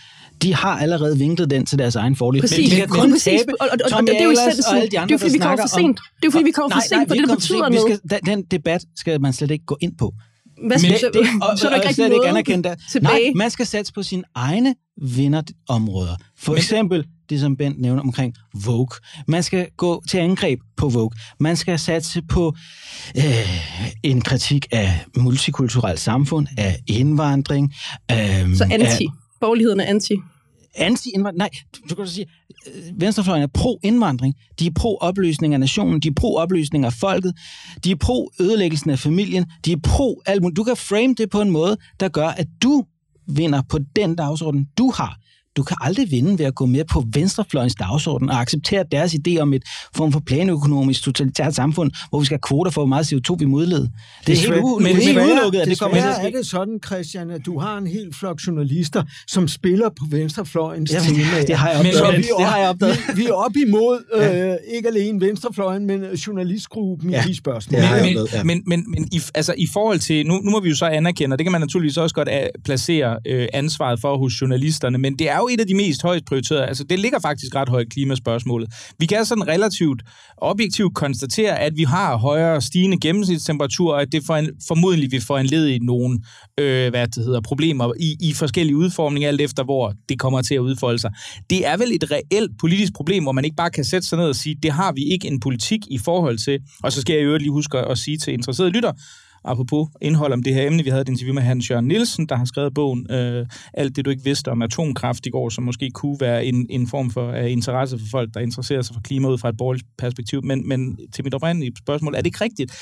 De 0.42 0.54
har 0.54 0.78
allerede 0.78 1.18
vinklet 1.18 1.50
den 1.50 1.66
til 1.66 1.78
deres 1.78 1.96
egen 1.96 2.16
fordel. 2.16 2.40
Præcis. 2.40 2.58
Men 2.58 2.70
de 2.70 2.76
kan 2.76 2.88
Men 2.90 3.00
kun 3.00 3.10
præcis. 3.10 3.24
tabe 3.24 3.52
Og- 3.60 3.68
og- 3.72 3.78
og- 3.84 3.98
og 3.98 4.02
det 4.06 4.20
er 4.20 4.24
jo 4.24 4.30
essensen. 4.30 4.64
og 4.70 4.76
alle 4.76 4.90
de 4.90 4.98
andre, 4.98 5.08
Det 5.08 5.12
er 5.12 5.14
jo, 5.14 5.18
fordi 5.18 5.32
vi 5.32 5.38
kommer 5.38 5.56
snakker 5.56 5.62
for 5.74 5.78
sent. 5.78 5.98
om- 5.98 6.04
Det 6.16 6.22
er 6.22 6.26
jo, 6.26 6.30
fordi 6.30 6.44
vi 6.44 6.50
kommer 6.50 6.70
for 6.70 6.80
Nej, 6.80 6.86
sent 6.86 7.10
vi 7.12 7.18
det, 7.18 7.28
der 7.28 7.34
for 7.34 7.36
betyder 7.36 7.68
noget. 7.68 7.98
Skal, 8.08 8.20
den, 8.26 8.38
den 8.38 8.42
debat 8.50 8.82
skal 8.96 9.20
man 9.20 9.32
slet 9.32 9.50
ikke 9.50 9.64
gå 9.64 9.76
ind 9.80 9.92
på. 9.98 10.12
Hvad 10.66 10.78
skal, 10.78 10.90
Men 10.90 10.98
så, 11.00 11.10
det, 11.12 11.20
og, 11.42 11.58
så 11.58 11.66
er 11.66 11.70
der 11.70 11.76
ikke 11.76 11.88
rigtig 11.88 11.94
slet 11.94 12.04
ikke 12.06 12.16
noget 12.16 12.28
anerkendt 12.28 12.64
der. 12.66 12.74
tilbage. 12.92 13.12
Nej, 13.24 13.32
man 13.36 13.50
skal 13.50 13.66
satse 13.66 13.92
på 13.92 14.02
sine 14.02 14.22
egne 14.34 14.74
vinderområder. 15.02 16.16
For 16.38 16.52
Men- 16.52 16.58
eksempel 16.58 17.04
det, 17.30 17.40
som 17.40 17.56
Bent 17.56 17.80
nævner 17.80 18.02
omkring 18.02 18.34
Vogue. 18.64 18.88
Man 19.28 19.42
skal 19.42 19.66
gå 19.76 20.02
til 20.08 20.18
angreb 20.18 20.58
på 20.76 20.88
Vogue. 20.88 21.10
Man 21.40 21.56
skal 21.56 21.78
satse 21.78 22.22
på 22.28 22.54
øh, 23.16 23.24
en 24.02 24.20
kritik 24.20 24.66
af 24.72 25.04
multikulturelt 25.16 26.00
samfund, 26.00 26.46
af 26.58 26.76
indvandring. 26.86 27.74
Øh, 28.10 28.16
Så 28.56 28.64
anti. 28.70 28.84
Af, 28.84 28.98
Borgerligheden 29.40 29.80
er 29.80 29.84
anti. 29.84 30.14
anti-indvandring. 30.74 31.38
Nej, 31.38 31.50
du, 31.76 31.80
du 31.90 31.94
kan 31.94 32.06
sige, 32.06 32.26
øh, 32.66 33.00
venstrefløjen 33.00 33.42
er 33.42 33.46
pro-indvandring. 33.46 34.34
De 34.58 34.66
er 34.66 34.70
pro-opløsning 34.70 35.54
af 35.54 35.60
nationen. 35.60 36.00
De 36.00 36.08
er 36.08 36.12
pro-opløsning 36.12 36.84
af 36.84 36.92
folket. 36.92 37.34
De 37.84 37.90
er 37.90 37.96
pro-ødelæggelsen 37.96 38.90
af 38.90 38.98
familien. 38.98 39.46
De 39.64 39.72
er 39.72 39.76
pro 39.82 40.22
alt 40.26 40.42
muligt. 40.42 40.56
Du 40.56 40.64
kan 40.64 40.76
frame 40.76 41.14
det 41.14 41.30
på 41.30 41.40
en 41.40 41.50
måde, 41.50 41.76
der 42.00 42.08
gør, 42.08 42.28
at 42.28 42.46
du 42.62 42.84
vinder 43.28 43.62
på 43.68 43.78
den 43.96 44.16
dagsorden, 44.16 44.68
du 44.78 44.92
har. 44.96 45.16
Du 45.56 45.62
kan 45.62 45.76
aldrig 45.80 46.10
vinde 46.10 46.38
ved 46.38 46.46
at 46.46 46.54
gå 46.54 46.66
med 46.66 46.84
på 46.84 47.04
venstrefløjens 47.12 47.74
dagsorden 47.74 48.30
og 48.30 48.40
acceptere 48.40 48.84
deres 48.92 49.14
idé 49.14 49.38
om 49.38 49.54
et 49.54 49.62
form 49.96 50.12
for 50.12 50.20
planøkonomisk 50.20 51.02
totalitært 51.02 51.54
samfund, 51.54 51.90
hvor 52.10 52.18
vi 52.18 52.24
skal 52.26 52.34
have 52.34 52.40
kvoter 52.48 52.70
for, 52.70 52.80
hvor 52.80 52.86
meget 52.86 53.12
CO2 53.12 53.36
vi 53.38 53.44
må 53.44 53.56
udlede. 53.56 53.90
Det 54.26 54.32
er 54.32 54.40
helt, 54.40 54.52
u- 54.52 54.78
men- 54.82 54.96
helt 54.96 55.18
udelukket, 55.18 55.60
at 55.60 55.68
det 55.68 55.78
kommer 55.80 56.00
til 56.00 56.06
at 56.08 56.14
ske. 56.14 56.26
er 56.26 56.30
det 56.30 56.46
sådan, 56.46 56.78
Christian, 56.86 57.30
at 57.30 57.40
du 57.46 57.58
har 57.58 57.78
en 57.78 57.86
hel 57.86 58.14
flok 58.20 58.40
journalister, 58.46 59.02
som 59.26 59.48
spiller 59.48 59.88
på 59.88 60.04
venstrefløjens 60.10 60.92
Jamen, 60.92 61.08
temaer. 61.08 61.44
det 61.46 61.54
har 61.56 61.68
jeg 61.70 61.78
opdaget. 61.78 62.12
men- 62.12 62.22
det 62.38 62.46
har 62.46 62.58
jeg 62.58 62.68
opdaget. 62.68 62.96
Vi, 63.16 63.22
vi 63.22 63.26
er 63.26 63.32
op 63.32 63.56
imod 63.66 63.98
øh, 64.20 64.76
ikke 64.76 64.88
alene 64.88 65.20
venstrefløjen, 65.20 65.86
men 65.86 66.04
journalistgruppen 66.04 67.10
Ja. 67.10 67.24
i 67.24 67.28
de 67.28 67.36
spørgsmål. 67.36 67.80
Jeg 67.80 68.12
men, 68.14 68.26
ja. 68.34 68.44
men, 68.44 68.62
men, 68.66 68.84
men 68.90 69.08
i, 69.12 69.20
altså, 69.34 69.54
i 69.58 69.66
forhold 69.72 69.98
til, 69.98 70.26
nu, 70.26 70.34
nu 70.44 70.50
må 70.50 70.60
vi 70.60 70.68
jo 70.68 70.74
så 70.76 70.86
anerkende, 70.86 71.34
og 71.34 71.38
det 71.38 71.44
kan 71.44 71.52
man 71.52 71.60
naturligvis 71.60 71.96
også 71.96 72.14
godt 72.14 72.28
uh, 72.28 72.62
placere 72.64 73.18
øh, 73.26 73.48
ansvaret 73.52 74.00
for 74.00 74.18
hos 74.18 74.40
journalisterne, 74.40 74.98
men 74.98 75.18
det 75.18 75.30
er 75.30 75.39
jo 75.40 75.48
et 75.52 75.60
af 75.60 75.66
de 75.66 75.74
mest 75.74 76.02
højst 76.02 76.24
prioriterede, 76.24 76.66
altså 76.66 76.84
det 76.84 76.98
ligger 76.98 77.18
faktisk 77.20 77.54
ret 77.54 77.68
højt 77.68 77.90
klimaspørgsmålet. 77.90 78.68
Vi 78.98 79.06
kan 79.06 79.24
sådan 79.24 79.48
relativt 79.48 80.02
objektivt 80.36 80.94
konstatere, 80.94 81.58
at 81.58 81.72
vi 81.76 81.82
har 81.82 82.16
højere 82.16 82.60
stigende 82.60 83.00
gennemsnitstemperatur, 83.00 83.92
og 83.92 84.02
at 84.02 84.12
det 84.12 84.22
for, 84.26 84.42
formodentlig 84.68 85.12
vil 85.12 85.20
foranlede 85.20 85.78
nogle 85.78 86.18
øh, 86.58 86.90
hvad 86.90 87.06
det 87.06 87.24
hedder, 87.24 87.40
problemer 87.40 87.92
i, 88.00 88.16
i 88.20 88.32
forskellige 88.32 88.76
udformninger, 88.76 89.28
alt 89.28 89.40
efter 89.40 89.64
hvor 89.64 89.94
det 90.08 90.18
kommer 90.18 90.42
til 90.42 90.54
at 90.54 90.58
udfolde 90.58 90.98
sig. 90.98 91.10
Det 91.50 91.66
er 91.66 91.76
vel 91.76 91.92
et 91.92 92.10
reelt 92.10 92.50
politisk 92.60 92.92
problem, 92.94 93.22
hvor 93.22 93.32
man 93.32 93.44
ikke 93.44 93.56
bare 93.56 93.70
kan 93.70 93.84
sætte 93.84 94.08
sig 94.08 94.18
ned 94.18 94.28
og 94.28 94.36
sige, 94.36 94.56
det 94.62 94.72
har 94.72 94.92
vi 94.92 95.04
ikke 95.04 95.28
en 95.28 95.40
politik 95.40 95.80
i 95.90 95.98
forhold 95.98 96.38
til. 96.38 96.58
Og 96.82 96.92
så 96.92 97.00
skal 97.00 97.16
jeg 97.16 97.24
jo 97.24 97.36
lige 97.36 97.50
huske 97.50 97.78
at 97.78 97.98
sige 97.98 98.16
til 98.16 98.32
interesserede 98.32 98.72
lytter, 98.72 98.92
apropos 99.44 99.88
indhold 100.02 100.32
om 100.32 100.42
det 100.42 100.54
her 100.54 100.66
emne, 100.66 100.82
vi 100.82 100.90
havde 100.90 101.02
et 101.02 101.08
interview 101.08 101.34
med 101.34 101.42
Hans 101.42 101.70
Jørgen 101.70 101.88
Nielsen, 101.88 102.26
der 102.26 102.36
har 102.36 102.44
skrevet 102.44 102.74
bogen 102.74 103.10
øh, 103.10 103.46
Alt 103.74 103.96
det, 103.96 104.04
du 104.04 104.10
ikke 104.10 104.24
vidste 104.24 104.50
om 104.50 104.62
atomkraft 104.62 105.26
i 105.26 105.30
går, 105.30 105.48
som 105.48 105.64
måske 105.64 105.90
kunne 105.90 106.16
være 106.20 106.44
en, 106.44 106.66
en 106.70 106.88
form 106.88 107.10
for 107.10 107.30
uh, 107.30 107.52
interesse 107.52 107.98
for 107.98 108.06
folk, 108.10 108.34
der 108.34 108.40
interesserer 108.40 108.82
sig 108.82 108.94
for 108.94 109.00
klima 109.00 109.28
ud 109.28 109.38
fra 109.38 109.48
et 109.48 109.56
borgerligt 109.56 109.86
perspektiv. 109.98 110.44
Men, 110.44 110.68
men 110.68 110.98
til 111.12 111.24
mit 111.24 111.34
oprindelige 111.34 111.72
spørgsmål, 111.78 112.14
er 112.14 112.18
det 112.18 112.26
ikke 112.26 112.44
rigtigt? 112.44 112.72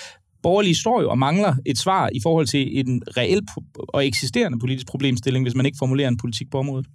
Borgerlige 0.42 0.74
står 0.74 1.02
jo 1.02 1.10
og 1.10 1.18
mangler 1.18 1.54
et 1.66 1.78
svar 1.78 2.08
i 2.12 2.20
forhold 2.22 2.46
til 2.46 2.78
en 2.80 3.02
reel 3.16 3.40
og 3.88 4.06
eksisterende 4.06 4.58
politisk 4.58 4.86
problemstilling, 4.86 5.44
hvis 5.44 5.54
man 5.54 5.66
ikke 5.66 5.78
formulerer 5.78 6.08
en 6.08 6.16
politik 6.16 6.50
på 6.50 6.58
området. 6.58 6.86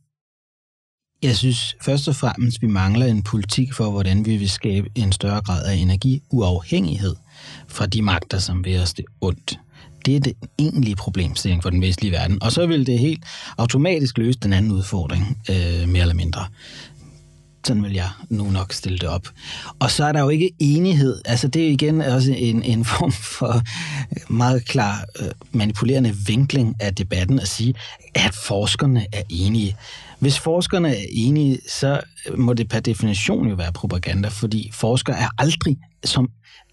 Jeg 1.24 1.36
synes 1.36 1.76
først 1.82 2.08
og 2.08 2.16
fremmest, 2.16 2.62
vi 2.62 2.68
mangler 2.68 3.06
en 3.06 3.24
politik 3.24 3.74
for, 3.74 3.92
hvordan 3.92 4.26
vi 4.26 4.38
vil 4.38 4.50
skabe 4.50 4.90
en 4.96 5.12
større 5.12 5.42
grad 5.42 5.66
af 5.66 5.76
energiuafhængighed 5.76 7.16
fra 7.74 7.86
de 7.86 8.02
magter, 8.02 8.40
som 8.40 8.66
vil 8.66 8.80
os 8.80 8.94
det 8.94 9.06
ondt. 9.22 9.60
Det 10.06 10.16
er 10.16 10.20
det 10.20 10.34
egentlige 10.60 10.96
problemstilling 10.96 11.64
for 11.64 11.70
den 11.70 11.82
vestlige 11.82 12.12
verden. 12.12 12.44
Og 12.44 12.52
så 12.52 12.66
vil 12.66 12.88
det 12.88 13.00
helt 13.00 13.24
automatisk 13.58 14.18
løse 14.18 14.40
den 14.40 14.54
anden 14.54 14.72
udfordring, 14.72 15.38
øh, 15.50 15.90
mere 15.90 16.02
eller 16.02 16.14
mindre. 16.14 16.46
Sådan 17.68 17.84
vil 17.84 17.94
jeg 17.94 18.10
nu 18.30 18.44
nok 18.44 18.74
stille 18.74 18.98
det 18.98 19.10
op. 19.10 19.28
Og 19.80 19.92
så 19.92 20.06
er 20.06 20.12
der 20.12 20.20
jo 20.20 20.30
ikke 20.30 20.52
enighed. 20.60 21.22
Altså 21.26 21.48
det 21.48 21.68
er 21.68 21.72
igen 21.72 22.02
også 22.02 22.32
en, 22.32 22.64
en 22.64 22.86
form 22.86 23.12
for 23.12 23.62
meget 24.34 24.66
klar 24.66 25.06
øh, 25.20 25.28
manipulerende 25.52 26.16
vinkling 26.28 26.76
af 26.80 26.96
debatten 26.96 27.40
at 27.40 27.48
sige, 27.48 27.74
at 28.16 28.34
forskerne 28.34 29.06
er 29.14 29.24
enige. 29.30 29.76
Hvis 30.20 30.40
forskerne 30.40 30.96
er 30.96 31.06
enige, 31.12 31.60
så 31.68 32.02
må 32.38 32.54
det 32.54 32.70
per 32.70 32.80
definition 32.80 33.48
jo 33.48 33.56
være 33.56 33.74
propaganda, 33.74 34.28
fordi 34.28 34.70
forskere 34.74 35.20
er 35.20 35.28
aldrig 35.38 35.78
som 36.06 36.30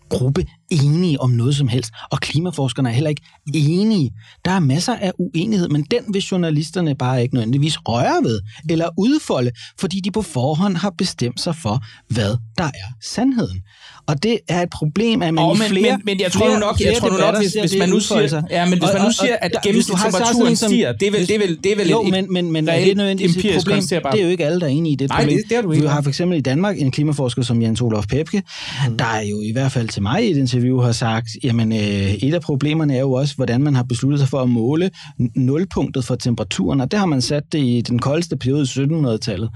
gruppe 0.08 0.46
enige 0.70 1.20
om 1.20 1.30
noget 1.30 1.56
som 1.56 1.68
helst, 1.68 1.90
og 2.10 2.20
klimaforskerne 2.20 2.88
er 2.88 2.92
heller 2.92 3.10
ikke 3.10 3.22
enige. 3.54 4.10
Der 4.44 4.50
er 4.50 4.58
masser 4.60 4.94
af 4.96 5.12
uenighed, 5.18 5.68
men 5.68 5.82
den 5.90 6.00
vil 6.12 6.22
journalisterne 6.22 6.94
bare 6.94 7.22
ikke 7.22 7.34
nødvendigvis 7.34 7.76
røre 7.88 8.24
ved 8.24 8.40
eller 8.70 8.88
udfolde, 8.98 9.50
fordi 9.80 10.00
de 10.00 10.10
på 10.10 10.22
forhånd 10.22 10.76
har 10.76 10.90
bestemt 10.98 11.40
sig 11.40 11.56
for, 11.56 11.84
hvad 12.08 12.36
der 12.58 12.64
er 12.64 12.88
sandheden. 13.02 13.60
Og 14.06 14.22
det 14.22 14.38
er 14.48 14.62
et 14.62 14.70
problem, 14.70 15.22
at 15.22 15.34
man 15.34 15.44
i 15.44 15.58
men- 15.58 15.68
flere, 15.68 15.90
men- 15.96 16.02
men 16.04 16.20
jeg 16.20 16.32
tror 16.32 16.46
flere, 16.46 16.60
nok- 16.60 16.80
jeg 16.80 16.94
tror 17.00 17.18
nok, 17.32 17.38
hvis- 17.38 17.54
hvis 17.60 17.78
man 17.78 17.88
nu 17.88 18.00
siger- 18.00 18.26
sig. 18.26 18.42
ja, 18.50 18.64
men 18.64 18.72
hvis 18.78 18.82
Og- 18.82 18.90
man 18.94 19.02
nu 19.02 19.06
og- 19.06 19.14
siger, 19.14 19.36
at 19.40 19.52
gennemsnitstemperaturen 19.64 20.56
stiger, 20.56 20.92
det 20.92 21.08
er 21.08 21.12
vel- 21.12 21.28
det 21.28 21.34
er 21.34 21.38
vel- 21.38 21.58
det 21.64 21.72
er 21.72 21.76
vel 21.76 21.90
jo, 21.90 22.02
et- 22.02 22.10
men, 22.10 22.32
men, 22.32 22.52
men 22.52 22.68
er 22.68 22.84
det 22.84 22.96
nødvendigvis 22.96 23.36
et 23.36 23.54
problem? 23.58 23.82
Det 23.82 24.20
er 24.20 24.22
jo 24.24 24.28
ikke 24.28 24.46
alle, 24.46 24.60
der 24.60 24.66
er 24.66 24.70
enige 24.70 24.92
i 24.92 24.96
det 24.96 25.08
Nej, 25.08 25.24
det- 25.24 25.42
det 25.48 25.56
er 25.56 25.62
du 25.62 25.72
ikke. 25.72 25.82
Vi 25.82 25.88
har 25.88 26.02
for 26.02 26.08
eksempel 26.08 26.38
i 26.38 26.40
Danmark 26.40 26.78
en 26.80 26.90
klimaforsker 26.90 27.42
som 27.42 27.62
Jens 27.62 27.80
Olof 27.80 28.06
Pepke, 28.06 28.42
mm. 28.88 28.96
der 28.96 29.04
er 29.04 29.22
jo 29.22 29.40
i 29.42 29.52
hvert 29.52 29.72
fald 29.72 29.88
til 29.88 30.02
mig 30.02 30.26
i 30.26 30.30
et 30.30 30.36
interview 30.60 30.80
har 30.80 30.92
sagt, 30.92 31.28
jamen 31.44 31.72
øh, 31.72 32.14
et 32.14 32.34
af 32.34 32.40
problemerne 32.40 32.96
er 32.96 33.00
jo 33.00 33.12
også, 33.12 33.36
hvordan 33.36 33.62
man 33.62 33.74
har 33.74 33.82
besluttet 33.82 34.20
sig 34.20 34.28
for 34.28 34.38
at 34.38 34.48
måle 34.48 34.90
nulpunktet 35.34 36.04
for 36.04 36.14
temperaturen, 36.14 36.80
og 36.80 36.90
det 36.90 36.98
har 36.98 37.06
man 37.06 37.22
sat 37.22 37.52
det 37.52 37.58
i 37.58 37.80
den 37.80 37.98
koldeste 37.98 38.36
periode 38.36 38.62
i 38.62 38.64
1700-tallet. 38.64 39.50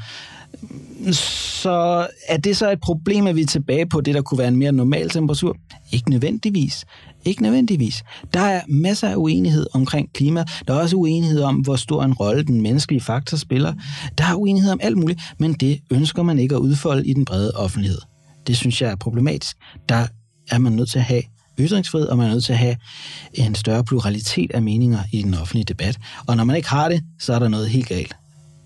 Så 1.12 2.06
er 2.28 2.36
det 2.36 2.56
så 2.56 2.70
et 2.70 2.80
problem, 2.80 3.26
at 3.26 3.36
vi 3.36 3.40
er 3.40 3.46
tilbage 3.46 3.86
på 3.86 4.00
det, 4.00 4.14
der 4.14 4.22
kunne 4.22 4.38
være 4.38 4.48
en 4.48 4.56
mere 4.56 4.72
normal 4.72 5.10
temperatur? 5.10 5.56
Ikke 5.92 6.10
nødvendigvis. 6.10 6.84
Ikke 7.24 7.42
nødvendigvis. 7.42 8.02
Der 8.34 8.40
er 8.40 8.60
masser 8.68 9.08
af 9.08 9.16
uenighed 9.16 9.66
omkring 9.72 10.12
klima. 10.12 10.44
Der 10.68 10.74
er 10.74 10.78
også 10.78 10.96
uenighed 10.96 11.42
om, 11.42 11.56
hvor 11.56 11.76
stor 11.76 12.02
en 12.02 12.14
rolle 12.14 12.42
den 12.42 12.60
menneskelige 12.60 13.00
faktor 13.00 13.36
spiller. 13.36 13.74
Der 14.18 14.24
er 14.24 14.34
uenighed 14.34 14.72
om 14.72 14.80
alt 14.82 14.96
muligt, 14.96 15.20
men 15.38 15.52
det 15.52 15.80
ønsker 15.90 16.22
man 16.22 16.38
ikke 16.38 16.54
at 16.54 16.60
udfolde 16.60 17.06
i 17.06 17.12
den 17.12 17.24
brede 17.24 17.52
offentlighed. 17.56 17.98
Det 18.46 18.56
synes 18.56 18.82
jeg 18.82 18.90
er 18.90 18.96
problematisk. 18.96 19.56
Der 19.88 20.06
er 20.50 20.58
man 20.58 20.72
nødt 20.72 20.90
til 20.90 20.98
at 20.98 21.04
have 21.04 21.22
ytringsfrihed, 21.58 22.08
og 22.08 22.18
man 22.18 22.26
er 22.26 22.32
nødt 22.32 22.44
til 22.44 22.52
at 22.52 22.58
have 22.58 22.76
en 23.34 23.54
større 23.54 23.84
pluralitet 23.84 24.50
af 24.50 24.62
meninger 24.62 24.98
i 25.12 25.22
den 25.22 25.34
offentlige 25.34 25.64
debat. 25.64 25.98
Og 26.26 26.36
når 26.36 26.44
man 26.44 26.56
ikke 26.56 26.68
har 26.68 26.88
det, 26.88 27.02
så 27.20 27.34
er 27.34 27.38
der 27.38 27.48
noget 27.48 27.68
helt 27.68 27.88
galt. 27.88 28.16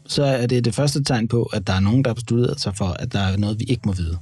Så 0.07 0.25
er 0.25 0.47
det 0.47 0.65
det 0.65 0.75
første 0.75 1.05
tegn 1.05 1.29
på, 1.29 1.43
at 1.43 1.67
der 1.67 1.73
er 1.73 1.81
nogen, 1.81 2.05
der 2.05 2.11
har 2.11 2.15
besluttet 2.15 2.61
sig 2.61 2.77
for, 2.77 2.87
at 2.89 3.13
der 3.13 3.21
er 3.21 3.37
noget, 3.37 3.61
vi 3.61 3.65
ikke 3.65 3.83
må 3.87 3.93
vide. 3.93 4.19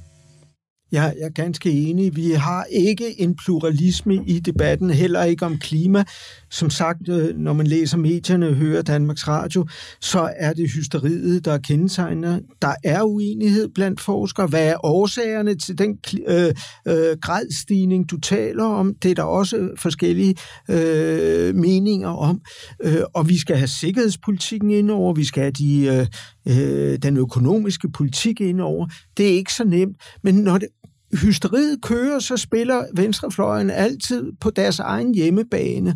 Jeg, 0.91 1.13
jeg 1.19 1.25
er 1.25 1.29
ganske 1.29 1.71
enig. 1.71 2.15
Vi 2.15 2.31
har 2.31 2.63
ikke 2.63 3.21
en 3.21 3.35
pluralisme 3.35 4.15
i 4.27 4.39
debatten, 4.39 4.89
heller 4.89 5.23
ikke 5.23 5.45
om 5.45 5.57
klima. 5.57 6.03
Som 6.49 6.69
sagt, 6.69 7.09
øh, 7.09 7.37
når 7.37 7.53
man 7.53 7.67
læser 7.67 7.97
medierne 7.97 8.47
og 8.47 8.53
hører 8.53 8.81
Danmarks 8.81 9.27
Radio, 9.27 9.67
så 10.01 10.33
er 10.35 10.53
det 10.53 10.71
hysteriet, 10.71 11.45
der 11.45 11.57
kendetegner. 11.57 12.39
Der 12.61 12.73
er 12.83 13.03
uenighed 13.03 13.69
blandt 13.75 14.01
forskere. 14.01 14.47
Hvad 14.47 14.67
er 14.67 14.85
årsagerne 14.85 15.55
til 15.55 15.77
den 15.77 15.97
øh, 16.27 16.53
øh, 16.87 17.17
gradstigning, 17.21 18.09
du 18.11 18.17
taler 18.17 18.63
om? 18.63 18.95
Det 19.03 19.11
er 19.11 19.15
der 19.15 19.23
også 19.23 19.69
forskellige 19.77 20.35
øh, 20.69 21.55
meninger 21.55 22.09
om. 22.09 22.41
Øh, 22.83 23.01
og 23.13 23.29
vi 23.29 23.37
skal 23.37 23.57
have 23.57 23.67
sikkerhedspolitikken 23.67 24.71
indover, 24.71 25.13
vi 25.13 25.25
skal 25.25 25.41
have 25.41 25.51
de, 25.51 25.85
øh, 25.85 26.07
øh 26.47 26.97
den 26.97 27.17
økonomiske 27.17 27.91
politik 27.91 28.41
indover. 28.41 28.87
Det 29.17 29.25
er 29.25 29.33
ikke 29.33 29.53
så 29.53 29.63
nemt. 29.63 29.97
Men 30.23 30.35
når 30.35 30.57
det 30.57 30.67
hysteriet 31.13 31.81
kører, 31.81 32.19
så 32.19 32.37
spiller 32.37 32.83
venstrefløjen 32.95 33.69
altid 33.69 34.31
på 34.41 34.49
deres 34.49 34.79
egen 34.79 35.13
hjemmebane. 35.13 35.95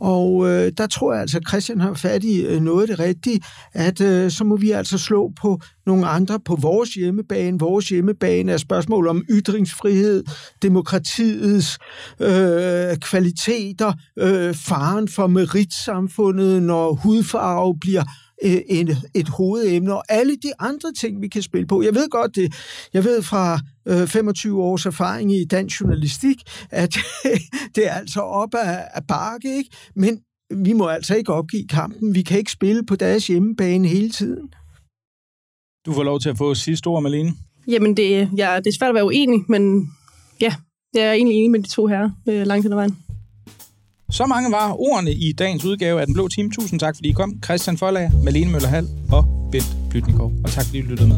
Og 0.00 0.48
øh, 0.48 0.72
der 0.78 0.86
tror 0.86 1.12
jeg 1.12 1.20
altså, 1.20 1.36
at 1.36 1.48
Christian 1.48 1.80
har 1.80 1.94
fat 1.94 2.24
i 2.24 2.40
øh, 2.40 2.60
noget 2.60 2.82
af 2.82 2.88
det 2.88 2.98
rigtige, 2.98 3.40
at 3.72 4.00
øh, 4.00 4.30
så 4.30 4.44
må 4.44 4.56
vi 4.56 4.70
altså 4.70 4.98
slå 4.98 5.32
på 5.40 5.60
nogle 5.86 6.06
andre 6.06 6.40
på 6.40 6.56
vores 6.56 6.94
hjemmebane. 6.94 7.58
Vores 7.58 7.88
hjemmebane 7.88 8.52
er 8.52 8.56
spørgsmål 8.56 9.08
om 9.08 9.24
ytringsfrihed, 9.30 10.24
demokratiets 10.62 11.78
øh, 12.20 12.96
kvaliteter, 12.96 13.92
øh, 14.18 14.54
faren 14.54 15.08
for 15.08 15.26
meritsamfundet, 15.26 16.62
når 16.62 16.92
hudfarve 16.92 17.78
bliver 17.80 18.04
øh, 18.44 18.50
et, 18.50 18.96
et 19.14 19.28
hovedemne, 19.28 19.94
og 19.94 20.04
alle 20.08 20.36
de 20.36 20.52
andre 20.58 20.92
ting, 20.92 21.22
vi 21.22 21.28
kan 21.28 21.42
spille 21.42 21.66
på. 21.66 21.82
Jeg 21.82 21.94
ved 21.94 22.08
godt 22.10 22.36
det. 22.36 22.54
Jeg 22.94 23.04
ved 23.04 23.22
fra 23.22 23.60
øh, 23.88 24.06
25 24.06 24.62
års 24.62 24.86
erfaring 24.86 25.32
i 25.32 25.44
dansk 25.44 25.80
journalistik, 25.80 26.42
at 26.70 26.96
det 27.74 27.86
er 27.86 27.92
altså 27.92 28.20
op 28.20 28.54
ad, 28.54 28.84
ad 28.94 29.02
bakke, 29.08 29.56
ikke? 29.56 29.70
Men 29.96 30.20
vi 30.64 30.72
må 30.72 30.86
altså 30.86 31.16
ikke 31.16 31.32
opgive 31.32 31.66
kampen. 31.66 32.14
Vi 32.14 32.22
kan 32.22 32.38
ikke 32.38 32.52
spille 32.52 32.86
på 32.86 32.96
deres 32.96 33.26
hjemmebane 33.26 33.88
hele 33.88 34.10
tiden. 34.10 34.52
Du 35.86 35.92
får 35.92 36.02
lov 36.02 36.20
til 36.20 36.28
at 36.28 36.38
få 36.38 36.54
sidste 36.54 36.86
ord, 36.86 37.02
Malene. 37.02 37.32
Jamen, 37.68 37.96
det, 37.96 38.28
ja, 38.36 38.56
det 38.56 38.66
er 38.66 38.76
svært 38.78 38.88
at 38.88 38.94
være 38.94 39.04
uenig, 39.04 39.44
men 39.48 39.88
ja, 40.40 40.54
jeg 40.94 41.02
er 41.02 41.12
egentlig 41.12 41.36
enig 41.36 41.50
med 41.50 41.60
de 41.62 41.68
to 41.68 41.86
her 41.86 42.10
øh, 42.28 42.46
langt 42.46 42.64
hen 42.64 42.72
ad 42.72 42.76
vejen. 42.76 42.96
Så 44.10 44.26
mange 44.26 44.52
var 44.52 44.76
ordene 44.78 45.12
i 45.12 45.32
dagens 45.32 45.64
udgave 45.64 46.00
af 46.00 46.06
Den 46.06 46.14
Blå 46.14 46.28
Team. 46.28 46.50
Tusind 46.50 46.80
tak, 46.80 46.96
fordi 46.96 47.08
I 47.08 47.12
kom. 47.12 47.42
Christian 47.44 47.78
Forlager, 47.78 48.10
Malene 48.24 48.52
Møller 48.52 48.68
Hall 48.68 48.88
og 49.12 49.48
Bent 49.52 49.76
Blytnikov. 49.90 50.32
Og 50.44 50.50
tak, 50.50 50.64
fordi 50.64 50.78
I 50.78 50.82
lyttede 50.82 51.08
med. 51.08 51.16